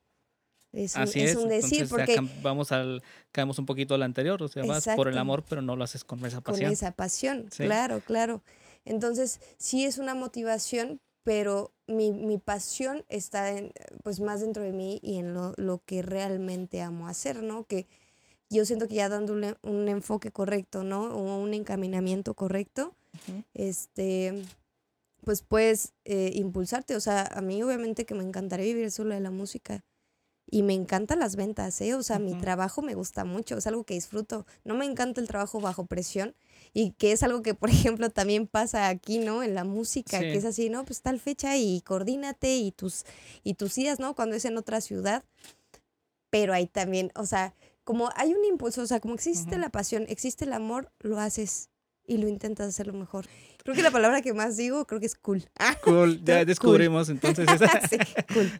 Es 0.72 0.96
un, 0.96 1.02
Así 1.02 1.20
es 1.20 1.32
es, 1.32 1.36
un 1.36 1.50
decir, 1.50 1.82
entonces 1.82 2.16
porque 2.16 2.32
vamos 2.42 2.72
al, 2.72 3.02
caemos 3.30 3.58
un 3.58 3.66
poquito 3.66 3.94
al 3.94 4.02
anterior, 4.04 4.42
o 4.42 4.48
sea, 4.48 4.64
vas 4.64 4.88
por 4.96 5.08
el 5.08 5.18
amor, 5.18 5.44
pero 5.46 5.60
no 5.60 5.76
lo 5.76 5.84
haces 5.84 6.02
con 6.02 6.24
esa 6.24 6.40
con 6.40 6.54
pasión. 6.54 6.72
esa 6.72 6.92
pasión, 6.92 7.48
Sí. 7.50 7.64
claro, 7.64 8.00
claro. 8.00 8.42
Entonces, 8.86 9.40
sí 9.58 9.84
es 9.84 9.98
una 9.98 10.14
motivación, 10.14 10.98
pero 11.24 11.74
mi, 11.86 12.10
mi 12.12 12.38
pasión 12.38 13.04
está 13.10 13.50
en, 13.50 13.74
pues 14.02 14.20
más 14.20 14.40
dentro 14.40 14.62
de 14.62 14.72
mí 14.72 14.98
y 15.02 15.18
en 15.18 15.34
lo, 15.34 15.52
lo 15.58 15.82
que 15.84 16.00
realmente 16.00 16.80
amo 16.80 17.06
hacer, 17.06 17.42
¿no? 17.42 17.64
Que 17.66 17.86
yo 18.50 18.64
siento 18.64 18.88
que 18.88 18.96
ya 18.96 19.08
dándole 19.08 19.56
un 19.62 19.88
enfoque 19.88 20.32
correcto, 20.32 20.82
¿no? 20.82 21.04
O 21.04 21.38
un 21.38 21.54
encaminamiento 21.54 22.34
correcto, 22.34 22.94
este, 23.54 24.44
pues 25.24 25.42
puedes 25.42 25.92
eh, 26.04 26.32
impulsarte. 26.34 26.96
O 26.96 27.00
sea, 27.00 27.22
a 27.22 27.40
mí 27.40 27.62
obviamente 27.62 28.04
que 28.04 28.14
me 28.14 28.24
encantaría 28.24 28.66
vivir 28.66 28.90
solo 28.90 29.14
de 29.14 29.20
la 29.20 29.30
música. 29.30 29.84
Y 30.52 30.64
me 30.64 30.74
encantan 30.74 31.20
las 31.20 31.36
ventas, 31.36 31.80
¿eh? 31.80 31.94
O 31.94 32.02
sea, 32.02 32.18
mi 32.18 32.34
trabajo 32.34 32.82
me 32.82 32.96
gusta 32.96 33.24
mucho, 33.24 33.56
es 33.56 33.68
algo 33.68 33.84
que 33.84 33.94
disfruto. 33.94 34.46
No 34.64 34.74
me 34.74 34.84
encanta 34.84 35.20
el 35.20 35.28
trabajo 35.28 35.60
bajo 35.60 35.86
presión 35.86 36.34
y 36.72 36.90
que 36.92 37.12
es 37.12 37.22
algo 37.22 37.42
que, 37.42 37.54
por 37.54 37.70
ejemplo, 37.70 38.10
también 38.10 38.48
pasa 38.48 38.88
aquí, 38.88 39.18
¿no? 39.18 39.44
En 39.44 39.54
la 39.54 39.62
música, 39.62 40.18
que 40.18 40.34
es 40.34 40.44
así, 40.44 40.68
¿no? 40.68 40.84
Pues 40.84 41.02
tal 41.02 41.20
fecha 41.20 41.56
y 41.56 41.82
coordínate 41.82 42.56
y 42.56 42.72
tus, 42.72 43.04
y 43.44 43.54
tus 43.54 43.78
ideas, 43.78 44.00
¿no? 44.00 44.16
Cuando 44.16 44.34
es 44.34 44.44
en 44.44 44.56
otra 44.56 44.80
ciudad. 44.80 45.22
Pero 46.30 46.52
ahí 46.52 46.66
también, 46.66 47.12
o 47.14 47.26
sea, 47.26 47.54
como 47.84 48.10
hay 48.16 48.32
un 48.34 48.44
impulso, 48.44 48.82
o 48.82 48.86
sea, 48.86 49.00
como 49.00 49.14
existe 49.14 49.58
la 49.58 49.70
pasión, 49.70 50.04
existe 50.08 50.44
el 50.44 50.52
amor, 50.52 50.90
lo 51.00 51.18
haces 51.18 51.68
y 52.06 52.16
lo 52.18 52.28
intentas 52.28 52.68
hacerlo 52.68 52.92
mejor. 52.94 53.26
Creo 53.62 53.74
que 53.76 53.82
la 53.82 53.90
palabra 53.90 54.20
que 54.22 54.32
más 54.32 54.56
digo, 54.56 54.86
creo 54.86 55.00
que 55.00 55.06
es 55.06 55.14
cool. 55.14 55.44
Ah, 55.58 55.76
Cool, 55.84 56.24
ya 56.24 56.38
Cool. 56.38 56.46
descubrimos 56.46 57.08
entonces 57.08 57.46
esa. 57.52 57.86
sí, 57.88 57.98
cool. 58.32 58.50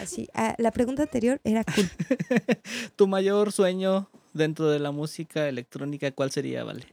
Así, 0.00 0.28
ah, 0.34 0.54
la 0.58 0.70
pregunta 0.72 1.02
anterior 1.02 1.40
era 1.44 1.62
cool. 1.64 1.88
tu 2.96 3.06
mayor 3.06 3.52
sueño 3.52 4.10
dentro 4.32 4.68
de 4.70 4.78
la 4.78 4.90
música 4.90 5.48
electrónica, 5.48 6.10
¿cuál 6.12 6.30
sería, 6.30 6.64
Vale? 6.64 6.86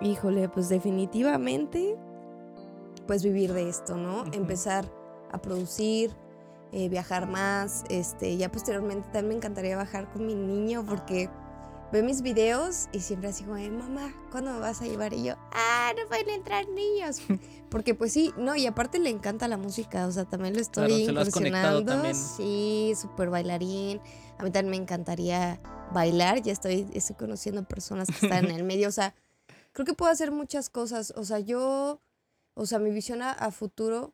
Híjole, 0.00 0.48
pues 0.48 0.68
definitivamente, 0.68 1.96
pues 3.06 3.22
vivir 3.22 3.52
de 3.52 3.68
esto, 3.68 3.96
¿no? 3.96 4.24
Empezar 4.32 4.84
a 5.32 5.40
producir, 5.40 6.10
eh, 6.76 6.88
viajar 6.88 7.28
más, 7.28 7.84
este, 7.88 8.36
ya 8.36 8.50
posteriormente 8.50 9.06
también 9.12 9.28
me 9.28 9.34
encantaría 9.36 9.76
bajar 9.76 10.10
con 10.10 10.26
mi 10.26 10.34
niño 10.34 10.84
porque 10.84 11.30
ve 11.92 12.02
mis 12.02 12.20
videos 12.20 12.88
y 12.90 12.98
siempre 12.98 13.28
así 13.28 13.44
como, 13.44 13.56
mamá, 13.78 14.12
¿cuándo 14.32 14.52
me 14.52 14.58
vas 14.58 14.82
a 14.82 14.84
llevar? 14.84 15.12
Y 15.12 15.22
yo, 15.22 15.34
ah, 15.52 15.92
no 15.96 16.08
pueden 16.08 16.30
entrar 16.30 16.68
niños. 16.68 17.20
Porque 17.70 17.94
pues 17.94 18.12
sí, 18.12 18.32
no, 18.36 18.56
y 18.56 18.66
aparte 18.66 18.98
le 18.98 19.10
encanta 19.10 19.46
la 19.46 19.56
música, 19.56 20.08
o 20.08 20.10
sea, 20.10 20.24
también 20.24 20.54
lo 20.54 20.60
estoy 20.60 21.06
Claro, 21.06 21.80
lo 21.80 21.84
también. 21.84 22.16
Sí, 22.16 22.92
súper 23.00 23.30
bailarín. 23.30 24.00
A 24.38 24.42
mí 24.42 24.50
también 24.50 24.70
me 24.70 24.76
encantaría 24.76 25.60
bailar, 25.92 26.42
ya 26.42 26.52
estoy, 26.52 26.88
estoy 26.92 27.14
conociendo 27.14 27.62
personas 27.62 28.08
que 28.08 28.26
están 28.26 28.46
en 28.46 28.50
el 28.50 28.64
medio, 28.64 28.88
o 28.88 28.92
sea, 28.92 29.14
creo 29.72 29.86
que 29.86 29.94
puedo 29.94 30.10
hacer 30.10 30.32
muchas 30.32 30.70
cosas, 30.70 31.12
o 31.16 31.24
sea, 31.24 31.38
yo, 31.38 32.00
o 32.54 32.66
sea, 32.66 32.80
mi 32.80 32.90
visión 32.90 33.22
a, 33.22 33.30
a 33.30 33.52
futuro, 33.52 34.12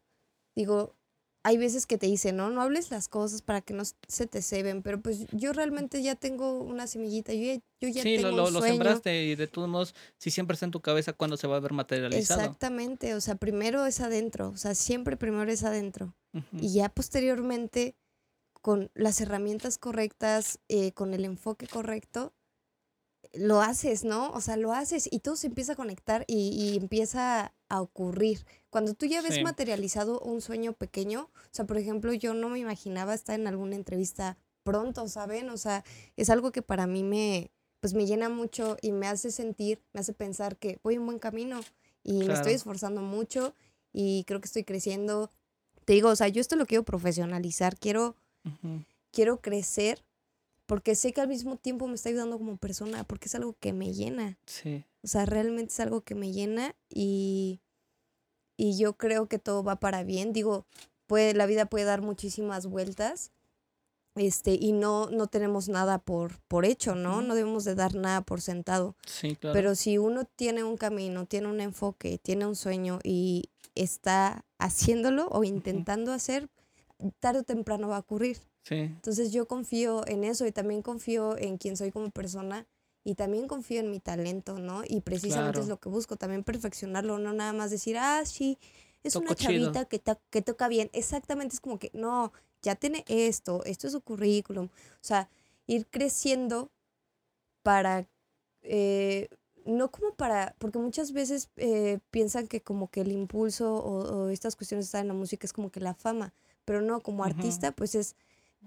digo, 0.55 0.95
hay 1.43 1.57
veces 1.57 1.87
que 1.87 1.97
te 1.97 2.07
dicen, 2.07 2.37
no, 2.37 2.51
no 2.51 2.61
hables 2.61 2.91
las 2.91 3.09
cosas 3.09 3.41
para 3.43 3.63
que 3.63 3.73
no 3.73 3.83
se 3.85 4.27
te 4.27 4.43
ceben, 4.43 4.83
pero 4.83 5.01
pues 5.01 5.27
yo 5.33 5.53
realmente 5.53 6.03
ya 6.03 6.15
tengo 6.15 6.61
una 6.63 6.87
semillita, 6.87 7.33
yo 7.33 7.45
ya, 7.45 7.61
yo 7.81 7.89
ya 7.89 8.03
sí, 8.03 8.19
lo, 8.19 8.29
tengo 8.29 8.37
lo, 8.37 8.47
un 8.49 8.53
lo 8.53 8.59
sueño. 8.61 8.75
sembraste 8.75 9.25
y 9.25 9.35
de 9.37 9.47
todos 9.47 9.69
modos, 9.69 9.95
si 10.19 10.31
siempre 10.31 10.55
está 10.55 10.67
en 10.67 10.73
tu 10.73 10.81
cabeza, 10.81 11.13
¿cuándo 11.15 11.37
se 11.37 11.47
va 11.47 11.57
a 11.57 11.61
ver 11.61 11.73
materializado? 11.73 12.41
Exactamente, 12.41 13.15
o 13.15 13.21
sea, 13.21 13.37
primero 13.37 13.87
es 13.87 14.01
adentro, 14.01 14.51
o 14.51 14.57
sea, 14.57 14.75
siempre 14.75 15.17
primero 15.17 15.51
es 15.51 15.65
adentro. 15.65 16.15
Ujú. 16.35 16.59
Y 16.61 16.75
ya 16.75 16.91
posteriormente, 16.91 17.97
con 18.61 18.91
las 18.95 19.21
herramientas 19.23 19.79
correctas, 19.79 20.59
eh, 20.69 20.93
con 20.93 21.15
el 21.15 21.25
enfoque 21.25 21.67
correcto, 21.67 22.35
lo 23.33 23.61
haces, 23.61 24.05
¿no? 24.05 24.31
O 24.33 24.41
sea, 24.41 24.57
lo 24.57 24.73
haces 24.73 25.09
y 25.11 25.21
todo 25.21 25.37
se 25.37 25.47
empieza 25.47 25.73
a 25.73 25.77
conectar 25.77 26.25
y, 26.27 26.49
y 26.51 26.77
empieza 26.77 27.53
a 27.69 27.81
ocurrir. 27.83 28.45
Cuando 28.71 28.95
tú 28.95 29.07
ya 29.07 29.23
ves 29.23 29.37
Sí. 29.37 29.43
materializado 29.45 30.21
un 30.21 30.41
sueño 30.41 30.73
pequeño, 30.73 31.31
o 31.35 31.49
sea, 31.51 31.65
por 31.67 31.79
ejemplo, 31.79 32.13
yo 32.13 32.35
no 32.35 32.49
me 32.49 32.59
imaginaba 32.59 33.15
estar 33.15 33.39
en 33.39 33.47
alguna 33.47 33.77
entrevista 33.77 34.37
pronto, 34.63 35.07
¿saben? 35.09 35.49
O 35.51 35.57
sea, 35.57 35.85
es 36.17 36.29
algo 36.31 36.51
que 36.53 36.63
para 36.63 36.87
mí 36.87 37.03
me, 37.05 37.51
pues 37.81 37.95
me 37.95 38.07
llena 38.07 38.29
mucho 38.29 38.77
y 38.83 38.93
me 38.93 39.07
hace 39.07 39.31
sentir, 39.31 39.81
me 39.93 40.01
hace 40.01 40.13
pensar 40.13 40.57
que 40.57 40.79
voy 40.83 40.95
en 40.97 41.07
buen 41.07 41.19
camino 41.19 41.61
y 42.03 42.15
me 42.25 42.35
estoy 42.35 42.53
esforzando 42.55 43.01
mucho 43.01 43.55
y 43.93 44.25
creo 44.25 44.41
que 44.41 44.47
estoy 44.47 44.65
creciendo. 44.65 45.31
Te 45.85 45.93
digo, 45.95 46.09
o 46.11 46.17
sea, 46.17 46.29
yo 46.29 46.41
esto 46.41 46.57
lo 46.57 46.67
quiero 46.67 46.85
profesionalizar, 46.85 47.77
quiero, 47.79 48.17
quiero 49.13 49.41
crecer 49.41 50.03
porque 50.71 50.95
sé 50.95 51.13
que 51.13 51.21
al 51.21 51.27
mismo 51.27 51.57
tiempo 51.57 51.89
me 51.89 51.97
está 51.97 52.11
ayudando 52.11 52.39
como 52.39 52.57
persona, 52.57 53.03
porque 53.03 53.27
es 53.27 53.35
algo 53.35 53.57
que 53.59 53.73
me 53.73 53.93
llena. 53.93 54.39
Sí, 54.47 54.85
O 55.03 55.09
sea, 55.09 55.27
realmente 55.27 55.73
es 55.73 55.81
algo 55.81 56.03
que 56.03 56.15
me 56.15 56.31
llena 56.31 56.77
y, 56.89 57.61
y 58.57 58.79
yo 58.79 58.93
creo 58.97 59.27
que 59.27 59.41
todo 59.41 59.65
va 59.65 59.81
para 59.81 60.05
bien. 60.05 60.33
Digo, 60.33 60.67
puede, 61.09 61.35
la 61.35 61.47
vida 61.47 61.67
puede 61.67 61.87
dar 61.87 62.03
muchísimas 62.03 62.67
vueltas 62.67 63.33
este, 64.15 64.53
y 64.61 64.71
no, 64.71 65.11
no 65.11 65.27
tenemos 65.27 65.69
nada 65.69 65.99
por, 65.99 66.39
por 66.43 66.65
hecho, 66.65 66.95
¿no? 66.95 67.21
No 67.21 67.35
debemos 67.35 67.65
de 67.65 67.75
dar 67.75 67.97
nada 67.97 68.21
por 68.21 68.41
sentado. 68.41 68.95
sí, 69.05 69.35
claro. 69.35 69.55
Pero 69.55 69.75
si 69.75 69.99
uno 69.99 70.25
tiene 70.25 70.63
un 70.63 70.77
camino, 70.77 71.27
tiene 71.27 71.49
un 71.49 71.61
enfoque, 71.61 72.19
tiene 72.19 72.47
un 72.47 72.55
sueño 72.55 73.01
y 73.03 73.51
está 73.75 74.45
haciéndolo 74.59 75.27
o 75.31 75.43
intentando 75.43 76.13
hacer, 76.13 76.49
tarde 77.19 77.41
o 77.41 77.43
temprano 77.43 77.89
va 77.89 77.97
a 77.97 78.01
ocurrir. 78.07 78.39
Sí, 78.65 78.95
Entonces 78.97 79.33
yo 79.33 79.47
confío 79.49 80.07
en 80.07 80.25
eso 80.25 80.47
y 80.47 80.53
también 80.53 80.83
confío 80.83 81.37
en 81.39 81.57
quien 81.59 81.77
soy 81.77 81.91
como 81.91 82.11
persona 82.11 82.67
y 83.03 83.15
también 83.15 83.49
confío 83.49 83.81
en 83.81 83.91
mi 83.91 83.99
talento, 84.01 84.59
¿no? 84.59 84.83
Y 84.87 85.01
precisamente 85.01 85.53
Claro. 85.53 85.63
es 85.63 85.69
lo 85.69 85.81
que 85.81 85.89
busco, 85.89 86.17
también 86.17 86.45
perfeccionarlo, 86.45 87.19
no 87.19 87.33
nada 87.33 87.53
más 87.55 87.71
decir, 87.71 87.97
ah, 87.99 88.23
sí, 88.27 88.59
es 89.03 89.17
una 89.17 89.35
chido. 89.35 89.47
chavita 89.53 89.85
que, 89.87 89.99
to- 89.99 90.21
que 90.31 90.43
toca 90.43 90.69
bien. 90.69 90.91
Exactamente, 90.93 91.55
es 91.55 91.61
como 91.61 91.79
que, 91.79 91.91
no, 91.95 92.33
ya 92.63 92.75
tiene 92.75 93.05
esto, 93.09 93.65
esto 93.65 93.87
es 93.87 93.95
su 93.95 94.03
currículum. 94.03 94.67
O 94.67 94.99
sea, 95.01 95.31
ir 95.67 95.87
creciendo 95.87 96.71
para, 97.63 98.07
eh, 98.63 99.29
no 99.65 99.91
como 99.91 100.15
para, 100.15 100.55
porque 100.59 100.79
muchas 100.79 101.13
veces 101.13 101.51
eh, 101.57 101.99
piensan 102.11 102.49
que 102.49 102.63
como 102.63 102.91
que 102.91 103.03
el 103.03 103.13
impulso 103.13 103.75
o, 103.75 104.25
o 104.25 104.29
estas 104.29 104.57
cuestiones 104.57 104.87
estar 104.87 105.01
en 105.03 105.09
la 105.09 105.15
música 105.15 105.47
es 105.47 105.53
como 105.53 105.71
que 105.71 105.81
la 105.81 105.95
fama, 105.95 106.33
pero 106.65 106.81
no, 106.83 107.01
como 107.01 107.25
artista, 107.25 107.73
pues 107.73 107.95
es 107.95 108.17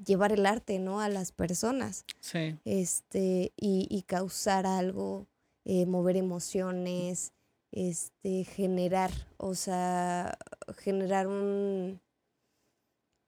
llevar 0.06 0.32
el 0.32 0.46
arte, 0.46 0.80
¿no? 0.80 1.00
A 1.02 1.10
las 1.10 1.32
personas, 1.32 2.06
sí. 2.20 2.58
este, 2.66 3.52
y, 3.58 3.88
y 3.90 4.04
causar 4.04 4.66
algo, 4.66 5.28
eh, 5.66 5.86
mover 5.86 6.18
emociones, 6.18 7.34
este, 7.72 8.44
generar, 8.44 9.12
o 9.38 9.56
sea, 9.56 10.38
generar 10.78 11.28
un, 11.28 12.00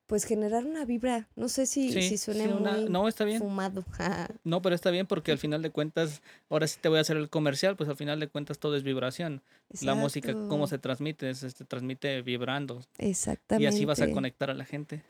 pues 0.07 0.23
generar 0.25 0.65
una 0.65 0.85
vibra, 0.85 1.27
no 1.35 1.49
sé 1.49 1.65
si, 1.65 1.91
Sí, 1.91 2.01
si 2.01 2.09
sí, 2.09 2.17
suene 2.19 2.53
una- 2.53 2.77
muy 2.77 2.85
no, 2.89 3.07
está 3.07 3.25
bien. 3.25 3.39
fumado. 3.39 3.83
No, 4.43 4.61
pero 4.61 4.75
está 4.75 4.91
bien 4.91 5.07
porque 5.07 5.31
al 5.31 5.39
final 5.39 5.63
de 5.63 5.71
cuentas, 5.71 6.21
ahora 6.49 6.67
sí 6.67 6.77
te 6.79 6.87
voy 6.87 6.99
a 6.99 7.01
hacer 7.01 7.17
el 7.17 7.29
comercial, 7.31 7.75
pues 7.75 7.89
al 7.89 7.95
final 7.95 8.19
de 8.19 8.27
cuentas 8.27 8.59
todo 8.59 8.75
es 8.75 8.83
vibración. 8.83 9.41
La 9.81 9.95
música, 9.95 10.35
cómo 10.47 10.67
se 10.67 10.77
transmite, 10.77 11.33
se 11.33 11.49
se 11.49 11.65
transmite 11.65 12.21
vibrando. 12.21 12.81
Y 12.99 13.09
Exactamente. 13.09 13.67
así 13.67 13.85
vas 13.85 14.01
a 14.01 14.11
conectar 14.11 14.51
a 14.51 14.53
la 14.53 14.65
gente. 14.65 15.03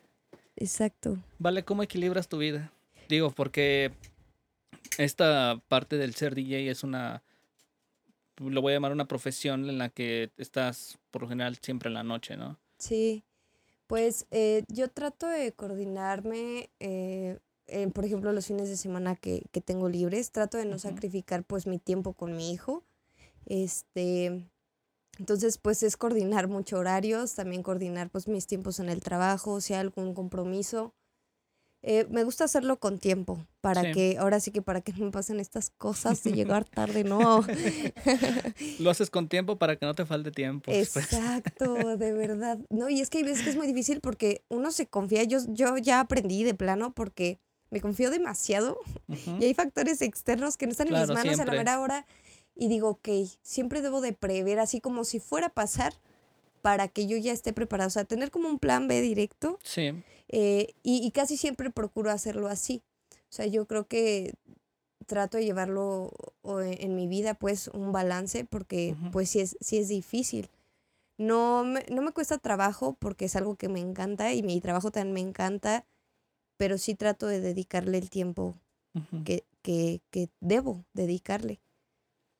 Exacto. 0.55 1.17
Vale, 1.39 1.63
¿cómo 1.63 1.83
equilibras 1.83 2.27
tu 2.27 2.37
vida? 2.37 2.71
Digo, 3.09 3.31
porque 3.31 3.91
esta 4.97 5.61
parte 5.67 5.97
del 5.97 6.15
ser 6.15 6.35
DJ 6.35 6.69
es 6.69 6.83
una, 6.83 7.23
lo 8.37 8.61
voy 8.61 8.73
a 8.73 8.75
llamar 8.75 8.91
una 8.91 9.07
profesión 9.07 9.69
en 9.69 9.77
la 9.77 9.89
que 9.89 10.31
estás 10.37 10.97
por 11.11 11.23
lo 11.23 11.29
general 11.29 11.57
siempre 11.61 11.87
en 11.89 11.93
la 11.95 12.03
noche, 12.03 12.37
¿no? 12.37 12.57
Sí, 12.77 13.23
pues 13.87 14.25
eh, 14.31 14.63
yo 14.67 14.89
trato 14.89 15.27
de 15.27 15.51
coordinarme, 15.53 16.69
eh, 16.79 17.39
en, 17.67 17.91
por 17.91 18.05
ejemplo, 18.05 18.31
los 18.31 18.47
fines 18.47 18.69
de 18.69 18.77
semana 18.77 19.15
que, 19.15 19.43
que 19.51 19.61
tengo 19.61 19.89
libres, 19.89 20.31
trato 20.31 20.57
de 20.57 20.65
no 20.65 20.79
sacrificar 20.79 21.43
pues 21.43 21.67
mi 21.67 21.79
tiempo 21.79 22.13
con 22.13 22.35
mi 22.35 22.51
hijo. 22.51 22.83
Este, 23.45 24.43
entonces 25.19 25.57
pues 25.57 25.83
es 25.83 25.97
coordinar 25.97 26.47
mucho 26.47 26.77
horarios, 26.77 27.35
también 27.35 27.63
coordinar 27.63 28.09
pues 28.09 28.27
mis 28.27 28.47
tiempos 28.47 28.79
en 28.79 28.89
el 28.89 29.01
trabajo, 29.01 29.61
si 29.61 29.73
hay 29.73 29.79
algún 29.81 30.13
compromiso. 30.13 30.93
Eh, 31.87 32.07
me 32.09 32.23
gusta 32.23 32.45
hacerlo 32.45 32.79
con 32.79 32.97
tiempo, 32.97 33.45
para 33.61 33.83
Sí. 33.83 33.91
que, 33.91 34.17
ahora 34.19 34.39
sí 34.39 34.49
que 34.49 34.63
para 34.63 34.81
que 34.81 34.91
no 34.93 35.05
me 35.05 35.11
pasen 35.11 35.39
estas 35.39 35.69
cosas 35.69 36.23
de 36.23 36.31
llegar 36.33 36.65
tarde, 36.69 37.03
no. 37.03 37.45
Lo 38.79 38.89
haces 38.89 39.11
con 39.11 39.27
tiempo 39.29 39.57
para 39.57 39.75
que 39.75 39.85
no 39.85 39.93
te 39.93 40.03
falte 40.05 40.31
tiempo. 40.31 40.71
Exacto, 40.71 41.95
de 41.97 42.11
verdad. 42.13 42.57
No, 42.71 42.89
y 42.89 43.01
es 43.01 43.11
que 43.11 43.19
hay 43.19 43.23
veces 43.23 43.43
que 43.43 43.51
es 43.51 43.55
muy 43.55 43.67
difícil 43.67 44.01
porque 44.01 44.43
uno 44.49 44.71
se 44.71 44.87
confía. 44.87 45.23
Yo, 45.25 45.37
yo 45.49 45.77
ya 45.77 45.99
aprendí 45.99 46.43
de 46.43 46.55
plano 46.55 46.91
porque 46.93 47.39
me 47.69 47.81
confío 47.81 48.09
demasiado 48.09 48.79
Ujú. 49.07 49.37
y 49.39 49.45
hay 49.45 49.53
factores 49.53 50.01
externos 50.01 50.57
que 50.57 50.65
no 50.65 50.71
están 50.71 50.87
en 50.87 50.93
mis 50.99 51.07
manos 51.09 51.39
a 51.39 51.45
la 51.45 51.51
mera 51.51 51.79
hora. 51.79 52.05
Y 52.55 52.67
digo, 52.69 52.89
ok, 52.89 53.09
siempre 53.41 53.81
debo 53.81 54.01
de 54.01 54.13
prever 54.13 54.59
así 54.59 54.79
como 54.79 55.03
si 55.03 55.19
fuera 55.19 55.47
a 55.47 55.53
pasar 55.53 55.93
para 56.61 56.87
que 56.87 57.05
yo 57.05 57.17
ya 57.17 57.33
esté 57.33 57.53
preparada. 57.53 57.87
O 57.87 57.91
sea, 57.91 58.05
tener 58.05 58.31
como 58.31 58.49
un 58.49 58.59
plan 58.59 58.87
B 58.87 59.01
directo 59.01 59.59
Sí, 59.63 59.91
eh, 60.29 60.73
y, 60.81 61.05
y 61.05 61.11
casi 61.11 61.37
siempre 61.37 61.69
procuro 61.69 62.09
hacerlo 62.11 62.47
así. 62.47 62.81
O 63.11 63.35
sea, 63.35 63.45
yo 63.45 63.65
creo 63.67 63.87
que 63.87 64.33
trato 65.05 65.37
de 65.37 65.45
llevarlo 65.45 66.11
o 66.41 66.61
en, 66.61 66.81
en 66.81 66.95
mi 66.95 67.07
vida, 67.07 67.33
pues, 67.35 67.67
un 67.67 67.91
balance, 67.91 68.45
porque 68.45 68.95
pues 69.11 69.29
sí 69.29 69.41
es, 69.41 69.57
sí 69.59 69.77
es 69.77 69.89
difícil. 69.89 70.49
No 71.17 71.63
me, 71.63 71.85
no 71.91 72.01
me 72.01 72.11
cuesta 72.11 72.37
trabajo 72.37 72.95
porque 72.99 73.25
es 73.25 73.35
algo 73.35 73.55
que 73.55 73.69
me 73.69 73.79
encanta 73.79 74.33
y 74.33 74.41
mi 74.41 74.59
trabajo 74.61 74.91
también 74.91 75.13
me 75.13 75.19
encanta, 75.21 75.85
pero 76.57 76.77
sí 76.77 76.95
trato 76.95 77.27
de 77.27 77.41
dedicarle 77.41 77.97
el 77.97 78.09
tiempo 78.09 78.55
que, 79.23 79.43
que, 79.61 80.01
que 80.09 80.29
debo 80.39 80.85
dedicarle 80.93 81.59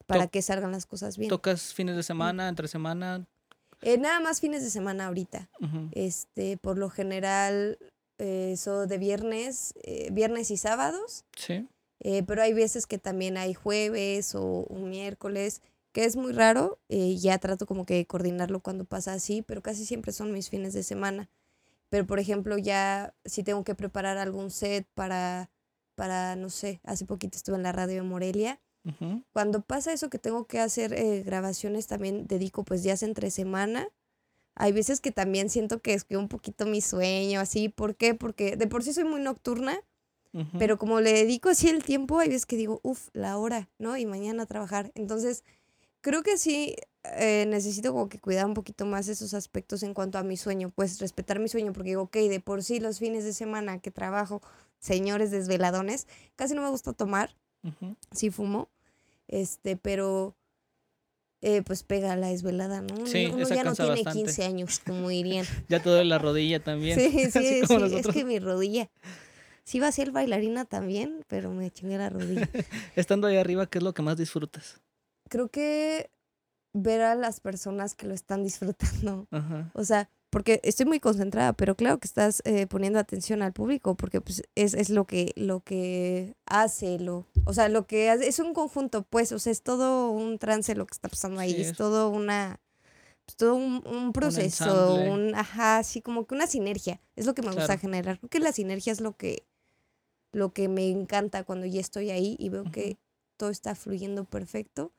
para 0.05 0.27
que 0.27 0.41
salgan 0.41 0.71
las 0.71 0.85
cosas 0.85 1.17
bien. 1.17 1.29
¿Tocas 1.29 1.73
fines 1.73 1.95
de 1.95 2.03
semana, 2.03 2.47
entre 2.47 2.67
semana? 2.67 3.25
Eh, 3.81 3.97
nada 3.97 4.19
más 4.19 4.39
fines 4.41 4.63
de 4.63 4.69
semana 4.69 5.07
ahorita. 5.07 5.49
Este, 5.91 6.57
por 6.57 6.77
lo 6.77 6.89
general, 6.89 7.77
eh, 8.17 8.51
eso 8.53 8.87
de 8.87 8.97
viernes, 8.97 9.73
eh, 9.83 10.09
viernes 10.11 10.51
y 10.51 10.57
sábados, 10.57 11.25
Sí, 11.35 11.67
pero 12.27 12.43
hay 12.43 12.53
veces 12.53 12.85
que 12.85 12.99
también 12.99 13.35
hay 13.37 13.53
jueves 13.53 14.35
o 14.35 14.65
un 14.69 14.89
miércoles, 14.89 15.61
que 15.91 16.05
es 16.05 16.15
muy 16.15 16.33
raro, 16.33 16.77
ya 16.89 17.37
trato 17.39 17.65
como 17.65 17.85
que 17.85 17.95
de 17.95 18.05
coordinarlo 18.05 18.59
cuando 18.59 18.85
pasa 18.85 19.13
así, 19.13 19.41
pero 19.41 19.61
casi 19.61 19.85
siempre 19.85 20.11
son 20.11 20.31
mis 20.31 20.49
fines 20.49 20.73
de 20.73 20.83
semana. 20.83 21.29
Pero 21.89 22.05
por 22.05 22.19
ejemplo, 22.19 22.57
ya 22.57 23.13
si 23.23 23.43
tengo 23.43 23.63
que 23.63 23.75
preparar 23.75 24.17
algún 24.17 24.51
set 24.51 24.87
para, 24.93 25.49
para, 25.95 26.35
no 26.35 26.49
sé, 26.49 26.79
hace 26.83 27.05
poquito 27.05 27.37
estuve 27.37 27.55
en 27.55 27.63
la 27.63 27.71
radio 27.71 27.95
de 27.95 28.01
Morelia. 28.01 28.59
Cuando 29.33 29.61
pasa 29.61 29.93
eso 29.93 30.09
que 30.09 30.19
tengo 30.19 30.45
que 30.45 30.59
hacer 30.59 30.93
eh, 30.93 31.23
grabaciones, 31.23 31.87
también 31.87 32.27
dedico 32.27 32.63
pues 32.63 32.83
días 32.83 33.01
entre 33.03 33.31
semana. 33.31 33.87
Hay 34.53 34.71
veces 34.71 35.01
que 35.01 35.11
también 35.11 35.49
siento 35.49 35.81
que 35.81 35.91
descuido 35.91 36.21
un 36.21 36.29
poquito 36.29 36.65
mi 36.65 36.81
sueño, 36.81 37.39
así. 37.39 37.67
¿Por 37.67 37.95
qué? 37.95 38.13
Porque 38.13 38.55
de 38.55 38.67
por 38.67 38.83
sí 38.83 38.93
soy 38.93 39.03
muy 39.03 39.21
nocturna, 39.21 39.81
pero 40.59 40.77
como 40.77 40.99
le 40.99 41.13
dedico 41.13 41.47
así 41.49 41.69
el 41.69 41.83
tiempo, 41.83 42.19
hay 42.19 42.27
veces 42.27 42.45
que 42.45 42.57
digo, 42.57 42.81
uff, 42.83 43.07
la 43.13 43.37
hora, 43.37 43.69
¿no? 43.79 43.95
Y 43.95 44.05
mañana 44.05 44.43
a 44.43 44.45
trabajar. 44.45 44.91
Entonces, 44.93 45.45
creo 46.01 46.23
que 46.23 46.37
sí 46.37 46.75
eh, 47.13 47.45
necesito 47.47 47.91
como 47.91 48.09
que 48.09 48.19
cuidar 48.19 48.45
un 48.45 48.53
poquito 48.53 48.85
más 48.85 49.07
esos 49.07 49.33
aspectos 49.33 49.83
en 49.83 49.93
cuanto 49.93 50.17
a 50.17 50.23
mi 50.23 50.37
sueño, 50.37 50.69
pues 50.69 50.99
respetar 50.99 51.39
mi 51.39 51.47
sueño, 51.47 51.73
porque 51.73 51.89
digo, 51.89 52.03
ok, 52.03 52.15
de 52.17 52.39
por 52.39 52.63
sí 52.63 52.79
los 52.79 52.99
fines 52.99 53.23
de 53.23 53.33
semana 53.33 53.79
que 53.79 53.91
trabajo, 53.91 54.41
señores 54.79 55.31
desveladones, 55.31 56.07
casi 56.35 56.53
no 56.53 56.61
me 56.61 56.69
gusta 56.69 56.93
tomar, 56.93 57.35
sí 58.11 58.29
fumo, 58.29 58.69
este, 59.27 59.77
pero 59.77 60.35
eh, 61.41 61.61
pues 61.63 61.83
pega 61.83 62.15
la 62.15 62.27
desvelada, 62.29 62.81
¿no? 62.81 62.95
Uno- 62.95 63.07
Sí, 63.07 63.27
Uno 63.31 63.43
esa 63.43 63.55
ya 63.55 63.63
no 63.63 63.73
tiene 63.75 63.91
bastante. 63.91 64.19
15 64.19 64.43
años, 64.45 64.79
como 64.85 65.09
dirían. 65.09 65.45
Ya 65.69 65.81
te 65.81 65.89
duele 65.89 66.05
la 66.05 66.17
rodilla 66.17 66.63
también. 66.63 66.97
Sí, 66.99 67.09
sí, 67.31 67.31
sí, 67.31 67.61
es 67.95 68.07
que 68.07 68.25
mi 68.25 68.39
rodilla. 68.39 68.89
Sí 69.63 69.77
iba 69.77 69.87
a 69.87 69.91
ser 69.91 70.11
bailarina 70.11 70.65
también, 70.65 71.23
pero 71.27 71.51
me 71.51 71.71
chingué 71.71 71.97
la 71.97 72.09
rodilla. 72.09 72.47
Estando 72.95 73.27
ahí 73.27 73.37
arriba, 73.37 73.65
¿qué 73.67 73.79
es 73.79 73.83
lo 73.83 73.93
que 73.93 74.01
más 74.03 74.15
disfrutas? 74.17 74.79
Creo 75.29 75.49
que 75.49 76.11
ver 76.73 77.01
a 77.01 77.15
las 77.15 77.39
personas 77.39 77.95
que 77.95 78.05
lo 78.07 78.13
están 78.13 78.43
disfrutando. 78.43 79.27
Ajá. 79.31 79.71
O 79.73 79.83
sea, 79.83 80.09
porque 80.35 80.59
estoy 80.65 80.85
muy 80.85 80.99
concentrada, 80.99 81.53
pero 81.53 81.75
claro 81.75 81.97
que 81.97 82.07
estás 82.09 82.41
eh, 82.43 82.67
poniendo 82.67 82.99
atención 82.99 83.41
al 83.41 83.53
público, 83.53 83.95
porque 83.95 84.19
pues 84.19 84.43
es, 84.55 84.73
es 84.73 84.89
lo 84.89 85.05
que, 85.05 85.31
lo 85.37 85.61
que 85.61 86.35
hace, 86.45 86.99
lo, 86.99 87.25
o 87.45 87.53
sea, 87.53 87.69
lo 87.69 87.87
que 87.87 88.09
hace, 88.09 88.27
es 88.27 88.39
un 88.39 88.53
conjunto, 88.53 89.03
pues, 89.03 89.31
o 89.31 89.39
sea, 89.39 89.53
es 89.53 89.61
todo 89.61 90.11
un 90.11 90.37
trance 90.37 90.75
lo 90.75 90.87
que 90.87 90.91
está 90.93 91.07
pasando 91.07 91.39
ahí, 91.39 91.53
Sí, 91.53 91.61
es, 91.61 91.67
es- 91.71 91.77
todo 91.77 92.09
una, 92.09 92.59
pues, 93.25 93.37
todo 93.37 93.55
un, 93.55 93.81
un 93.87 94.11
proceso, 94.11 95.05
un, 95.05 95.33
ajá, 95.35 95.77
así 95.77 96.01
como 96.01 96.27
que 96.27 96.35
una 96.35 96.47
sinergia, 96.47 96.99
es 97.15 97.25
lo 97.25 97.33
que 97.33 97.41
me 97.41 97.53
gusta 97.53 97.77
generar, 97.77 98.19
creo 98.19 98.29
que 98.29 98.39
la 98.41 98.51
sinergia 98.51 98.91
es 98.91 98.99
lo 98.99 99.15
que, 99.15 99.45
lo 100.33 100.51
que 100.51 100.67
me 100.67 100.89
encanta 100.89 101.45
cuando 101.45 101.65
ya 101.65 101.79
estoy 101.79 102.09
ahí 102.11 102.35
y 102.39 102.49
veo 102.49 102.69
que 102.73 102.97
todo 103.37 103.51
está 103.51 103.73
fluyendo 103.73 104.25
perfecto. 104.25 104.91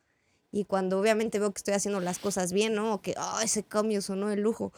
Y 0.51 0.63
cuando 0.65 0.99
obviamente 0.99 1.37
veo 1.37 1.51
que 1.53 1.59
estoy 1.59 1.75
haciendo 1.75 1.99
las 1.99 2.17
cosas 2.17 2.53
bien, 2.53 2.73
¿no? 2.73 2.93
O 2.95 3.01
que, 3.01 3.13
oh, 3.19 3.41
ese 3.43 3.61
cambio 3.63 4.01
sonó 4.01 4.29
de 4.29 4.37
lujo. 4.37 4.71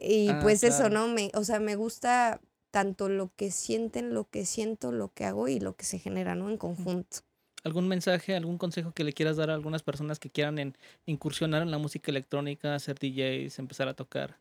Y 0.00 0.28
Ah, 0.30 0.38
pues 0.42 0.64
eso. 0.64 0.88
¿no? 0.90 1.08
Me, 1.08 1.30
o 1.34 1.44
sea, 1.44 1.60
me 1.60 1.76
gusta 1.76 2.40
tanto 2.70 3.08
lo 3.08 3.30
que 3.36 3.50
sienten, 3.50 4.14
lo 4.14 4.28
que 4.28 4.44
siento, 4.46 4.90
lo 4.92 5.12
que 5.12 5.24
hago 5.24 5.48
y 5.48 5.60
lo 5.60 5.76
que 5.76 5.84
se 5.84 5.98
genera, 5.98 6.34
¿no? 6.34 6.50
En 6.50 6.56
conjunto. 6.58 7.18
¿Algún 7.62 7.88
mensaje, 7.88 8.34
algún 8.36 8.58
consejo 8.58 8.92
que 8.92 9.04
le 9.04 9.12
quieras 9.12 9.36
dar 9.36 9.50
a 9.50 9.54
algunas 9.54 9.82
personas 9.82 10.18
que 10.18 10.28
quieran 10.30 10.58
en- 10.58 10.76
incursionar 11.06 11.62
en 11.62 11.70
la 11.70 11.78
música 11.78 12.10
electrónica, 12.10 12.78
ser 12.78 12.98
DJs, 12.98 13.58
empezar 13.58 13.88
a 13.88 13.94
tocar? 13.94 14.38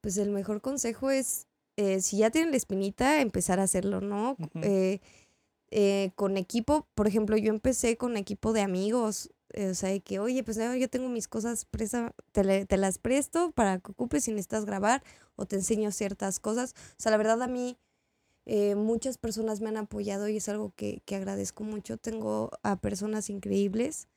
Pues 0.00 0.16
el 0.16 0.30
mejor 0.30 0.60
consejo 0.62 1.10
es, 1.10 1.48
eh, 1.76 2.00
si 2.00 2.18
ya 2.18 2.30
tienen 2.30 2.52
la 2.52 2.56
espinita, 2.56 3.20
empezar 3.20 3.60
a 3.60 3.64
hacerlo, 3.64 4.00
¿no? 4.00 4.36
Eh, 4.62 5.00
eh, 5.70 6.12
con 6.14 6.36
equipo, 6.36 6.86
por 6.94 7.08
ejemplo, 7.08 7.36
yo 7.36 7.50
empecé 7.50 7.96
con 7.96 8.16
equipo 8.16 8.52
de 8.52 8.62
amigos, 8.62 9.30
o 9.56 9.74
sea, 9.74 9.90
de 9.90 10.00
que, 10.00 10.18
oye, 10.20 10.42
pues 10.44 10.56
no, 10.58 10.74
yo 10.76 10.88
tengo 10.88 11.08
mis 11.08 11.28
cosas, 11.28 11.64
presa, 11.66 12.14
te, 12.32 12.44
le- 12.44 12.66
te 12.66 12.76
las 12.76 12.98
presto 12.98 13.52
para 13.52 13.78
que 13.80 13.90
ocupes 13.92 14.24
si 14.24 14.30
necesitas 14.32 14.64
grabar 14.66 15.02
o 15.36 15.46
te 15.46 15.56
enseño 15.56 15.90
ciertas 15.92 16.40
cosas. 16.40 16.74
O 16.92 16.94
sea, 17.02 17.10
la 17.12 17.18
verdad 17.18 17.42
a 17.42 17.48
mí 17.48 17.78
eh, 18.46 18.74
muchas 18.76 19.18
personas 19.18 19.60
me 19.60 19.68
han 19.70 19.76
apoyado 19.78 20.28
y 20.28 20.38
es 20.38 20.48
algo 20.48 20.72
que, 20.76 21.02
que 21.06 21.16
agradezco 21.16 21.64
mucho. 21.64 21.98
Tengo 21.98 22.50
a 22.62 22.80
personas 22.80 23.30
increíbles. 23.30 24.08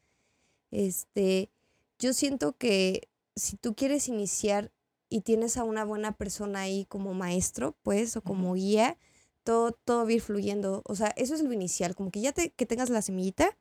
Este, 0.71 1.51
yo 1.99 2.13
siento 2.13 2.57
que 2.57 3.09
si 3.35 3.57
tú 3.57 3.75
quieres 3.75 4.07
iniciar 4.07 4.71
y 5.09 5.21
tienes 5.21 5.57
a 5.57 5.63
una 5.63 5.83
buena 5.85 6.15
persona 6.17 6.61
ahí 6.61 6.85
como 6.85 7.13
maestro, 7.13 7.75
pues, 7.83 8.15
o 8.17 8.21
como 8.21 8.53
guía, 8.53 8.97
todo, 9.43 9.71
todo 9.71 10.03
va 10.03 10.09
a 10.09 10.13
ir 10.13 10.21
fluyendo. 10.21 10.81
O 10.85 10.95
sea, 10.95 11.09
eso 11.17 11.33
es 11.35 11.41
lo 11.43 11.53
inicial, 11.53 11.95
como 11.95 12.11
que 12.11 12.21
ya 12.21 12.31
te, 12.33 12.51
que 12.51 12.65
tengas 12.65 12.89
la 12.89 13.01
semillita, 13.01 13.57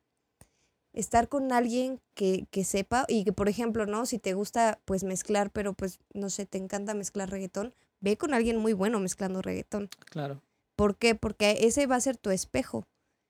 estar 0.93 1.29
con 1.29 1.51
alguien 1.51 2.01
que, 2.13 2.47
que 2.51 2.63
sepa 2.63 3.05
y 3.07 3.23
que, 3.23 3.33
por 3.33 3.49
ejemplo, 3.49 3.85
¿no? 3.85 4.05
Si 4.05 4.19
te 4.19 4.33
gusta, 4.33 4.79
pues, 4.85 5.03
mezclar, 5.03 5.51
pero, 5.51 5.73
pues, 5.73 5.99
no 6.13 6.29
sé, 6.29 6.45
te 6.45 6.57
encanta 6.57 6.93
mezclar 6.93 7.29
reggaetón, 7.29 7.73
ve 7.99 8.17
con 8.17 8.33
alguien 8.33 8.57
muy 8.57 8.73
bueno 8.73 8.99
mezclando 8.99 9.41
reggaetón. 9.41 9.89
Claro. 10.09 10.41
¿Por 10.75 10.95
qué? 10.97 11.15
Porque 11.15 11.65
ese 11.67 11.87
va 11.87 11.95
a 11.95 12.01
ser 12.01 12.17
tu 12.17 12.31
espejo 12.31 12.87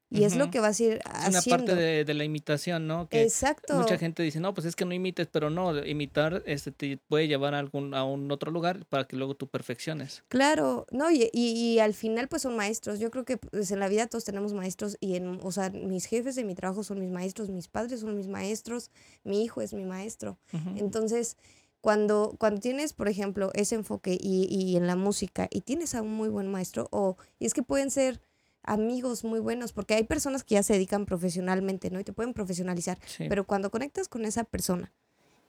y 0.09 0.23
es 0.23 0.35
lo 0.35 0.49
que 0.49 0.59
vas 0.59 0.79
a 0.79 0.83
ir 0.83 0.93
Es 0.93 1.01
haciendo. 1.05 1.37
una 1.37 1.57
parte 1.57 1.75
de, 1.75 2.05
de 2.05 2.13
la 2.13 2.23
imitación, 2.23 2.87
¿no? 2.87 3.07
Que 3.07 3.21
Exacto. 3.21 3.75
mucha 3.75 3.97
gente 3.97 4.23
dice, 4.23 4.39
no, 4.39 4.53
pues 4.53 4.65
es 4.65 4.75
que 4.75 4.85
no 4.85 4.93
imites, 4.93 5.27
pero 5.31 5.49
no, 5.49 5.85
imitar 5.85 6.41
este, 6.45 6.71
te 6.71 6.97
puede 6.97 7.27
llevar 7.27 7.53
a, 7.53 7.59
algún, 7.59 7.93
a 7.93 8.03
un 8.03 8.31
otro 8.31 8.51
lugar 8.51 8.85
para 8.87 9.05
que 9.05 9.15
luego 9.15 9.35
tú 9.35 9.47
perfecciones. 9.47 10.23
Claro, 10.27 10.87
no, 10.91 11.11
y, 11.11 11.29
y, 11.31 11.51
y 11.51 11.79
al 11.79 11.93
final 11.93 12.27
pues 12.27 12.41
son 12.41 12.55
maestros. 12.55 12.99
Yo 12.99 13.11
creo 13.11 13.25
que 13.25 13.37
pues, 13.37 13.69
en 13.71 13.79
la 13.79 13.87
vida 13.87 14.07
todos 14.07 14.23
tenemos 14.25 14.53
maestros 14.53 14.97
y 14.99 15.15
en, 15.15 15.39
o 15.43 15.51
sea, 15.51 15.69
mis 15.69 16.05
jefes 16.05 16.35
de 16.35 16.43
mi 16.43 16.55
trabajo 16.55 16.83
son 16.83 16.99
mis 16.99 17.11
maestros, 17.11 17.49
mis 17.49 17.67
padres 17.67 17.99
son 17.99 18.15
mis 18.15 18.27
maestros, 18.27 18.91
mi 19.23 19.43
hijo 19.43 19.61
es 19.61 19.73
mi 19.73 19.85
maestro. 19.85 20.37
Entonces, 20.75 21.37
cuando, 21.81 22.35
cuando 22.37 22.59
tienes, 22.59 22.93
por 22.93 23.07
ejemplo, 23.07 23.51
ese 23.53 23.75
enfoque 23.75 24.17
y, 24.19 24.47
y 24.49 24.75
en 24.75 24.85
la 24.87 24.95
música 24.95 25.47
y 25.49 25.61
tienes 25.61 25.95
a 25.95 26.01
un 26.01 26.13
muy 26.13 26.27
buen 26.29 26.51
maestro, 26.51 26.87
o 26.91 27.15
y 27.39 27.45
es 27.45 27.53
que 27.53 27.63
pueden 27.63 27.89
ser 27.89 28.21
amigos 28.69 29.23
muy 29.23 29.39
buenos, 29.39 29.73
porque 29.73 29.95
hay 29.95 30.03
personas 30.03 30.43
que 30.43 30.53
ya 30.55 30.63
se 30.63 30.73
dedican 30.73 31.05
profesionalmente, 31.05 31.89
¿no? 31.89 31.99
Y 31.99 32.03
te 32.03 32.13
pueden 32.13 32.33
profesionalizar. 32.33 32.99
Sí. 33.05 33.25
Pero 33.27 33.45
cuando 33.45 33.71
conectas 33.71 34.07
con 34.07 34.25
esa 34.25 34.43
persona 34.43 34.93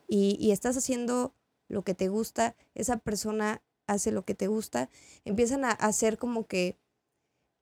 y, 0.09 0.37
y 0.41 0.53
estás 0.53 0.77
haciendo 0.77 1.35
lo 1.69 1.83
que 1.83 1.95
te 1.95 2.09
gusta, 2.09 2.57
esa 2.75 2.97
persona 2.97 3.63
hace 3.87 4.11
lo 4.11 4.25
que 4.25 4.35
te 4.35 4.47
gusta, 4.47 4.89
empiezan 5.25 5.65
a 5.65 5.71
hacer 5.71 6.17
como 6.17 6.47
que, 6.47 6.79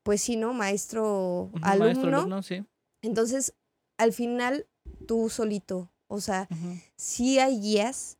pues 0.04 0.22
sí, 0.22 0.36
¿no? 0.36 0.54
Maestro, 0.54 1.50
alumno. 1.60 1.84
Maestro, 1.84 2.08
alumno, 2.16 2.42
sí. 2.42 2.64
Entonces, 3.02 3.54
al 3.96 4.12
final, 4.12 4.66
tú 5.06 5.28
solito, 5.28 5.90
o 6.06 6.20
sea, 6.20 6.48
Ujú. 6.50 6.78
sí 6.96 7.38
hay 7.40 7.60
guías, 7.60 8.18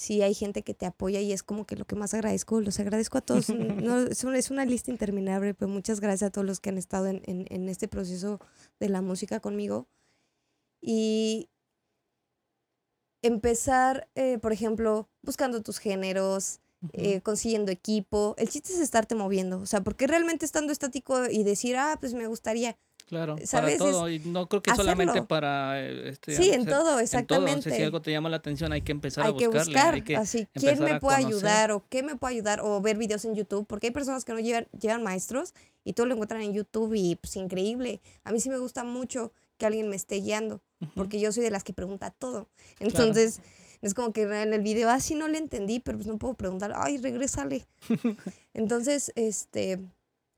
sí 0.00 0.22
hay 0.22 0.34
gente 0.34 0.62
que 0.62 0.72
te 0.74 0.86
apoya 0.86 1.20
y 1.20 1.32
es 1.32 1.42
como 1.42 1.66
que 1.66 1.76
lo 1.76 1.84
que 1.84 1.94
más 1.96 2.14
agradezco, 2.14 2.60
los 2.60 2.80
agradezco 2.80 3.18
a 3.18 3.20
todos. 3.20 3.46
No, 3.84 3.98
es, 4.06 4.24
una, 4.24 4.38
es 4.38 4.50
una 4.50 4.64
lista 4.64 4.90
interminable, 4.90 5.54
pero 5.54 5.68
muchas 5.70 6.00
gracias 6.00 6.28
a 6.28 6.32
todos 6.32 6.46
los 6.46 6.60
que 6.60 6.70
han 6.70 6.78
estado 6.78 7.06
en, 7.06 7.22
en- 7.26 7.46
en 7.50 7.68
este 7.68 7.86
proceso 7.88 8.40
de 8.80 8.88
la 8.88 9.02
música 9.02 9.40
conmigo. 9.40 9.86
Y 10.80 11.48
empezar, 13.22 14.08
eh, 14.14 14.38
por 14.38 14.52
ejemplo, 14.52 15.08
buscando 15.22 15.62
tus 15.62 15.78
géneros, 15.78 16.60
eh, 16.94 17.20
consiguiendo 17.20 17.70
equipo. 17.70 18.34
El 18.38 18.48
chiste 18.48 18.72
es 18.72 18.80
estarte 18.80 19.14
moviendo, 19.14 19.58
o 19.60 19.66
sea, 19.66 19.82
porque 19.82 20.06
realmente 20.06 20.46
estando 20.46 20.72
estático 20.72 21.26
y 21.30 21.44
decir, 21.44 21.76
ah, 21.76 21.96
pues 22.00 22.14
me 22.14 22.26
gustaría. 22.26 22.78
Claro, 23.10 23.36
¿sabes? 23.44 23.76
para 23.78 23.90
todo. 23.90 24.08
Y 24.08 24.20
no 24.20 24.48
creo 24.48 24.62
que 24.62 24.72
solamente 24.74 25.20
para... 25.22 25.80
eh, 25.82 26.10
Este, 26.10 26.36
Sí, 26.36 26.50
en 26.50 26.64
todo, 26.64 26.98
en 26.98 27.04
exactamente. 27.04 27.68
si 27.74 27.82
algo 27.82 28.00
te 28.00 28.12
llama 28.12 28.28
la 28.28 28.36
atención, 28.36 28.72
hay 28.72 28.82
que 28.82 28.92
empezar 28.92 29.24
hay 29.24 29.30
a 29.30 29.32
buscarle. 29.34 29.64
buscar, 29.64 29.94
hay 29.94 30.02
que 30.02 30.16
así, 30.16 30.46
¿quién 30.54 30.78
me 30.78 31.00
puede 31.00 31.16
ayudar 31.16 31.72
o 31.72 31.84
qué 31.88 32.04
me 32.04 32.14
puede 32.14 32.34
ayudar 32.34 32.60
o 32.62 32.80
ver 32.80 32.96
videos 32.96 33.24
en 33.24 33.34
YouTube? 33.34 33.66
Porque 33.66 33.88
hay 33.88 33.92
personas 33.92 34.24
que 34.24 34.32
no 34.32 34.38
llevan, 34.38 34.68
llevan 34.80 35.02
maestros 35.02 35.54
y 35.84 35.92
todo 35.92 36.06
lo 36.06 36.14
encuentran 36.14 36.40
en 36.42 36.54
YouTube 36.54 36.94
y 36.94 37.16
pues 37.16 37.34
increíble. 37.34 38.00
A 38.22 38.30
mí 38.30 38.38
sí 38.40 38.48
me 38.48 38.58
gusta 38.58 38.84
mucho 38.84 39.32
que 39.58 39.66
alguien 39.66 39.88
me 39.88 39.96
esté 39.96 40.16
guiando, 40.20 40.62
porque 40.94 41.18
yo 41.18 41.32
soy 41.32 41.42
de 41.42 41.50
las 41.50 41.64
que 41.64 41.72
pregunta 41.72 42.10
todo. 42.12 42.48
Entonces, 42.78 43.40
es 43.82 43.92
como 43.92 44.12
que 44.12 44.22
en 44.22 44.54
el 44.54 44.62
video, 44.62 44.88
ah, 44.88 45.00
sí 45.00 45.16
no 45.16 45.26
le 45.26 45.38
entendí, 45.38 45.80
pero 45.80 45.98
pues 45.98 46.06
no 46.06 46.16
puedo 46.16 46.34
preguntar, 46.34 46.72
ay, 46.76 46.96
regrésale. 46.98 47.66
Entonces, 48.54 49.12
este, 49.16 49.80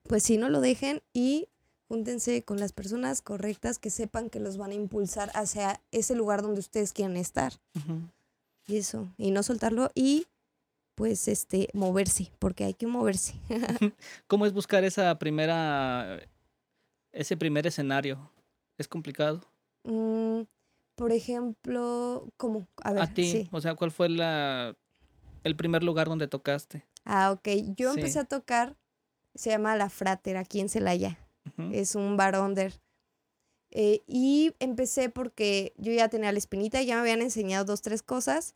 pues 0.09 0.23
sí, 0.23 0.39
no 0.39 0.49
lo 0.49 0.61
dejen 0.61 1.03
y 1.13 1.49
júntense 1.93 2.43
con 2.43 2.59
las 2.59 2.73
personas 2.73 3.21
correctas 3.21 3.79
que 3.79 3.91
sepan 3.91 4.31
que 4.31 4.41
los 4.41 4.57
van 4.57 4.71
a 4.71 4.75
impulsar 4.75 5.31
hacia 5.35 5.79
ese 5.91 6.15
lugar 6.15 6.41
donde 6.41 6.61
ustedes 6.61 6.95
quieren 6.95 7.19
estar. 7.19 7.53
Y 8.67 8.79
eso, 8.79 9.13
y 9.19 9.31
no 9.31 9.43
soltarlo 9.43 9.91
y 9.95 10.27
pues 10.95 11.29
este 11.29 11.69
moverse, 11.75 12.33
porque 12.39 12.65
hay 12.65 12.73
que 12.73 12.87
moverse. 12.87 13.35
¿Cómo 14.27 14.47
es 14.47 14.55
buscar 14.55 14.85
esa 14.85 15.19
primera, 15.19 16.19
ese 17.13 17.37
primer 17.37 17.67
escenario? 17.67 18.31
¿Es 18.79 18.89
complicado? 18.89 19.43
Mm, 19.85 20.45
por 20.95 21.13
ejemplo, 21.13 22.27
¿cómo? 22.39 22.67
A 22.83 22.93
ver, 22.95 23.03
a 23.03 23.07
ti, 23.13 23.31
sí. 23.33 23.49
o 23.53 23.61
sea, 23.61 23.75
¿cuál 23.75 23.91
fue 23.91 24.09
la, 24.09 24.75
el 25.45 25.57
primer 25.57 25.83
lugar 25.83 26.09
donde 26.09 26.27
tocaste? 26.27 26.87
Ah, 27.05 27.33
ok. 27.33 27.49
Yo 27.77 27.93
Sí. 27.93 28.01
empecé 28.01 28.19
a 28.21 28.25
tocar, 28.25 28.77
se 29.35 29.51
llama 29.51 29.77
La 29.77 29.91
Frater, 29.91 30.39
aquí 30.39 30.59
en 30.61 30.71
Celaya. 30.71 31.19
Es 31.73 31.95
un 31.95 32.17
bar 32.17 32.39
under. 32.41 32.73
Eh, 33.71 34.03
y 34.07 34.55
empecé 34.59 35.09
porque 35.09 35.73
yo 35.79 35.93
ya 35.93 36.09
tenía 36.09 36.31
la 36.33 36.39
espinita, 36.39 36.83
ya 36.83 36.95
me 36.97 37.01
habían 37.03 37.23
enseñado 37.23 37.65
dos, 37.65 37.81
tres 37.81 38.03
cosas, 38.03 38.55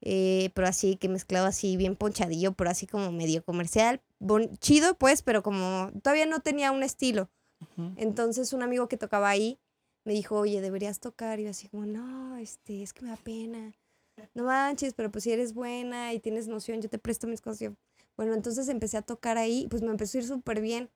eh, 0.00 0.50
pero 0.54 0.68
así 0.68 0.96
que 0.96 1.08
mezclado 1.08 1.46
así 1.46 1.76
bien 1.76 1.96
ponchadillo, 1.96 2.52
pero 2.52 2.70
así 2.70 2.86
como 2.86 3.10
medio 3.10 3.44
comercial. 3.44 4.02
Bon- 4.20 4.56
chido 4.58 4.96
pues, 4.96 5.22
pero 5.22 5.42
como 5.42 5.90
todavía 6.02 6.26
no 6.26 6.40
tenía 6.40 6.70
un 6.70 6.82
estilo. 6.82 7.30
Entonces 7.96 8.52
un 8.52 8.62
amigo 8.62 8.88
que 8.88 8.96
tocaba 8.96 9.28
ahí 9.28 9.58
me 10.04 10.12
dijo, 10.12 10.36
oye, 10.38 10.60
deberías 10.60 11.00
tocar. 11.00 11.40
Y 11.40 11.44
yo 11.44 11.50
así 11.50 11.68
como, 11.68 11.86
no, 11.86 12.36
este, 12.36 12.82
es 12.82 12.92
que 12.92 13.02
me 13.02 13.10
da 13.10 13.16
pena. 13.16 13.72
No 14.34 14.44
manches, 14.44 14.94
pero 14.94 15.10
pues 15.10 15.24
si 15.24 15.32
eres 15.32 15.54
buena 15.54 16.12
y 16.12 16.20
tienes 16.20 16.46
noción, 16.48 16.80
yo 16.82 16.88
te 16.88 16.98
presto 16.98 17.26
mis 17.26 17.40
cosas. 17.40 17.60
Yo, 17.60 17.70
Bueno, 18.16 18.34
entonces 18.34 18.68
empecé 18.68 18.96
a 18.96 19.02
tocar 19.02 19.38
ahí, 19.38 19.66
pues 19.70 19.82
me 19.82 19.90
empezó 19.90 20.18
a 20.18 20.20
ir 20.20 20.26
súper 20.26 20.60
bien. 20.60 20.90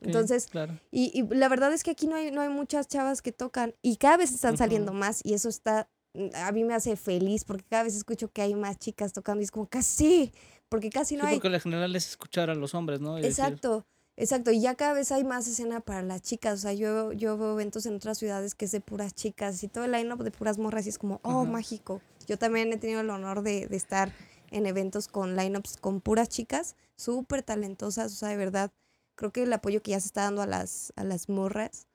Entonces, 0.00 0.46
claro. 0.46 0.78
Y, 0.90 1.10
y 1.18 1.22
la 1.34 1.48
verdad 1.48 1.72
es 1.72 1.82
que 1.82 1.90
aquí 1.92 2.06
no 2.06 2.16
hay, 2.16 2.30
no 2.30 2.40
hay 2.40 2.48
muchas 2.50 2.88
chavas 2.88 3.22
que 3.22 3.32
tocan 3.32 3.74
y 3.82 3.96
cada 3.96 4.16
vez 4.18 4.32
están 4.32 4.56
saliendo 4.56 4.92
más 4.92 5.20
y 5.24 5.34
eso 5.34 5.48
está, 5.48 5.88
mm, 6.14 6.28
a 6.34 6.52
mí 6.52 6.64
me 6.64 6.74
hace 6.74 6.96
feliz 6.96 7.44
porque 7.44 7.64
cada 7.68 7.84
vez 7.84 7.94
escucho 7.96 8.28
que 8.30 8.42
hay 8.42 8.54
más 8.54 8.78
chicas 8.78 9.12
tocando 9.12 9.40
y 9.40 9.44
es 9.44 9.50
como 9.50 9.66
casi, 9.66 10.32
porque 10.68 10.90
casi 10.90 11.16
no 11.16 11.22
Sí, 11.24 11.28
hay. 11.30 11.34
porque 11.36 11.48
lo 11.50 11.60
general 11.60 11.96
es 11.96 12.08
escuchar 12.08 12.50
a 12.50 12.54
los 12.54 12.74
hombres, 12.74 13.00
¿no? 13.00 13.18
Y 13.18 13.22
decir, 13.22 13.44
Exacto, 13.44 13.86
exacto. 14.16 14.50
Y 14.50 14.60
ya 14.60 14.74
cada 14.74 14.92
vez 14.92 15.10
hay 15.12 15.24
más 15.24 15.48
escena 15.48 15.80
para 15.80 16.02
las 16.02 16.20
chicas. 16.20 16.58
O 16.58 16.62
sea, 16.62 16.74
yo, 16.74 17.12
yo 17.12 17.38
veo 17.38 17.52
eventos 17.54 17.86
en 17.86 17.94
otras 17.94 18.18
ciudades 18.18 18.54
que 18.54 18.66
es 18.66 18.72
de 18.72 18.80
puras 18.82 19.14
chicas 19.14 19.62
y 19.62 19.68
todo 19.68 19.84
el 19.84 19.92
line-up 19.92 20.22
de 20.22 20.30
puras 20.30 20.58
morras 20.58 20.84
y 20.84 20.90
es 20.90 20.98
como, 20.98 21.20
oh, 21.22 21.46
mágico. 21.46 22.02
Yo 22.26 22.36
también 22.38 22.70
he 22.72 22.76
tenido 22.76 23.00
el 23.00 23.08
honor 23.08 23.40
de, 23.42 23.66
de 23.68 23.76
estar 23.76 24.12
en 24.50 24.66
eventos 24.66 25.08
con 25.08 25.34
line-ups 25.36 25.78
con 25.78 26.02
puras 26.02 26.28
chicas, 26.28 26.76
súper 26.96 27.42
talentosas. 27.42 28.12
O 28.12 28.16
sea, 28.16 28.28
de 28.28 28.36
verdad, 28.36 28.70
creo 29.18 29.32
que 29.32 29.42
el 29.42 29.52
apoyo 29.52 29.82
que 29.82 29.90
ya 29.90 30.00
se 30.00 30.06
está 30.06 30.22
dando 30.22 30.42
a 30.42 30.46
las, 30.46 30.92
a 30.94 31.02
las 31.02 31.28
morras, 31.28 31.88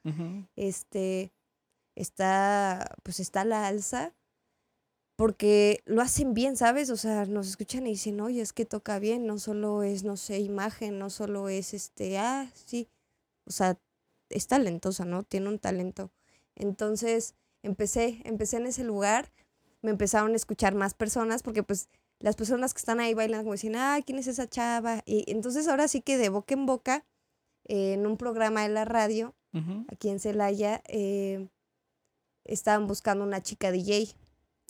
este, 0.57 1.31
está, 1.95 2.95
pues 3.01 3.19
está 3.21 3.41
a 3.41 3.45
la 3.45 3.65
alza. 3.65 4.13
Porque 5.15 5.83
lo 5.85 6.01
hacen 6.01 6.33
bien, 6.33 6.57
¿sabes? 6.57 6.89
O 6.89 6.97
sea, 6.97 7.25
nos 7.25 7.47
escuchan 7.47 7.85
y 7.85 7.91
dicen, 7.91 8.19
oye, 8.19 8.41
es 8.41 8.51
que 8.51 8.65
toca 8.65 8.97
bien, 8.97 9.27
no 9.27 9.37
solo 9.37 9.83
es, 9.83 10.03
no 10.03 10.17
sé, 10.17 10.39
imagen, 10.39 10.97
no 10.97 11.11
solo 11.11 11.49
es 11.49 11.75
este, 11.75 12.17
ah, 12.17 12.51
sí. 12.65 12.89
O 13.45 13.51
sea, 13.51 13.79
es 14.29 14.47
talentosa, 14.47 15.05
¿no? 15.05 15.21
Tiene 15.23 15.49
un 15.49 15.59
talento. 15.59 16.11
Entonces, 16.55 17.35
empecé, 17.61 18.21
empecé 18.25 18.57
en 18.57 18.65
ese 18.65 18.83
lugar, 18.83 19.31
me 19.83 19.91
empezaron 19.91 20.33
a 20.33 20.35
escuchar 20.35 20.73
más 20.73 20.95
personas, 20.95 21.43
porque 21.43 21.61
pues 21.61 21.89
las 22.19 22.35
personas 22.35 22.73
que 22.73 22.79
están 22.79 22.99
ahí 22.99 23.13
bailando 23.13 23.43
como 23.43 23.53
dicen, 23.53 23.75
ah, 23.75 23.99
¿quién 24.03 24.17
es 24.17 24.27
esa 24.27 24.49
chava? 24.49 25.03
Y 25.05 25.29
entonces 25.31 25.67
ahora 25.67 25.87
sí 25.87 26.01
que 26.01 26.17
de 26.17 26.29
boca 26.29 26.55
en 26.55 26.65
boca, 26.65 27.05
eh, 27.65 27.93
en 27.93 28.05
un 28.07 28.17
programa 28.17 28.63
de 28.63 28.69
la 28.69 28.85
radio, 28.85 29.33
Ujú. 29.53 29.85
aquí 29.91 30.09
en 30.09 30.19
Celaya, 30.19 30.81
eh, 30.87 31.47
estaban 32.45 32.87
buscando 32.87 33.23
una 33.23 33.41
chica 33.41 33.71
DJ. 33.71 34.15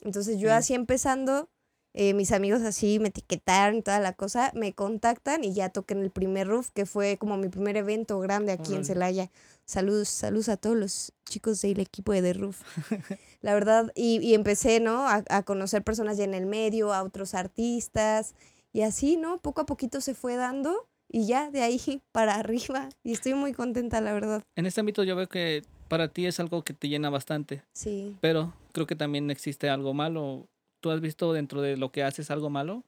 Entonces 0.04 0.38
yo 0.40 0.50
Sí. 0.50 0.54
así 0.54 0.74
empezando, 0.74 1.50
eh, 1.94 2.14
mis 2.14 2.32
amigos 2.32 2.62
así 2.64 3.00
me 3.00 3.10
etiquetaron 3.10 3.78
y 3.78 3.82
toda 3.82 4.00
la 4.00 4.14
cosa, 4.14 4.52
me 4.56 4.74
contactan 4.74 5.44
y 5.44 5.54
ya 5.54 5.70
toqué 5.70 5.94
en 5.94 6.02
el 6.02 6.12
primer 6.12 6.48
roof, 6.48 6.72
que 6.72 6.86
fue 6.86 7.18
como 7.18 7.38
mi 7.38 7.50
primer 7.50 7.78
evento 7.78 8.20
grande 8.20 8.52
aquí 8.52 8.72
en 8.72 8.80
Órale. 8.80 8.86
Celaya. 8.86 9.32
Saludos, 9.66 10.10
saludos 10.10 10.50
a 10.50 10.58
todos 10.58 10.76
los 10.76 11.14
chicos 11.26 11.62
del 11.62 11.80
equipo 11.80 12.12
de 12.12 12.22
The 12.22 12.34
Roof. 12.34 12.62
La 13.42 13.54
verdad, 13.54 13.92
y, 13.96 14.20
y 14.22 14.34
empecé, 14.34 14.80
¿no? 14.82 15.08
A, 15.08 15.24
a 15.30 15.44
conocer 15.44 15.84
personas 15.84 16.18
ya 16.18 16.26
en 16.26 16.34
el 16.34 16.46
medio, 16.46 16.94
a 16.94 17.02
otros 17.04 17.34
artistas, 17.34 18.34
y 18.74 18.82
así, 18.82 19.16
¿no? 19.16 19.38
Poco 19.40 19.62
a 19.62 19.66
poquito 19.66 20.02
se 20.02 20.16
fue 20.16 20.36
dando 20.36 20.88
y 21.14 21.28
ya 21.28 21.50
de 21.52 21.62
ahí 21.62 21.80
para 22.12 22.36
arriba. 22.36 22.90
Y 23.04 23.14
estoy 23.14 23.36
muy 23.36 23.54
contenta, 23.54 24.02
la 24.02 24.12
verdad. 24.12 24.44
En 24.58 24.66
este 24.66 24.82
ámbito 24.82 25.04
yo 25.04 25.16
veo 25.16 25.30
que 25.30 25.62
para 25.88 26.10
ti 26.10 26.26
es 26.26 26.40
algo 26.42 26.64
que 26.64 26.74
te 26.74 26.90
llena 26.90 27.10
bastante, 27.10 27.64
Sí. 27.72 28.18
pero 28.20 28.54
creo 28.74 28.88
que 28.88 28.96
también 28.96 29.30
existe 29.32 29.70
algo 29.70 29.94
malo. 29.94 30.48
¿Tú 30.82 30.90
has 30.92 31.00
visto 31.00 31.32
dentro 31.32 31.62
de 31.62 31.78
lo 31.78 31.92
que 31.92 32.04
haces 32.04 32.30
algo 32.32 32.50
malo? 32.50 32.84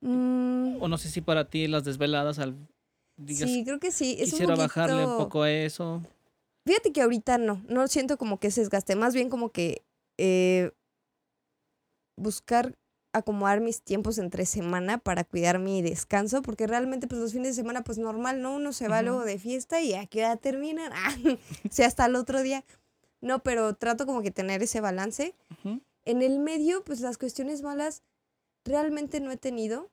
Mm, 0.00 0.82
O 0.82 0.88
no 0.88 0.98
sé 0.98 1.08
si 1.08 1.20
para 1.20 1.48
ti 1.48 1.68
las 1.68 1.84
desveladas 1.84 2.38
al 2.38 2.56
digas 3.16 3.48
sí, 3.48 3.62
creo 3.64 3.78
que 3.78 3.92
sí. 3.92 4.16
Es 4.18 4.30
quisiera 4.30 4.54
un 4.54 4.58
bajarle 4.58 5.06
un 5.06 5.16
poco 5.18 5.42
a 5.42 5.50
eso. 5.52 6.02
Fíjate 6.66 6.92
que 6.92 7.02
ahorita 7.02 7.38
no, 7.38 7.62
no 7.68 7.86
siento 7.88 8.16
como 8.16 8.40
que 8.40 8.50
se 8.50 8.62
desgaste, 8.62 8.96
más 8.96 9.14
bien 9.14 9.28
como 9.28 9.50
que 9.50 9.82
eh, 10.18 10.72
buscar 12.16 12.74
acomodar 13.14 13.60
mis 13.60 13.80
tiempos 13.82 14.18
entre 14.18 14.44
semana 14.44 14.98
para 14.98 15.24
cuidar 15.24 15.58
mi 15.58 15.80
descanso, 15.82 16.42
porque 16.42 16.66
realmente 16.66 17.06
pues 17.06 17.20
los 17.20 17.32
fines 17.32 17.48
de 17.56 17.62
semana 17.62 17.82
pues 17.84 17.96
normal, 17.98 18.42
¿no? 18.42 18.56
Uno 18.56 18.72
se 18.72 18.88
va 18.88 18.96
Ujú. 18.98 19.04
luego 19.06 19.24
de 19.24 19.38
fiesta 19.38 19.80
y 19.80 19.94
a 19.94 20.06
qué 20.06 20.24
hora 20.24 20.36
terminan, 20.36 20.92
ah, 20.94 21.14
o 21.64 21.72
sea, 21.72 21.86
hasta 21.86 22.04
el 22.06 22.16
otro 22.16 22.42
día. 22.42 22.64
No, 23.20 23.42
pero 23.42 23.74
trato 23.74 24.04
como 24.04 24.20
que 24.20 24.30
tener 24.30 24.62
ese 24.62 24.80
balance. 24.80 25.34
Ujú. 25.50 25.80
En 26.04 26.20
el 26.22 26.38
medio, 26.40 26.84
pues 26.84 27.00
las 27.00 27.16
cuestiones 27.16 27.62
malas 27.62 28.02
realmente 28.64 29.20
no 29.20 29.30
he 29.30 29.36
tenido. 29.38 29.90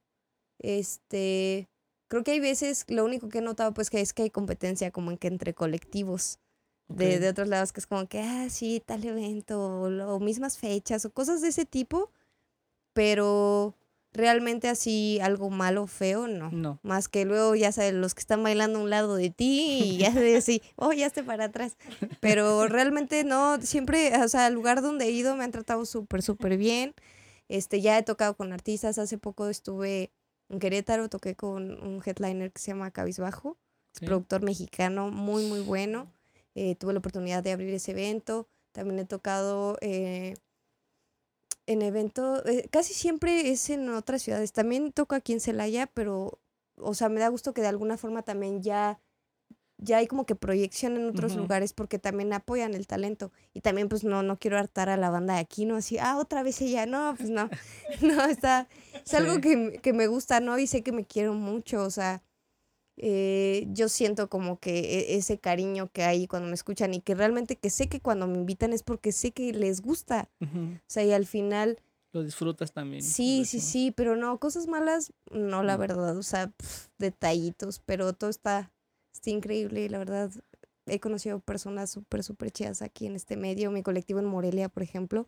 Este, 0.60 1.70
creo 2.08 2.24
que 2.24 2.32
hay 2.32 2.40
veces, 2.40 2.86
lo 2.88 3.06
único 3.06 3.30
que 3.30 3.40
he 3.40 3.42
notado 3.42 3.74
pues 3.74 3.90
que 3.90 4.02
es 4.02 4.14
que 4.14 4.24
hay 4.24 4.30
competencia 4.30 4.92
como 4.92 5.12
en 5.12 5.18
que 5.18 5.28
entre 5.28 5.54
colectivos 5.54 6.40
de, 6.88 7.16
Ok. 7.16 7.22
de 7.22 7.30
otros 7.30 7.48
lados, 7.48 7.72
que 7.72 7.80
es 7.80 7.88
como 7.88 8.08
que, 8.08 8.20
ah, 8.20 8.50
sí, 8.50 8.82
tal 8.86 9.06
evento, 9.06 9.62
o, 9.62 10.16
o 10.16 10.20
mismas 10.20 10.58
fechas, 10.58 11.06
o 11.06 11.12
cosas 11.14 11.42
de 11.42 11.48
ese 11.50 11.66
tipo, 11.66 12.12
pero 12.94 13.76
realmente 14.14 14.68
así 14.68 15.20
algo 15.22 15.50
malo, 15.50 15.88
feo, 15.88 16.28
no. 16.28 16.52
No. 16.52 16.80
Más 16.84 17.08
que 17.08 17.24
luego, 17.26 17.56
ya 17.56 17.72
sabes, 17.72 17.94
los 17.94 18.14
que 18.14 18.20
están 18.20 18.44
bailando 18.44 18.80
a 18.80 18.82
un 18.84 18.90
lado 18.90 19.16
de 19.16 19.30
ti 19.30 19.80
y 19.84 19.98
ya 19.98 20.12
de 20.12 20.36
así, 20.38 20.62
oh, 20.76 20.92
ya 20.94 21.06
esté 21.08 21.24
para 21.24 21.46
atrás. 21.46 21.78
Pero 22.20 22.68
realmente 22.68 23.24
no, 23.24 23.62
siempre, 23.62 24.12
o 24.22 24.28
sea, 24.28 24.48
al 24.48 24.54
lugar 24.54 24.82
donde 24.82 25.06
he 25.06 25.12
ido 25.12 25.36
me 25.36 25.44
han 25.46 25.52
tratado 25.52 25.86
súper, 25.86 26.22
súper 26.22 26.58
bien. 26.58 26.94
Este, 27.48 27.82
ya 27.82 27.98
he 27.98 28.04
tocado 28.04 28.36
con 28.36 28.54
artistas, 28.54 28.98
hace 28.98 29.18
poco 29.18 29.48
estuve 29.50 30.12
en 30.50 30.60
Querétaro, 30.60 31.10
toqué 31.10 31.36
con 31.36 31.72
un 31.84 32.02
headliner 32.06 32.52
que 32.52 32.62
se 32.62 32.72
llama 32.72 32.92
Cabizbajo, 32.92 33.58
es 33.94 34.00
Sí. 34.00 34.06
productor 34.06 34.42
mexicano, 34.42 35.10
muy, 35.12 35.46
muy 35.46 35.60
bueno. 35.62 36.12
Eh, 36.56 36.76
tuve 36.76 36.94
la 36.94 37.00
oportunidad 37.00 37.44
de 37.44 37.52
abrir 37.54 37.74
ese 37.74 37.92
evento. 37.92 38.48
También 38.74 39.00
he 39.00 39.06
tocado 39.06 39.78
eh, 39.82 40.34
en 41.68 41.82
evento, 41.82 42.46
eh, 42.46 42.68
casi 42.72 42.94
siempre 42.94 43.52
es 43.52 43.70
en 43.70 43.90
otras 43.90 44.22
ciudades. 44.22 44.52
También 44.54 44.92
toco 44.92 45.16
aquí 45.16 45.34
en 45.34 45.40
Celaya, 45.40 45.88
pero, 45.88 46.40
o 46.78 46.94
sea, 46.94 47.10
me 47.10 47.20
da 47.20 47.30
gusto 47.30 47.54
que 47.54 47.62
de 47.62 47.68
alguna 47.68 47.98
forma 47.98 48.24
también 48.24 48.62
ya, 48.62 49.00
ya 49.78 49.98
hay 49.98 50.08
como 50.08 50.26
que 50.26 50.36
proyección 50.36 50.96
en 50.98 51.08
otros 51.08 51.36
lugares 51.36 51.74
porque 51.74 51.98
también 52.00 52.34
apoyan 52.34 52.74
el 52.74 52.88
talento. 52.88 53.32
Y 53.54 53.62
también, 53.62 53.90
pues, 53.90 54.04
no, 54.04 54.22
no 54.24 54.38
quiero 54.38 54.58
hartar 54.58 54.90
a 54.90 54.98
la 54.98 55.10
banda 55.10 55.36
de 55.36 55.40
aquí, 55.40 55.66
¿no? 55.66 55.76
Así, 55.76 55.98
ah, 56.00 56.18
otra 56.18 56.44
vez 56.44 56.62
ella. 56.62 56.86
No, 56.86 57.14
pues 57.18 57.30
no. 57.30 57.50
no, 58.02 58.26
está, 58.26 58.68
es 59.06 59.14
algo 59.14 59.36
Sí. 59.36 59.42
que, 59.42 59.80
que 59.82 59.94
me 59.94 60.08
gusta, 60.08 60.40
¿no? 60.40 60.58
Y 60.60 60.68
sé 60.68 60.82
que 60.84 60.92
me 60.92 61.06
quiero 61.06 61.34
mucho, 61.34 61.84
o 61.84 61.90
sea, 61.90 62.22
eh, 63.04 63.66
yo 63.72 63.90
siento 63.90 64.30
como 64.30 64.60
que 64.60 64.80
e- 64.80 65.16
ese 65.18 65.40
cariño 65.40 65.90
que 65.92 66.04
hay 66.04 66.28
cuando 66.28 66.48
me 66.48 66.54
escuchan 66.54 66.94
y 66.94 67.02
que 67.02 67.16
realmente 67.16 67.56
que 67.58 67.70
sé 67.72 67.90
que 67.90 68.00
cuando 68.00 68.28
me 68.28 68.38
invitan 68.38 68.74
es 68.74 68.84
porque 68.84 69.12
sé 69.12 69.32
que 69.32 69.52
les 69.54 69.82
gusta. 69.82 70.30
O 70.40 70.48
sea, 70.88 71.04
y 71.04 71.12
al 71.12 71.26
final, 71.26 71.80
Lo 72.14 72.24
disfrutas 72.24 72.74
también. 72.74 73.02
sí, 73.02 73.44
sí, 73.46 73.60
sí, 73.60 73.92
pero 73.92 74.16
no, 74.16 74.40
cosas 74.40 74.68
malas, 74.68 75.12
no, 75.32 75.64
la 75.64 75.74
No. 75.74 75.80
verdad, 75.80 76.16
o 76.18 76.24
sea, 76.24 76.54
detallitos, 77.00 77.80
pero 77.86 78.14
todo 78.14 78.30
está, 78.30 78.72
está 79.14 79.30
increíble, 79.32 79.90
la 79.90 79.98
verdad. 79.98 80.32
He 80.88 81.00
conocido 81.00 81.40
personas 81.40 81.90
súper, 81.92 82.24
súper 82.24 82.52
chidas 82.52 82.82
aquí 82.82 83.06
en 83.06 83.16
este 83.16 83.38
medio, 83.38 83.72
mi 83.72 83.82
colectivo 83.84 84.20
en 84.20 84.26
Morelia, 84.26 84.68
por 84.68 84.84
ejemplo, 84.84 85.28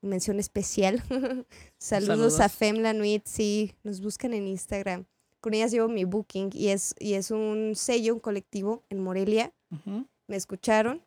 mención 0.00 0.38
especial. 0.40 1.02
Saludos 1.78 2.40
a 2.40 2.48
Saludos. 2.48 2.52
Femla 2.52 2.92
Nuit, 2.94 3.22
sí, 3.26 3.72
nos 3.82 4.00
buscan 4.00 4.32
en 4.34 4.46
Instagram. 4.48 5.06
Con 5.44 5.52
ellas 5.52 5.72
llevo 5.72 5.88
mi 5.88 6.04
booking 6.04 6.48
y 6.54 6.68
es, 6.68 6.94
y 6.98 7.12
es 7.12 7.30
un 7.30 7.72
sello, 7.76 8.14
un 8.14 8.20
colectivo 8.20 8.82
en 8.88 9.02
Morelia. 9.02 9.52
Ujú. 9.70 10.06
Me 10.26 10.36
escucharon, 10.36 11.02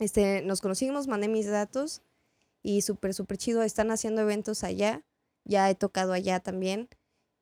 este, 0.00 0.42
nos 0.42 0.60
conocimos, 0.60 1.06
mandé 1.06 1.28
mis 1.28 1.46
datos 1.46 2.02
y 2.64 2.82
súper, 2.82 3.14
súper 3.14 3.38
chido. 3.38 3.62
Están 3.62 3.92
haciendo 3.92 4.22
eventos 4.22 4.64
allá, 4.64 5.04
ya 5.44 5.70
he 5.70 5.76
tocado 5.76 6.12
allá 6.12 6.40
también. 6.40 6.88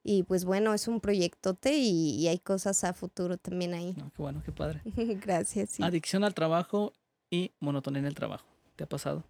Y 0.04 0.24
pues 0.24 0.44
bueno, 0.44 0.74
es 0.74 0.86
un 0.86 1.00
proyectote 1.00 1.78
y, 1.78 2.16
y 2.16 2.28
hay 2.28 2.38
cosas 2.38 2.84
a 2.84 2.92
futuro 2.92 3.38
también 3.38 3.72
ahí. 3.72 3.94
No, 3.96 4.12
qué 4.14 4.20
bueno, 4.20 4.42
qué 4.44 4.52
padre. 4.52 4.82
Gracias. 5.24 5.70
sí. 5.70 5.82
Adicción 5.82 6.24
al 6.24 6.34
trabajo 6.34 6.92
y 7.30 7.52
monotonía 7.58 8.00
en 8.00 8.06
el 8.06 8.14
trabajo. 8.14 8.44
¿Te 8.76 8.84
ha 8.84 8.86
pasado? 8.86 9.24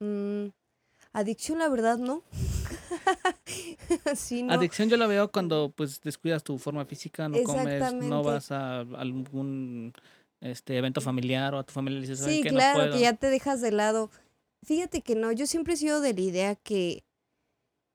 Mm, 0.00 0.48
adicción, 1.14 1.60
la 1.60 1.70
verdad, 1.70 1.96
no. 1.96 2.22
sí, 4.16 4.42
no. 4.42 4.52
Adicción 4.54 4.88
yo 4.88 4.96
la 4.96 5.06
veo 5.06 5.30
cuando 5.30 5.72
pues 5.74 6.00
descuidas 6.00 6.42
tu 6.42 6.58
forma 6.58 6.84
física, 6.84 7.28
no 7.28 7.42
comes, 7.44 7.94
no 7.94 8.22
vas 8.22 8.50
a 8.50 8.80
algún 8.80 9.92
este 10.40 10.76
evento 10.76 11.00
familiar 11.00 11.54
o 11.54 11.58
a 11.58 11.64
tu 11.64 11.72
familia 11.72 12.00
le 12.00 12.06
dices, 12.06 12.20
"¿Saben 12.20 12.34
Sí, 12.34 12.42
claro, 12.42 12.78
no 12.78 12.84
puedo. 12.84 12.92
que 12.94 13.00
ya 13.00 13.14
te 13.14 13.28
dejas 13.30 13.60
de 13.60 13.72
lado. 13.72 14.10
Fíjate 14.64 15.00
que 15.02 15.14
no, 15.14 15.32
yo 15.32 15.46
siempre 15.46 15.74
he 15.74 15.76
sido 15.76 16.00
de 16.00 16.12
la 16.14 16.20
idea 16.20 16.54
que, 16.56 17.04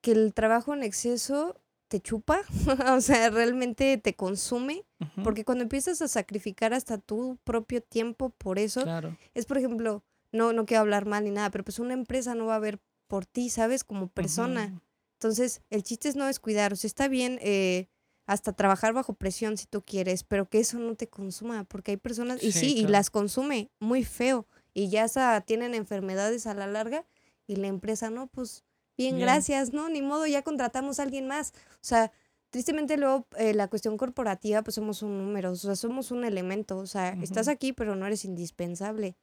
que 0.02 0.12
el 0.12 0.34
trabajo 0.34 0.74
en 0.74 0.84
exceso 0.84 1.56
te 1.88 2.00
chupa, 2.00 2.42
o 2.96 3.02
sea, 3.02 3.30
realmente 3.30 3.98
te 3.98 4.16
consume, 4.16 4.84
porque 5.24 5.44
cuando 5.44 5.64
empiezas 5.64 6.02
a 6.02 6.08
sacrificar 6.08 6.74
hasta 6.74 6.98
tu 6.98 7.38
propio 7.44 7.82
tiempo 7.82 8.30
por 8.30 8.58
eso, 8.60 8.84
Claro. 8.84 9.16
es 9.34 9.46
por 9.46 9.58
ejemplo, 9.58 10.04
no, 10.32 10.54
no 10.54 10.66
quiero 10.66 10.82
hablar 10.82 11.06
mal 11.06 11.24
ni 11.26 11.32
nada, 11.32 11.52
pero 11.52 11.64
pues 11.66 11.80
una 11.80 11.94
empresa 11.94 12.34
no 12.34 12.46
va 12.46 12.56
a 12.56 12.60
ver 12.60 12.80
por 13.12 13.26
ti, 13.26 13.50
¿sabes? 13.50 13.84
Como 13.84 14.08
persona. 14.08 14.82
Entonces, 15.16 15.62
el 15.70 15.84
chiste 15.84 16.08
es 16.08 16.16
no 16.16 16.28
descuidar, 16.28 16.72
o 16.72 16.78
sea, 16.78 16.88
está 16.88 17.10
bien 17.10 17.40
eh, 17.42 17.90
hasta 18.26 18.54
trabajar 18.54 18.94
bajo 18.94 19.16
presión 19.16 19.58
si 19.58 19.66
tú 19.66 19.84
quieres, 19.84 20.24
pero 20.24 20.48
que 20.48 20.62
eso 20.62 20.80
no 20.80 20.96
te 20.96 21.10
consuma, 21.10 21.66
porque 21.66 21.92
hay 21.92 21.98
personas, 21.98 22.42
y 22.42 22.54
Sí, 22.54 22.60
sí, 22.60 22.78
y 22.78 22.88
las 22.88 23.10
consume 23.10 23.70
muy 23.82 24.06
feo, 24.06 24.48
y 24.74 24.88
ya 24.88 25.04
hasta 25.04 25.42
tienen 25.42 25.76
enfermedades 25.76 26.48
a 26.48 26.54
la 26.54 26.68
larga, 26.68 27.06
y 27.48 27.58
la 27.58 27.68
empresa, 27.68 28.10
no, 28.10 28.28
pues 28.28 28.64
bien, 28.98 29.18
Bien. 29.18 29.28
gracias, 29.28 29.74
no, 29.74 29.90
ni 29.90 30.02
modo, 30.02 30.26
ya 30.26 30.42
contratamos 30.42 31.02
a 31.02 31.04
alguien 31.04 31.28
más. 31.28 31.52
O 31.74 31.82
sea, 31.82 32.14
tristemente 32.50 32.96
luego 32.96 33.28
eh, 33.36 33.54
la 33.54 33.68
cuestión 33.68 33.98
corporativa, 33.98 34.62
pues 34.62 34.76
somos 34.76 35.04
un 35.04 35.18
número, 35.18 35.52
o 35.52 35.56
sea, 35.56 35.76
somos 35.76 36.12
un 36.12 36.24
elemento, 36.24 36.78
o 36.78 36.88
sea, 36.88 37.10
estás 37.22 37.50
aquí, 37.50 37.74
pero 37.74 37.98
no 37.98 38.06
eres 38.06 38.24
indispensable. 38.24 39.18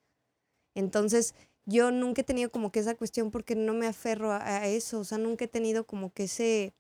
Entonces, 0.75 1.35
yo 1.71 1.91
nunca 1.91 2.23
he 2.23 2.25
tenido 2.25 2.51
como 2.51 2.73
que 2.73 2.81
esa 2.81 2.95
cuestión 2.97 3.31
porque 3.31 3.55
no 3.55 3.75
me 3.75 3.87
aferro 3.87 4.33
a, 4.33 4.39
a 4.45 4.67
eso, 4.67 5.01
o 5.01 5.05
sea, 5.05 5.19
nunca 5.19 5.45
he 5.45 5.49
tenido 5.49 5.85
como 5.85 6.13
que 6.13 6.25
ese, 6.25 6.73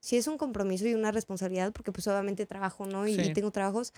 sí 0.00 0.16
es 0.16 0.28
un 0.28 0.38
compromiso 0.38 0.86
y 0.86 0.94
una 0.94 1.10
responsabilidad, 1.10 1.72
porque 1.72 1.90
pues 1.90 2.06
obviamente 2.06 2.46
trabajo, 2.46 2.86
¿no? 2.86 3.06
Y, 3.08 3.32
tengo 3.32 3.50
trabajos, 3.50 3.92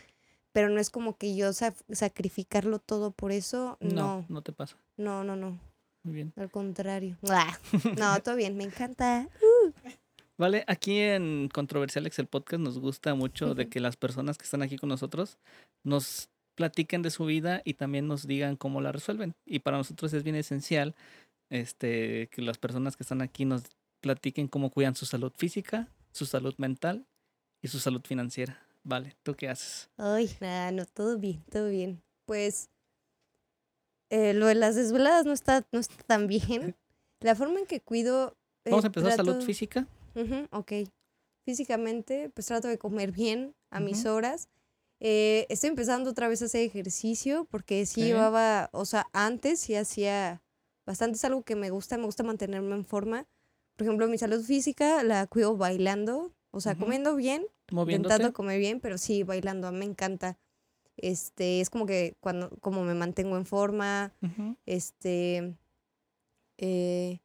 pero 0.52 0.70
no 0.70 0.80
es 0.80 0.88
como 0.88 1.16
que 1.18 1.36
yo 1.36 1.52
sa- 1.52 1.74
sacrificarlo 1.90 2.78
todo 2.78 3.10
por 3.10 3.32
eso, 3.32 3.76
No, 3.80 3.90
no, 4.20 4.26
no 4.30 4.42
te 4.42 4.52
pasa. 4.52 4.76
no, 4.96 5.24
no, 5.24 5.36
no, 5.36 5.58
Muy 6.04 6.14
bien. 6.14 6.32
al 6.36 6.50
contrario. 6.50 7.18
Ah, 7.28 7.58
No, 7.98 8.22
todo 8.22 8.36
bien, 8.36 8.56
me 8.56 8.64
encanta. 8.64 9.28
Vale, 10.38 10.64
aquí 10.66 10.98
en 10.98 11.48
Controversial 11.52 12.06
Excel 12.06 12.26
Podcast 12.26 12.62
nos 12.62 12.78
gusta 12.78 13.14
mucho 13.14 13.54
de 13.54 13.68
que 13.68 13.78
las 13.78 13.96
personas 13.98 14.38
que 14.38 14.44
están 14.44 14.62
aquí 14.62 14.78
con 14.78 14.88
nosotros 14.88 15.36
nos 15.84 16.30
platiquen 16.60 17.00
de 17.00 17.10
su 17.10 17.24
vida 17.24 17.62
y 17.64 17.72
también 17.72 18.06
nos 18.06 18.26
digan 18.26 18.56
cómo 18.56 18.82
la 18.82 18.92
resuelven. 18.92 19.34
Y 19.46 19.60
para 19.60 19.78
nosotros 19.78 20.12
es 20.12 20.22
bien 20.24 20.36
esencial 20.36 20.94
este, 21.48 22.28
que 22.30 22.42
las 22.42 22.58
personas 22.58 22.96
que 22.98 23.02
están 23.02 23.22
aquí 23.22 23.46
nos 23.46 23.62
platiquen 24.02 24.46
cómo 24.46 24.68
cuidan 24.70 24.94
su 24.94 25.06
salud 25.06 25.32
física, 25.34 25.88
su 26.12 26.26
salud 26.26 26.54
mental 26.58 27.06
y 27.62 27.68
su 27.68 27.78
salud 27.78 28.02
financiera. 28.06 28.62
Vale, 28.82 29.16
¿tú 29.22 29.34
qué 29.34 29.48
haces? 29.48 29.88
Ay, 29.96 30.30
nada, 30.40 30.70
no, 30.70 30.84
todo 30.84 31.18
bien, 31.18 31.42
todo 31.50 31.70
bien. 31.70 32.02
Pues 32.26 32.68
eh, 34.10 34.34
lo 34.34 34.46
de 34.46 34.54
las 34.54 34.74
desveladas 34.74 35.24
no 35.24 35.32
está, 35.32 35.66
no 35.72 35.80
está 35.80 35.96
tan 36.04 36.26
bien. 36.26 36.76
La 37.20 37.34
forma 37.34 37.58
en 37.60 37.66
que 37.66 37.80
cuido... 37.80 38.36
eh, 38.66 38.70
Vamos 38.70 38.84
a 38.84 38.88
empezar 38.88 39.12
salud 39.12 39.32
trato- 39.32 39.46
física. 39.46 39.86
Ujú, 40.14 40.46
ok. 40.50 40.72
Físicamente, 41.46 42.28
pues 42.34 42.46
trato 42.46 42.68
de 42.68 42.76
comer 42.78 43.12
bien 43.12 43.54
a 43.70 43.80
mis 43.80 44.04
horas. 44.06 44.48
Eh, 45.00 45.46
estoy 45.48 45.68
empezando 45.70 46.10
otra 46.10 46.28
vez 46.28 46.42
a 46.42 46.44
hacer 46.44 46.62
ejercicio 46.62 47.46
porque 47.50 47.86
sí 47.86 48.02
Ok. 48.02 48.06
llevaba, 48.06 48.68
o 48.72 48.84
sea, 48.84 49.08
antes 49.12 49.60
sí 49.60 49.74
hacía 49.74 50.42
bastante, 50.86 51.16
es 51.16 51.24
algo 51.24 51.42
que 51.42 51.56
me 51.56 51.70
gusta, 51.70 51.96
me 51.96 52.04
gusta 52.04 52.22
mantenerme 52.22 52.74
en 52.74 52.84
forma. 52.84 53.26
Por 53.76 53.86
ejemplo, 53.86 54.06
mi 54.08 54.18
salud 54.18 54.44
física 54.44 55.02
la 55.02 55.26
cuido 55.26 55.56
bailando, 55.56 56.32
o 56.50 56.60
sea, 56.60 56.76
comiendo 56.76 57.16
bien, 57.16 57.46
intentando 57.70 58.32
comer 58.34 58.58
bien, 58.58 58.80
pero 58.80 58.98
sí 58.98 59.22
bailando, 59.22 59.72
me 59.72 59.86
encanta. 59.86 60.38
Este, 60.98 61.62
es 61.62 61.70
como 61.70 61.86
que 61.86 62.14
cuando, 62.20 62.50
como 62.60 62.84
me 62.84 62.92
mantengo 62.92 63.38
en 63.38 63.46
forma, 63.46 64.12
este, 64.66 65.56
eh, 66.58 67.20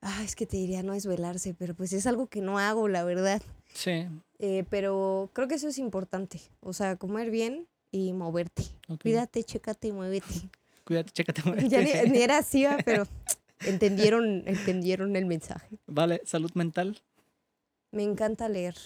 ah, 0.00 0.22
es 0.24 0.34
que 0.34 0.46
te 0.46 0.56
diría 0.56 0.82
no 0.82 0.94
es 0.94 1.04
velarse, 1.04 1.52
pero 1.52 1.74
pues 1.74 1.92
es 1.92 2.06
algo 2.06 2.28
que 2.28 2.40
no 2.40 2.58
hago, 2.58 2.88
la 2.88 3.04
verdad. 3.04 3.42
Sí. 3.74 4.06
Eh, 4.38 4.64
pero 4.70 5.30
creo 5.32 5.48
que 5.48 5.56
eso 5.56 5.68
es 5.68 5.78
importante, 5.78 6.40
o 6.60 6.72
sea, 6.72 6.96
comer 6.96 7.30
bien 7.30 7.66
y 7.90 8.12
moverte. 8.12 8.62
Cuídate, 9.02 9.42
chécate 9.42 9.88
y 9.88 9.92
muévete. 9.92 10.26
Cuídate, 10.84 11.10
chécate. 11.10 11.42
ya 11.68 11.80
ni, 11.80 11.90
muévete. 11.90 12.08
ni 12.10 12.18
era 12.22 12.38
así, 12.38 12.64
pero 12.84 13.04
entendieron, 13.66 14.44
entendieron 14.46 15.16
el 15.16 15.26
mensaje. 15.26 15.78
Vale, 15.86 16.22
salud 16.24 16.50
mental. 16.54 17.00
Me 17.90 18.02
encanta 18.04 18.48
leer, 18.48 18.76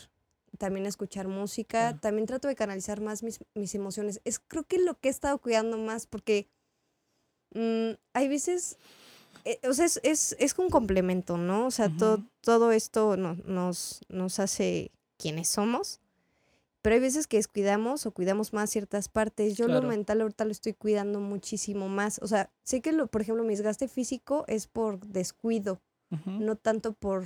también 0.59 0.86
escuchar 0.86 1.28
música, 1.28 1.98
también 2.00 2.26
trato 2.26 2.48
de 2.48 2.55
canalizar 2.55 3.00
más 3.00 3.22
mis, 3.22 3.40
mis 3.55 3.74
emociones. 3.74 4.20
Es 4.24 4.38
creo 4.38 4.62
que 4.64 4.78
lo 4.78 4.98
que 4.98 5.09
he 5.09 5.11
estado 5.11 5.38
cuidando 5.38 5.76
más 5.76 6.07
porque 6.07 6.48
mm, 7.55 7.90
hay 8.14 8.28
veces, 8.28 8.78
eh, 9.44 9.59
o 9.68 9.74
sea, 9.74 9.84
es, 9.86 10.00
es, 10.03 10.36
es 10.38 10.57
un 10.59 10.70
complemento, 10.70 11.36
¿no? 11.36 11.66
O 11.66 11.70
sea, 11.70 11.88
to- 11.90 12.14
Ujú. 12.14 12.24
todo 12.40 12.72
esto 12.72 13.16
no- 13.16 13.34
nos, 13.44 14.00
nos 14.09 14.38
hace 14.38 14.92
quienes 15.23 15.49
somos, 15.49 16.01
pero 16.83 16.95
hay 16.95 17.01
veces 17.01 17.27
que 17.29 17.37
descuidamos 17.37 18.07
o 18.07 18.11
cuidamos 18.11 18.53
más 18.53 18.68
ciertas 18.70 19.09
partes. 19.09 19.57
Yo 19.57 19.66
Claro. 19.66 19.83
lo 19.83 19.89
mental 19.89 20.20
ahorita 20.20 20.45
lo 20.45 20.51
estoy 20.51 20.73
cuidando 20.75 21.20
muchísimo 21.20 21.89
más. 21.89 22.18
O 22.23 22.27
sea, 22.27 22.51
sé 22.64 22.81
que, 22.81 22.91
lo, 22.93 23.07
por 23.07 23.23
ejemplo, 23.23 23.45
mi 23.45 23.51
desgaste 23.55 23.87
físico 23.87 24.45
es 24.49 24.66
por 24.66 24.99
descuido 25.07 25.81
no 26.27 26.57
tanto 26.57 26.93
por 26.93 27.25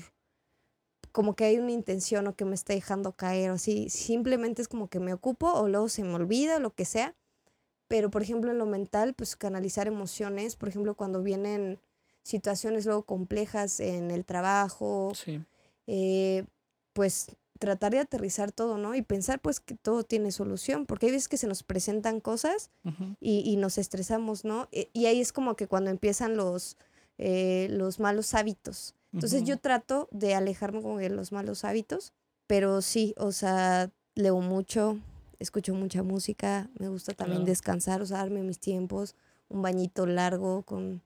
como 1.10 1.34
que 1.34 1.44
hay 1.44 1.58
una 1.58 1.72
intención 1.72 2.26
o 2.26 2.36
que 2.36 2.44
me 2.44 2.54
está 2.54 2.74
dejando 2.74 3.12
caer 3.12 3.50
o 3.50 3.54
así, 3.54 3.88
simplemente 3.88 4.60
es 4.60 4.68
como 4.68 4.88
que 4.88 5.00
me 5.00 5.14
ocupo 5.14 5.50
o 5.50 5.66
luego 5.68 5.88
se 5.88 6.02
me 6.04 6.14
olvida 6.14 6.58
o 6.58 6.60
lo 6.60 6.74
que 6.74 6.84
sea. 6.84 7.14
Pero 7.88 8.10
por 8.10 8.22
ejemplo 8.22 8.50
en 8.50 8.58
lo 8.58 8.66
mental, 8.66 9.14
pues 9.14 9.34
canalizar 9.36 9.86
emociones, 9.86 10.56
por 10.56 10.68
ejemplo 10.68 10.94
cuando 10.94 11.22
vienen 11.22 11.80
situaciones 12.22 12.84
luego 12.84 13.02
complejas 13.04 13.80
en 13.80 14.10
el 14.10 14.24
trabajo, 14.24 15.12
Sí. 15.14 15.40
eh, 15.86 16.44
pues 16.92 17.28
tratar 17.58 17.92
de 17.92 17.98
aterrizar 18.00 18.52
todo, 18.52 18.78
¿no? 18.78 18.94
Y 18.94 19.02
pensar 19.02 19.40
pues 19.40 19.60
que 19.60 19.74
todo 19.74 20.02
tiene 20.04 20.30
solución, 20.32 20.86
porque 20.86 21.06
hay 21.06 21.12
veces 21.12 21.28
que 21.28 21.36
se 21.36 21.46
nos 21.46 21.62
presentan 21.62 22.20
cosas 22.20 22.70
y, 23.20 23.40
y 23.44 23.56
nos 23.56 23.78
estresamos, 23.78 24.44
¿no? 24.44 24.68
E- 24.72 24.88
Y 24.92 25.06
ahí 25.06 25.20
es 25.20 25.32
como 25.32 25.56
que 25.56 25.66
cuando 25.66 25.90
empiezan 25.90 26.36
los, 26.36 26.76
eh, 27.18 27.68
los 27.70 27.98
malos 28.00 28.34
hábitos. 28.34 28.94
Entonces 29.12 29.44
yo 29.44 29.58
trato 29.58 30.08
de 30.10 30.34
alejarme 30.34 30.82
como 30.82 30.98
de 30.98 31.08
los 31.08 31.32
malos 31.32 31.64
hábitos, 31.64 32.12
pero 32.46 32.82
sí, 32.82 33.14
o 33.16 33.32
sea, 33.32 33.90
leo 34.14 34.40
mucho, 34.40 34.98
escucho 35.38 35.74
mucha 35.74 36.02
música, 36.02 36.68
me 36.78 36.88
gusta 36.88 37.12
también 37.14 37.40
Claro. 37.40 37.50
descansar, 37.50 38.02
o 38.02 38.06
sea, 38.06 38.18
darme 38.18 38.42
mis 38.42 38.58
tiempos, 38.58 39.14
un 39.48 39.62
bañito 39.62 40.04
largo 40.06 40.62
con 40.62 41.02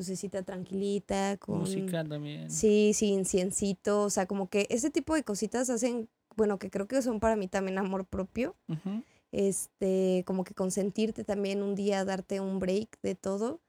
lucecita 0.00 0.42
tranquilita, 0.42 1.36
con... 1.38 1.60
Música 1.60 2.04
también. 2.04 2.50
Sí, 2.50 2.92
sí, 2.94 3.08
inciencito, 3.08 4.02
o 4.02 4.10
sea, 4.10 4.26
como 4.26 4.48
que 4.48 4.66
ese 4.70 4.90
tipo 4.90 5.14
de 5.14 5.22
cositas 5.22 5.70
hacen, 5.70 6.08
bueno, 6.36 6.58
que 6.58 6.70
creo 6.70 6.86
que 6.88 7.00
son 7.02 7.20
para 7.20 7.36
mí 7.36 7.48
también 7.48 7.78
amor 7.78 8.04
propio 8.06 8.56
este, 9.32 10.24
como 10.26 10.44
que 10.44 10.54
consentirte 10.54 11.24
también 11.24 11.62
un 11.62 11.74
día, 11.74 12.04
darte 12.04 12.40
un 12.40 12.58
break 12.58 13.00
de 13.02 13.14
todo. 13.14 13.60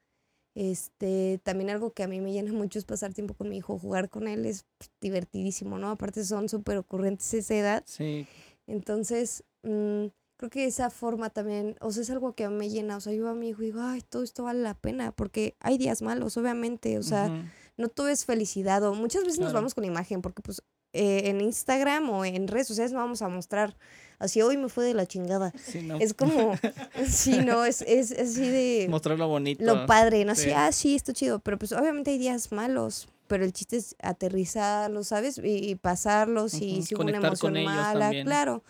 Este, 0.53 1.39
también 1.43 1.69
algo 1.69 1.93
que 1.93 2.03
a 2.03 2.07
mí 2.07 2.19
me 2.19 2.34
llena 2.34 2.51
mucho 2.51 2.77
es 2.77 2.86
pasar 2.86 3.13
tiempo 3.13 3.34
con 3.36 3.47
mi 3.49 3.57
hijo, 3.57 3.79
jugar 3.79 4.09
con 4.09 4.27
él 4.27 4.45
es 4.45 4.65
divertidísimo, 4.99 5.77
¿no? 5.77 5.91
Aparte 5.91 6.25
son 6.25 6.49
súper 6.49 6.77
ocurrentes 6.77 7.34
a 7.34 7.38
esa 7.38 7.55
edad. 7.55 7.84
Sí, 7.86 8.27
Entonces, 8.67 9.43
mm, 9.63 10.07
creo 10.41 10.49
que 10.49 10.65
esa 10.65 10.89
forma 10.89 11.29
también, 11.29 11.75
o 11.81 11.91
sea, 11.91 12.01
es 12.01 12.09
algo 12.09 12.33
que 12.33 12.49
me 12.49 12.67
llena. 12.67 12.97
O 12.97 12.99
sea, 12.99 13.13
yo 13.13 13.29
a 13.29 13.35
mi 13.35 13.49
hijo 13.49 13.61
digo, 13.61 13.79
ay, 13.79 14.01
todo 14.01 14.23
esto 14.23 14.43
vale 14.43 14.63
la 14.63 14.73
pena, 14.73 15.11
porque 15.11 15.55
hay 15.59 15.77
días 15.77 16.01
malos, 16.01 16.35
obviamente. 16.35 16.97
O 16.97 17.03
sea, 17.03 17.29
no 17.77 17.89
todo 17.89 18.07
es 18.07 18.25
felicidad. 18.25 18.83
O 18.83 18.95
muchas 18.95 19.23
veces 19.23 19.39
nos 19.39 19.53
vamos 19.53 19.75
con 19.75 19.85
imagen, 19.85 20.23
porque 20.23 20.41
pues 20.41 20.63
eh, 20.93 21.29
en 21.29 21.41
Instagram 21.41 22.09
o 22.09 22.25
en 22.25 22.47
redes 22.47 22.67
sociales 22.67 22.91
no 22.91 22.97
vamos 22.97 23.21
a 23.21 23.29
mostrar 23.29 23.77
así, 24.17 24.41
hoy 24.41 24.57
me 24.57 24.67
fue 24.67 24.83
de 24.83 24.95
la 24.95 25.05
chingada. 25.05 25.53
sí, 25.63 25.83
no. 25.83 25.97
Es 25.99 26.15
como, 26.15 26.55
sí, 27.07 27.37
no, 27.45 27.63
es, 27.63 27.83
es 27.83 28.11
así 28.11 28.49
de 28.49 28.87
Mostrar 28.89 29.19
lo 29.19 29.27
bonito. 29.27 29.63
lo 29.63 29.85
padre, 29.85 30.25
¿no? 30.25 30.31
Así, 30.31 30.45
sí. 30.45 30.51
ah, 30.55 30.71
sí, 30.71 30.95
está 30.95 31.13
chido, 31.13 31.39
pero 31.39 31.59
pues 31.59 31.71
obviamente 31.71 32.09
hay 32.09 32.17
días 32.17 32.51
malos, 32.51 33.07
pero 33.27 33.45
el 33.45 33.53
chiste 33.53 33.77
es 33.77 33.95
aterrizarlos, 34.01 35.07
¿sabes? 35.09 35.37
Y, 35.37 35.69
y 35.69 35.75
pasarlos 35.75 36.55
y 36.55 36.81
si 36.81 36.95
hubo 36.95 37.03
una 37.03 37.17
emoción 37.17 37.63
mala, 37.63 37.99
también. 37.99 38.25
claro. 38.25 38.63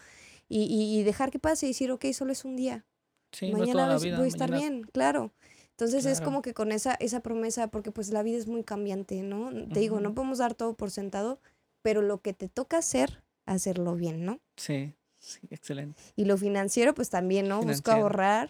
Y, 0.52 0.64
y, 0.64 0.99
y 0.99 1.04
dejar 1.04 1.32
que 1.32 1.39
pase 1.39 1.66
y 1.66 1.70
decir, 1.70 1.91
ok, 1.91 2.06
solo 2.14 2.32
es 2.34 2.43
un 2.43 2.56
día. 2.58 2.86
Sí, 3.32 3.52
mañana 3.52 3.95
voy- 3.95 4.04
vida, 4.04 4.18
voy 4.18 4.26
a 4.26 4.28
estar 4.28 4.49
mañana- 4.52 4.70
bien, 4.70 4.84
claro. 4.84 5.32
Entonces 5.72 6.06
es 6.06 6.20
como 6.22 6.41
que 6.41 6.54
con 6.54 6.72
esa, 6.72 6.93
esa 6.95 7.22
promesa, 7.22 7.70
porque 7.70 7.91
pues 7.91 8.10
la 8.12 8.22
vida 8.22 8.38
es 8.38 8.47
muy 8.47 8.64
cambiante, 8.64 9.22
¿no? 9.24 9.49
Te 9.74 9.80
digo, 9.80 9.99
no 9.99 10.14
podemos 10.14 10.38
dar 10.39 10.54
todo 10.54 10.76
por 10.76 10.91
sentado, 10.91 11.39
pero 11.82 12.02
lo 12.02 12.22
que 12.22 12.34
te 12.34 12.49
toca 12.49 12.78
hacer, 12.78 13.24
hacerlo 13.47 13.95
bien, 13.95 14.26
¿no? 14.26 14.39
Sí, 14.58 14.93
sí, 15.18 15.39
excelente. 15.49 15.99
Y 16.16 16.26
lo 16.26 16.38
financiero, 16.38 16.93
pues 16.93 17.10
también, 17.10 17.47
¿no? 17.47 17.62
Busco 17.62 17.89
ahorrar. 17.91 18.49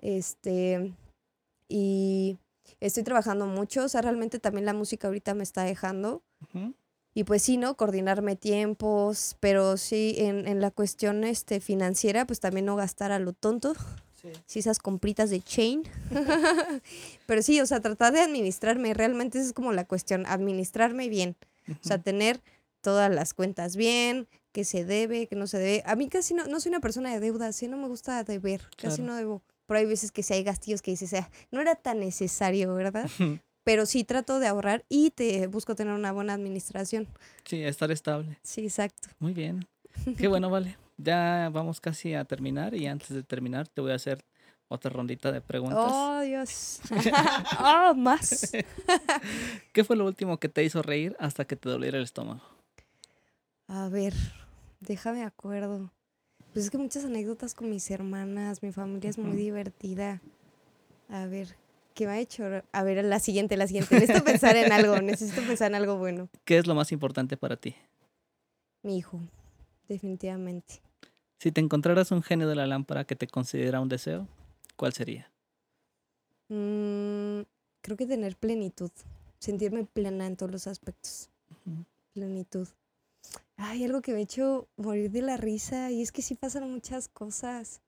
Este. 0.00 0.94
Y 1.68 2.38
estoy 2.80 3.02
trabajando 3.02 3.46
mucho. 3.46 3.84
O 3.84 3.88
sea, 3.88 4.00
realmente 4.02 4.38
también 4.38 4.64
la 4.64 4.74
música 4.74 5.08
ahorita 5.08 5.34
me 5.34 5.42
está 5.42 5.64
dejando. 5.64 6.22
Ujú, 6.42 6.74
Y 7.14 7.24
pues 7.24 7.42
sí, 7.42 7.56
¿no? 7.56 7.76
Coordinarme 7.76 8.36
tiempos. 8.36 9.36
Pero 9.40 9.76
sí, 9.76 10.14
en, 10.18 10.46
en 10.48 10.60
la 10.60 10.70
cuestión 10.70 11.24
este, 11.24 11.60
financiera, 11.60 12.26
pues 12.26 12.40
también 12.40 12.66
no 12.66 12.76
gastar 12.76 13.12
a 13.12 13.18
lo 13.18 13.32
tonto. 13.32 13.74
Sí. 14.20 14.28
Sí, 14.46 14.58
esas 14.58 14.78
compritas 14.78 15.30
de 15.30 15.40
chain. 15.40 15.82
pero 17.26 17.42
sí, 17.42 17.60
o 17.60 17.66
sea, 17.66 17.80
tratar 17.80 18.12
de 18.12 18.20
administrarme. 18.20 18.94
Realmente 18.94 19.38
esa 19.38 19.48
es 19.48 19.52
como 19.52 19.72
la 19.72 19.84
cuestión. 19.84 20.24
Administrarme 20.26 21.08
bien. 21.08 21.36
O 21.68 21.86
sea, 21.86 21.98
tener 21.98 22.40
todas 22.80 23.10
las 23.14 23.32
cuentas 23.32 23.76
bien, 23.76 24.28
que 24.52 24.64
se 24.64 24.84
debe, 24.84 25.26
que 25.26 25.36
no 25.36 25.46
se 25.46 25.58
debe. 25.58 25.82
A 25.86 25.96
mí 25.96 26.08
casi 26.08 26.34
no, 26.34 26.44
no 26.46 26.60
soy 26.60 26.70
una 26.70 26.80
persona 26.80 27.10
de 27.12 27.20
deuda, 27.20 27.50
sí, 27.52 27.66
no 27.68 27.78
me 27.78 27.88
gusta 27.88 28.22
deber, 28.24 28.60
casi 28.76 28.96
Claro. 28.96 29.04
no 29.12 29.16
debo. 29.16 29.42
Pero 29.66 29.78
hay 29.80 29.86
veces 29.86 30.12
que 30.12 30.22
sí 30.22 30.34
hay 30.34 30.42
gastillos 30.44 30.82
que 30.82 30.90
dices, 30.90 31.14
"Ah, 31.14 31.30
no 31.50 31.62
era 31.62 31.74
tan 31.76 32.00
necesario, 32.00 32.74
¿verdad? 32.74 33.08
Pero 33.64 33.86
sí 33.86 34.04
trato 34.04 34.38
de 34.38 34.46
ahorrar 34.46 34.84
y 34.88 35.10
te 35.10 35.46
busco 35.46 35.74
tener 35.74 35.94
una 35.94 36.12
buena 36.12 36.34
administración. 36.34 37.08
Sí, 37.44 37.62
estar 37.62 37.90
estable. 37.90 38.38
Sí, 38.42 38.64
exacto. 38.64 39.08
Muy 39.18 39.32
bien. 39.32 39.66
Qué 40.16 40.28
bueno, 40.28 40.50
vale. 40.50 40.76
Ya 40.96 41.50
vamos 41.52 41.80
casi 41.80 42.14
a 42.14 42.24
terminar 42.24 42.74
y 42.74 42.86
antes 42.86 43.08
de 43.08 43.22
terminar 43.22 43.66
te 43.66 43.80
voy 43.80 43.92
a 43.92 43.96
hacer 43.96 44.24
otra 44.68 44.90
rondita 44.90 45.32
de 45.32 45.40
preguntas. 45.40 45.90
Oh, 45.92 46.20
Dios. 46.20 46.80
oh, 47.60 47.94
más. 47.94 48.52
¿Qué 49.72 49.84
fue 49.84 49.96
lo 49.96 50.06
último 50.06 50.38
que 50.38 50.48
te 50.48 50.62
hizo 50.62 50.82
reír 50.82 51.16
hasta 51.18 51.44
que 51.46 51.56
te 51.56 51.68
doliera 51.68 51.98
el 51.98 52.04
estómago? 52.04 52.42
A 53.66 53.88
ver, 53.88 54.14
déjame 54.80 55.24
acuerdo. 55.24 55.90
Pues 56.52 56.66
es 56.66 56.70
que 56.70 56.78
muchas 56.78 57.04
anécdotas 57.04 57.54
con 57.54 57.68
mis 57.68 57.90
hermanas, 57.90 58.62
mi 58.62 58.70
familia 58.70 59.10
es 59.10 59.18
muy 59.18 59.36
divertida. 59.36 60.22
A 61.08 61.26
ver, 61.26 61.56
¿qué 61.94 62.06
me 62.06 62.12
ha 62.12 62.20
hecho? 62.20 62.44
A 62.72 62.82
ver, 62.82 63.04
la 63.04 63.20
siguiente, 63.20 63.56
la 63.56 63.66
siguiente. 63.66 63.94
Necesito 63.94 64.24
pensar 64.24 64.56
en 64.56 64.72
algo, 64.72 65.00
necesito 65.00 65.40
pensar 65.46 65.68
en 65.68 65.76
algo 65.76 65.96
bueno. 65.96 66.28
¿Qué 66.44 66.58
es 66.58 66.66
lo 66.66 66.74
más 66.74 66.92
importante 66.92 67.36
para 67.36 67.56
ti? 67.56 67.74
Mi 68.82 68.98
hijo, 68.98 69.20
definitivamente. 69.88 70.82
Si 71.38 71.52
te 71.52 71.60
encontraras 71.60 72.10
un 72.10 72.22
genio 72.22 72.48
de 72.48 72.54
la 72.54 72.66
lámpara 72.66 73.04
que 73.04 73.16
te 73.16 73.26
considera 73.26 73.80
un 73.80 73.88
deseo, 73.88 74.28
¿cuál 74.76 74.92
sería? 74.92 75.30
Mm, 76.48 77.42
creo 77.80 77.96
que 77.96 78.06
tener 78.06 78.36
plenitud, 78.36 78.90
sentirme 79.38 79.84
plena 79.84 80.26
en 80.26 80.36
todos 80.36 80.52
los 80.52 80.66
aspectos. 80.66 81.30
Plenitud. 82.12 82.68
Ay, 83.56 83.84
algo 83.84 84.02
que 84.02 84.12
me 84.12 84.18
ha 84.18 84.22
hecho 84.22 84.68
morir 84.76 85.10
de 85.10 85.22
la 85.22 85.36
risa 85.36 85.90
y 85.90 86.02
es 86.02 86.12
que 86.12 86.22
sí 86.22 86.34
pasan 86.34 86.70
muchas 86.70 87.08
cosas. 87.08 87.80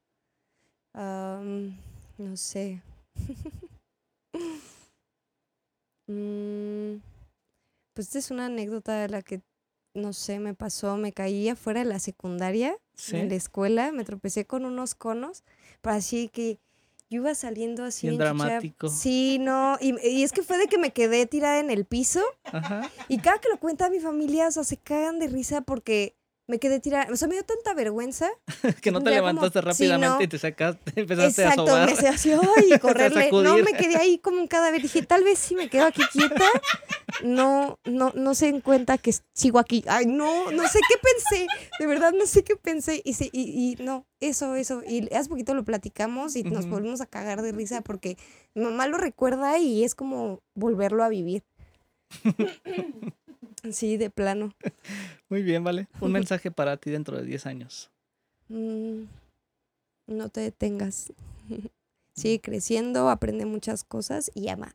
No 0.94 2.36
sé. 2.36 2.82
Mm, 6.06 6.96
pues 7.94 8.08
esta 8.08 8.18
es 8.18 8.30
una 8.30 8.46
anécdota 8.46 9.00
de 9.00 9.08
la 9.08 9.22
que, 9.22 9.40
no 9.94 10.12
sé, 10.12 10.38
me 10.38 10.54
pasó. 10.54 10.96
Me 10.96 11.12
caí 11.12 11.48
afuera 11.48 11.80
de 11.80 11.86
la 11.86 11.98
secundaria, 11.98 12.76
Sí. 12.94 13.16
en 13.16 13.28
la 13.28 13.34
escuela, 13.34 13.92
me 13.92 14.04
tropecé 14.04 14.46
con 14.46 14.64
unos 14.64 14.94
conos, 14.94 15.44
pero 15.82 15.96
así 15.96 16.28
que 16.28 16.58
yo 17.10 17.20
iba 17.20 17.34
saliendo 17.34 17.84
así 17.84 18.08
Bien 18.08 18.18
dramático. 18.18 18.88
Sí, 18.88 19.38
no, 19.38 19.76
y, 19.80 19.94
y 20.08 20.22
es 20.22 20.32
que 20.32 20.42
fue 20.42 20.58
de 20.58 20.66
que 20.66 20.78
me 20.78 20.92
quedé 20.92 21.26
tirada 21.26 21.60
en 21.60 21.70
el 21.70 21.84
piso 21.84 22.20
Ajá. 22.44 22.90
y 23.08 23.18
cada 23.18 23.38
que 23.38 23.48
lo 23.50 23.58
cuenta 23.60 23.90
mi 23.90 24.00
familia, 24.00 24.48
o 24.48 24.50
sea, 24.50 24.64
se 24.64 24.76
cagan 24.76 25.18
de 25.18 25.28
risa 25.28 25.60
porque 25.60 26.16
me 26.48 26.58
quedé 26.58 26.78
tirada. 26.80 27.12
O 27.12 27.16
sea, 27.16 27.26
me 27.28 27.34
dio 27.34 27.44
tanta 27.44 27.74
vergüenza. 27.74 28.30
que 28.82 28.90
no 28.92 29.00
te 29.02 29.10
Ya 29.10 29.18
como- 29.20 29.32
levantaste 29.32 29.58
sí, 29.60 29.64
rápidamente 29.88 30.16
no. 30.18 30.22
y 30.22 30.28
te 30.28 30.38
sacaste, 30.38 30.92
empezaste 31.00 31.42
a 31.42 31.48
Exacto, 31.48 31.66
sobar. 31.66 31.86
me 31.86 31.92
hacía 31.92 32.10
así, 32.10 32.30
y 32.74 32.78
correrle. 32.78 33.30
No, 33.32 33.56
me 33.58 33.72
quedé 33.72 33.96
ahí 33.96 34.18
como 34.18 34.38
un 34.40 34.46
cadáver. 34.46 34.80
Dije, 34.82 35.02
tal 35.02 35.24
vez 35.24 35.38
si 35.38 35.54
me 35.54 35.68
quedo 35.68 35.86
aquí 35.86 36.02
quieta, 36.12 36.44
no, 37.24 37.78
no, 37.84 38.12
no 38.14 38.34
se 38.34 38.46
den 38.46 38.60
cuenta 38.60 38.98
que 38.98 39.12
sigo 39.34 39.58
aquí. 39.58 39.84
Ay, 39.88 40.06
no, 40.06 40.50
no 40.52 40.68
sé 40.68 40.78
qué 40.88 40.94
pensé. 41.02 41.46
De 41.78 41.86
verdad, 41.86 42.12
no 42.12 42.26
sé 42.26 42.44
qué 42.44 42.56
pensé. 42.56 43.00
Y, 43.04 43.14
se- 43.14 43.30
y, 43.32 43.76
y 43.78 43.82
no, 43.82 44.06
eso, 44.20 44.54
eso. 44.54 44.82
Y 44.86 45.12
hace 45.14 45.28
poquito 45.28 45.54
lo 45.54 45.64
platicamos 45.64 46.36
y 46.36 46.42
nos 46.44 46.64
Ujú. 46.66 46.74
volvimos 46.74 47.00
a 47.00 47.06
cagar 47.06 47.42
de 47.42 47.52
risa 47.52 47.80
porque 47.80 48.16
mi 48.54 48.62
mamá 48.64 48.86
lo 48.86 48.98
recuerda 48.98 49.58
y 49.58 49.82
es 49.84 49.94
como 49.94 50.40
volverlo 50.54 51.02
a 51.02 51.08
vivir. 51.08 51.42
Sí, 53.72 53.96
de 53.96 54.10
plano. 54.10 54.52
Muy 55.28 55.42
bien, 55.42 55.64
vale. 55.64 55.88
Un 56.00 56.12
mensaje 56.12 56.50
para 56.50 56.76
ti 56.76 56.90
dentro 56.90 57.16
de 57.16 57.24
10 57.24 57.46
años. 57.46 57.90
Mm, 58.48 59.04
no 60.06 60.28
te 60.28 60.40
detengas. 60.40 61.12
Sigue 62.14 62.40
creciendo, 62.40 63.10
aprende 63.10 63.44
muchas 63.44 63.84
cosas 63.84 64.30
y 64.34 64.48
ama. 64.48 64.74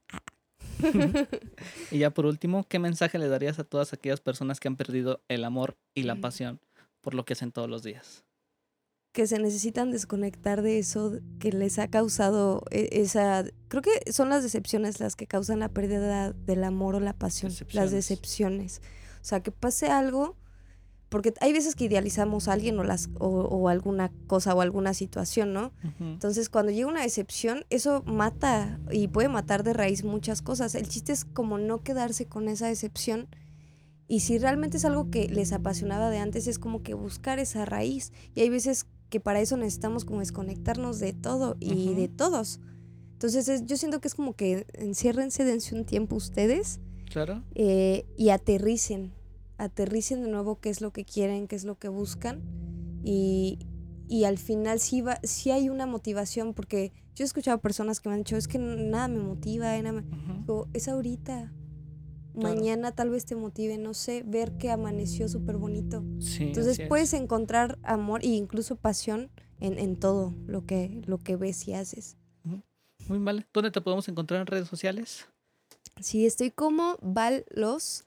Y 1.90 2.00
ya 2.00 2.12
por 2.12 2.26
último, 2.26 2.66
¿qué 2.68 2.78
mensaje 2.78 3.18
le 3.18 3.28
darías 3.28 3.58
a 3.60 3.64
todas 3.64 3.94
aquellas 3.94 4.22
personas 4.22 4.60
que 4.60 4.68
han 4.68 4.76
perdido 4.76 5.22
el 5.28 5.44
amor 5.44 5.76
y 5.96 6.04
la 6.04 6.16
pasión 6.16 6.60
por 7.02 7.16
lo 7.16 7.26
que 7.26 7.34
hacen 7.34 7.52
todos 7.52 7.70
los 7.70 7.82
días? 7.82 8.24
Que 9.12 9.28
se 9.28 9.40
necesitan 9.40 9.92
desconectar 9.92 10.62
de 10.62 10.80
eso 10.80 11.20
que 11.40 11.52
les 11.52 11.80
ha 11.80 11.90
causado 11.90 12.64
e- 12.72 12.90
esa... 12.92 13.44
Creo 13.68 13.82
que 13.82 14.12
son 14.12 14.30
las 14.30 14.44
decepciones 14.44 15.00
las 15.00 15.16
que 15.16 15.28
causan 15.28 15.60
la 15.60 15.70
pérdida 15.70 16.32
del 16.32 16.64
amor 16.64 16.96
o 16.96 17.00
la 17.00 17.14
pasión. 17.14 17.52
Las 17.72 17.92
decepciones. 17.92 18.82
O 19.22 19.26
sea, 19.26 19.42
que 19.44 19.52
pase 19.52 19.88
algo, 19.88 20.38
porque 21.10 21.34
hay 21.42 21.52
veces 21.52 21.76
que 21.76 21.86
idealizamos 21.86 22.48
a 22.48 22.54
alguien 22.54 22.80
o, 22.80 22.86
las, 22.86 23.10
o, 23.20 23.28
o 23.28 23.68
alguna 23.68 24.14
cosa 24.28 24.56
o 24.56 24.62
alguna 24.62 24.94
situación, 24.94 25.52
¿no? 25.52 25.74
Entonces, 26.00 26.48
cuando 26.48 26.72
llega 26.72 26.88
una 26.88 27.02
decepción, 27.02 27.66
eso 27.70 28.04
mata 28.06 28.80
y 28.92 29.10
puede 29.10 29.28
matar 29.28 29.64
de 29.64 29.74
raíz 29.74 30.06
muchas 30.06 30.42
cosas. 30.42 30.74
El 30.74 30.88
chiste 30.88 31.12
es 31.12 31.26
como 31.26 31.58
no 31.58 31.84
quedarse 31.84 32.28
con 32.28 32.48
esa 32.48 32.68
decepción. 32.68 33.28
Y 34.08 34.22
si 34.22 34.38
realmente 34.40 34.78
es 34.78 34.86
algo 34.86 35.10
que 35.10 35.28
les 35.28 35.52
apasionaba 35.52 36.10
de 36.10 36.20
antes, 36.20 36.48
es 36.48 36.60
como 36.60 36.82
que 36.82 36.94
buscar 36.94 37.40
esa 37.40 37.66
raíz. 37.66 38.14
Y 38.36 38.42
hay 38.42 38.50
veces 38.50 38.86
que 39.12 39.20
para 39.20 39.40
eso 39.42 39.56
necesitamos 39.58 40.06
como 40.06 40.22
desconectarnos 40.22 41.00
de 41.00 41.14
todo 41.14 41.56
y 41.60 41.94
de 41.94 42.08
todos. 42.08 42.60
Entonces, 43.14 43.48
es- 43.50 43.66
yo 43.68 43.78
siento 43.78 44.02
que 44.02 44.08
es 44.08 44.16
como 44.16 44.34
que 44.34 44.66
enciérrense, 44.74 45.44
dense 45.46 45.76
un 45.76 45.86
tiempo 45.86 46.16
ustedes 46.16 46.80
Claro. 47.12 47.44
eh, 47.54 48.06
y 48.18 48.30
aterricen. 48.30 49.12
Aterricen 49.60 50.24
de 50.24 50.30
nuevo 50.32 50.60
qué 50.60 50.70
es 50.72 50.82
lo 50.82 50.92
que 50.92 51.06
quieren, 51.06 51.48
qué 51.48 51.56
es 51.56 51.66
lo 51.66 51.78
que 51.78 51.90
buscan. 51.90 52.42
Y, 53.04 53.60
y 54.08 54.24
al 54.24 54.38
final 54.40 54.80
sí, 54.80 55.02
va, 55.02 55.20
sí 55.24 55.52
hay 55.52 55.70
una 55.70 55.86
motivación, 55.86 56.54
porque 56.56 56.94
yo 57.14 57.24
he 57.24 57.28
escuchado 57.28 57.60
personas 57.60 58.00
que 58.00 58.10
me 58.10 58.16
han 58.16 58.22
dicho, 58.22 58.38
es 58.38 58.48
que 58.48 58.58
nada 58.58 59.08
me 59.08 59.20
motiva, 59.20 59.78
nada 59.82 60.02
me-". 60.02 60.40
Digo, 60.42 60.68
es 60.74 60.88
ahorita. 60.88 61.52
Claro. 62.34 62.56
Mañana 62.56 62.92
tal 62.94 63.10
vez 63.10 63.26
te 63.26 63.36
motive, 63.36 63.78
no 63.78 63.94
sé, 63.94 64.24
ver 64.26 64.58
que 64.58 64.70
amaneció 64.72 65.28
súper 65.28 65.58
bonito. 65.58 66.04
Sí, 66.20 66.44
Entonces 66.44 66.80
es. 66.80 66.88
puedes 66.88 67.14
encontrar 67.14 67.78
amor 67.84 68.24
e 68.24 68.28
incluso 68.28 68.76
pasión 68.78 69.30
en, 69.60 69.78
en 69.78 69.98
todo 69.98 70.34
lo 70.48 70.66
que, 70.66 71.02
lo 71.06 71.18
que 71.18 71.36
ves 71.36 71.68
y 71.68 71.74
haces. 71.74 72.18
Muy 73.08 73.20
mal. 73.20 73.48
¿Dónde 73.54 73.72
te 73.72 73.82
podemos 73.82 74.08
encontrar 74.08 74.42
en 74.42 74.48
redes 74.48 74.68
sociales? 74.68 75.28
Sí, 76.00 76.26
estoy 76.26 76.52
como 76.52 76.98
valos, 77.02 78.06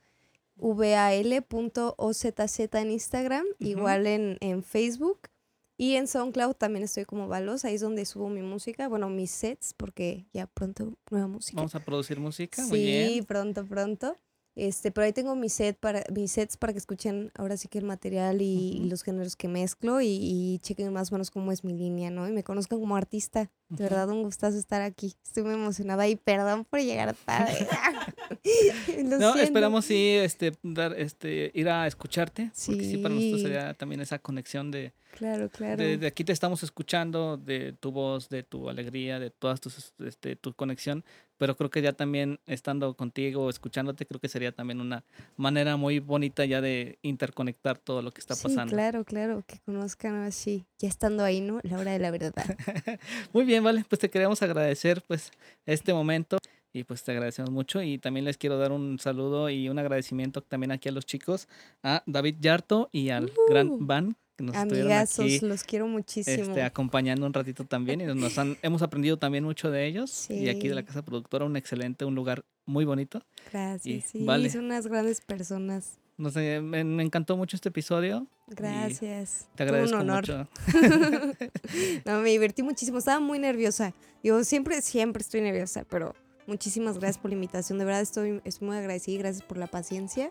val.ozz 0.56 2.24
en 2.24 2.90
Instagram, 2.90 3.44
igual 3.58 4.06
en, 4.06 4.38
en 4.40 4.62
Facebook. 4.62 5.28
Y 5.76 5.96
en 5.96 6.06
SoundCloud 6.06 6.54
también 6.54 6.84
estoy 6.84 7.04
como 7.04 7.26
Valos, 7.26 7.64
ahí 7.64 7.74
es 7.74 7.80
donde 7.80 8.04
subo 8.04 8.28
mi 8.28 8.42
música, 8.42 8.88
bueno, 8.88 9.08
mis 9.08 9.30
sets, 9.32 9.74
porque 9.74 10.26
ya 10.32 10.46
pronto 10.46 10.96
nueva 11.10 11.26
música. 11.26 11.56
Vamos 11.56 11.74
a 11.74 11.80
producir 11.80 12.20
música. 12.20 12.64
Muy 12.66 12.78
sí, 12.78 12.84
bien. 12.84 13.24
pronto, 13.24 13.66
pronto. 13.66 14.16
Este, 14.56 14.92
pero 14.92 15.04
ahí 15.04 15.12
tengo 15.12 15.34
mis, 15.34 15.52
set 15.52 15.76
para, 15.78 16.04
mis 16.14 16.30
sets 16.32 16.56
para 16.56 16.72
que 16.72 16.78
escuchen 16.78 17.32
ahora 17.34 17.56
sí 17.56 17.66
que 17.68 17.78
el 17.78 17.84
material 17.84 18.40
y, 18.40 18.78
los 18.88 19.02
géneros 19.02 19.34
que 19.34 19.48
mezclo 19.48 20.00
y, 20.00 20.06
y 20.20 20.58
chequen 20.60 20.92
más 20.92 21.10
o 21.10 21.14
menos 21.16 21.30
cómo 21.30 21.50
es 21.50 21.64
mi 21.64 21.72
línea, 21.72 22.10
¿no? 22.10 22.28
Y 22.28 22.32
me 22.32 22.44
conozcan 22.44 22.78
como 22.78 22.96
artista. 22.96 23.50
De 23.70 23.82
verdad, 23.84 24.08
un 24.10 24.22
gustazo 24.22 24.56
estar 24.56 24.82
aquí. 24.82 25.14
Estoy 25.24 25.42
muy 25.42 25.54
emocionada 25.54 26.06
y 26.06 26.14
perdón 26.16 26.64
por 26.64 26.80
llegar 26.80 27.14
tarde. 27.24 27.66
No, 29.04 29.18
siento. 29.18 29.34
esperamos 29.38 29.84
sí 29.84 30.10
este, 30.10 30.52
dar, 30.62 30.98
este, 30.98 31.50
ir 31.54 31.68
a 31.68 31.86
escucharte. 31.86 32.50
Porque 32.66 32.84
sí, 32.84 32.98
para 32.98 33.14
nosotros 33.14 33.40
Sí. 33.40 33.46
sería 33.46 33.74
también 33.74 34.00
esa 34.00 34.18
conexión 34.18 34.70
de, 34.70 34.92
Claro, 35.12 35.48
claro. 35.48 35.76
de, 35.82 35.96
de 35.98 36.06
aquí 36.06 36.24
te 36.24 36.32
estamos 36.32 36.62
escuchando, 36.62 37.36
de 37.36 37.72
tu 37.72 37.92
voz, 37.92 38.28
de 38.28 38.42
tu 38.42 38.68
alegría, 38.68 39.18
de 39.18 39.30
todas 39.30 39.60
tus, 39.60 39.92
este, 39.98 40.36
tu 40.36 40.54
conexión. 40.54 41.04
Pero 41.44 41.58
creo 41.58 41.68
que 41.68 41.82
ya 41.82 41.92
también 41.92 42.40
estando 42.46 42.94
contigo, 42.94 43.50
escuchándote, 43.50 44.06
creo 44.06 44.18
que 44.18 44.30
sería 44.30 44.50
también 44.50 44.80
una 44.80 45.04
manera 45.36 45.76
muy 45.76 45.98
bonita 45.98 46.46
ya 46.46 46.62
de 46.62 46.98
interconectar 47.02 47.76
todo 47.76 48.00
lo 48.00 48.12
que 48.12 48.22
está 48.22 48.34
sí, 48.34 48.44
pasando. 48.44 48.72
claro, 48.72 49.04
claro, 49.04 49.44
que 49.46 49.58
conozcan 49.58 50.14
así, 50.22 50.64
ya 50.78 50.88
estando 50.88 51.22
ahí, 51.22 51.42
¿no? 51.42 51.60
La 51.62 51.78
hora 51.78 51.92
de 51.92 51.98
la 51.98 52.10
verdad. 52.10 52.32
Muy 53.34 53.44
bien, 53.44 53.62
vale, 53.62 53.84
pues 53.86 53.98
te 53.98 54.08
queremos 54.08 54.40
agradecer 54.40 55.02
pues 55.06 55.32
este 55.66 55.92
momento 55.92 56.38
y 56.72 56.84
pues 56.84 57.04
te 57.04 57.12
agradecemos 57.12 57.50
mucho 57.50 57.82
y 57.82 57.98
también 57.98 58.24
les 58.24 58.38
quiero 58.38 58.56
dar 58.56 58.72
un 58.72 58.98
saludo 58.98 59.50
y 59.50 59.68
un 59.68 59.78
agradecimiento 59.78 60.40
también 60.40 60.72
aquí 60.72 60.88
a 60.88 60.92
los 60.92 61.04
chicos, 61.04 61.46
a 61.82 62.02
David 62.06 62.36
Yarto 62.40 62.88
y 62.90 63.10
al 63.10 63.30
gran 63.50 63.68
Uh, 63.68 63.78
Van 63.80 64.16
que 64.36 64.44
nos 64.44 64.56
estuvieron 64.56 64.90
Amigazos, 64.90 65.24
aquí 65.24 65.40
los 65.40 65.64
quiero 65.64 65.86
muchísimo. 65.86 66.42
este, 66.48 66.62
acompañando 66.62 67.26
un 67.26 67.32
ratito 67.32 67.64
también 67.64 68.00
y 68.00 68.04
nos 68.04 68.36
han, 68.38 68.56
hemos 68.62 68.82
aprendido 68.82 69.16
también 69.18 69.44
mucho 69.44 69.70
de 69.70 69.86
ellos 69.86 70.28
y 70.30 70.48
aquí 70.48 70.68
de 70.68 70.74
la 70.74 70.80
Sí. 70.80 70.86
casa 70.88 71.02
productora 71.04 71.44
un 71.44 71.56
excelente, 71.56 72.04
un 72.04 72.14
lugar 72.14 72.44
muy 72.66 72.84
bonito. 72.84 73.22
Gracias, 73.52 74.04
sí, 74.10 74.24
vale. 74.24 74.50
son 74.50 74.64
unas 74.64 74.86
grandes 74.86 75.20
personas. 75.20 75.98
No 76.16 76.30
sé, 76.30 76.60
me, 76.60 76.84
me 76.84 77.02
encantó 77.02 77.36
mucho 77.36 77.56
este 77.56 77.70
episodio. 77.70 78.26
Gracias. 78.46 79.48
Te 79.56 79.64
agradezco 79.64 79.96
un 79.96 80.02
honor. 80.02 80.20
mucho. 80.20 80.48
no, 82.04 82.20
me 82.20 82.30
divertí 82.30 82.62
muchísimo, 82.62 82.98
estaba 82.98 83.20
muy 83.20 83.38
nerviosa. 83.38 83.94
Yo 84.22 84.42
siempre, 84.44 84.80
siempre 84.82 85.22
estoy 85.22 85.40
nerviosa, 85.40 85.84
pero 85.88 86.14
muchísimas 86.46 86.98
gracias 86.98 87.18
por 87.18 87.30
la 87.30 87.34
invitación. 87.34 87.78
De 87.78 87.84
verdad 87.84 88.00
estoy, 88.02 88.40
estoy 88.44 88.68
muy 88.68 88.76
agradecida 88.76 89.14
y 89.14 89.18
gracias 89.18 89.44
por 89.44 89.56
la 89.58 89.66
paciencia. 89.66 90.30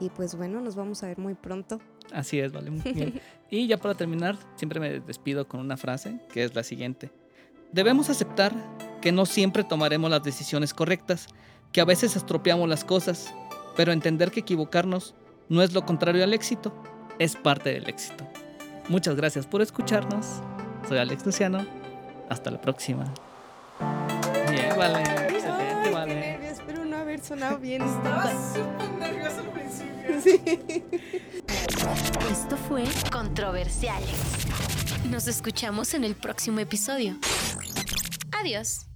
Y 0.00 0.10
pues 0.10 0.34
bueno, 0.34 0.60
nos 0.60 0.76
vamos 0.76 1.02
a 1.02 1.06
ver 1.06 1.18
muy 1.18 1.34
pronto. 1.34 1.80
Así 2.12 2.38
es, 2.40 2.52
vale, 2.52 2.70
muy 2.70 2.92
bien. 2.92 3.20
Y 3.50 3.66
ya 3.66 3.78
para 3.78 3.94
terminar, 3.94 4.36
siempre 4.56 4.80
me 4.80 5.00
despido 5.00 5.46
con 5.48 5.60
una 5.60 5.76
frase 5.76 6.18
que 6.32 6.44
es 6.44 6.54
la 6.54 6.62
siguiente. 6.62 7.10
Debemos 7.72 8.10
aceptar 8.10 8.52
que 9.00 9.12
no 9.12 9.26
siempre 9.26 9.64
tomaremos 9.64 10.10
las 10.10 10.22
decisiones 10.22 10.74
correctas, 10.74 11.26
que 11.72 11.80
a 11.80 11.84
veces 11.84 12.16
estropeamos 12.16 12.68
las 12.68 12.84
cosas, 12.84 13.32
pero 13.76 13.92
entender 13.92 14.30
que 14.30 14.40
equivocarnos 14.40 15.14
no 15.48 15.62
es 15.62 15.72
lo 15.72 15.84
contrario 15.86 16.24
al 16.24 16.34
éxito. 16.34 16.72
es 17.18 17.34
parte 17.36 17.70
del 17.72 17.88
éxito. 17.88 18.26
Muchas 18.88 19.16
gracias 19.16 19.46
por 19.46 19.60
escucharnos. 19.60 20.40
Soy 20.88 20.98
Alex 20.98 21.26
Luciano. 21.26 21.66
Hasta 22.28 22.50
la 22.50 22.60
próxima. 22.60 23.04
Bien, 24.50 24.76
vale. 24.76 25.17
Sonado 27.28 27.58
bien. 27.58 27.82
Estaba 27.82 28.32
súper 28.54 28.90
nervioso 28.98 29.40
al 29.40 29.50
principio. 29.50 30.20
Sí. 30.22 30.40
Esto 32.30 32.56
fue 32.56 32.84
Controversiales. 33.12 34.16
Nos 35.10 35.28
escuchamos 35.28 35.92
en 35.92 36.04
el 36.04 36.14
próximo 36.14 36.60
episodio. 36.60 37.16
Adiós. 38.32 38.87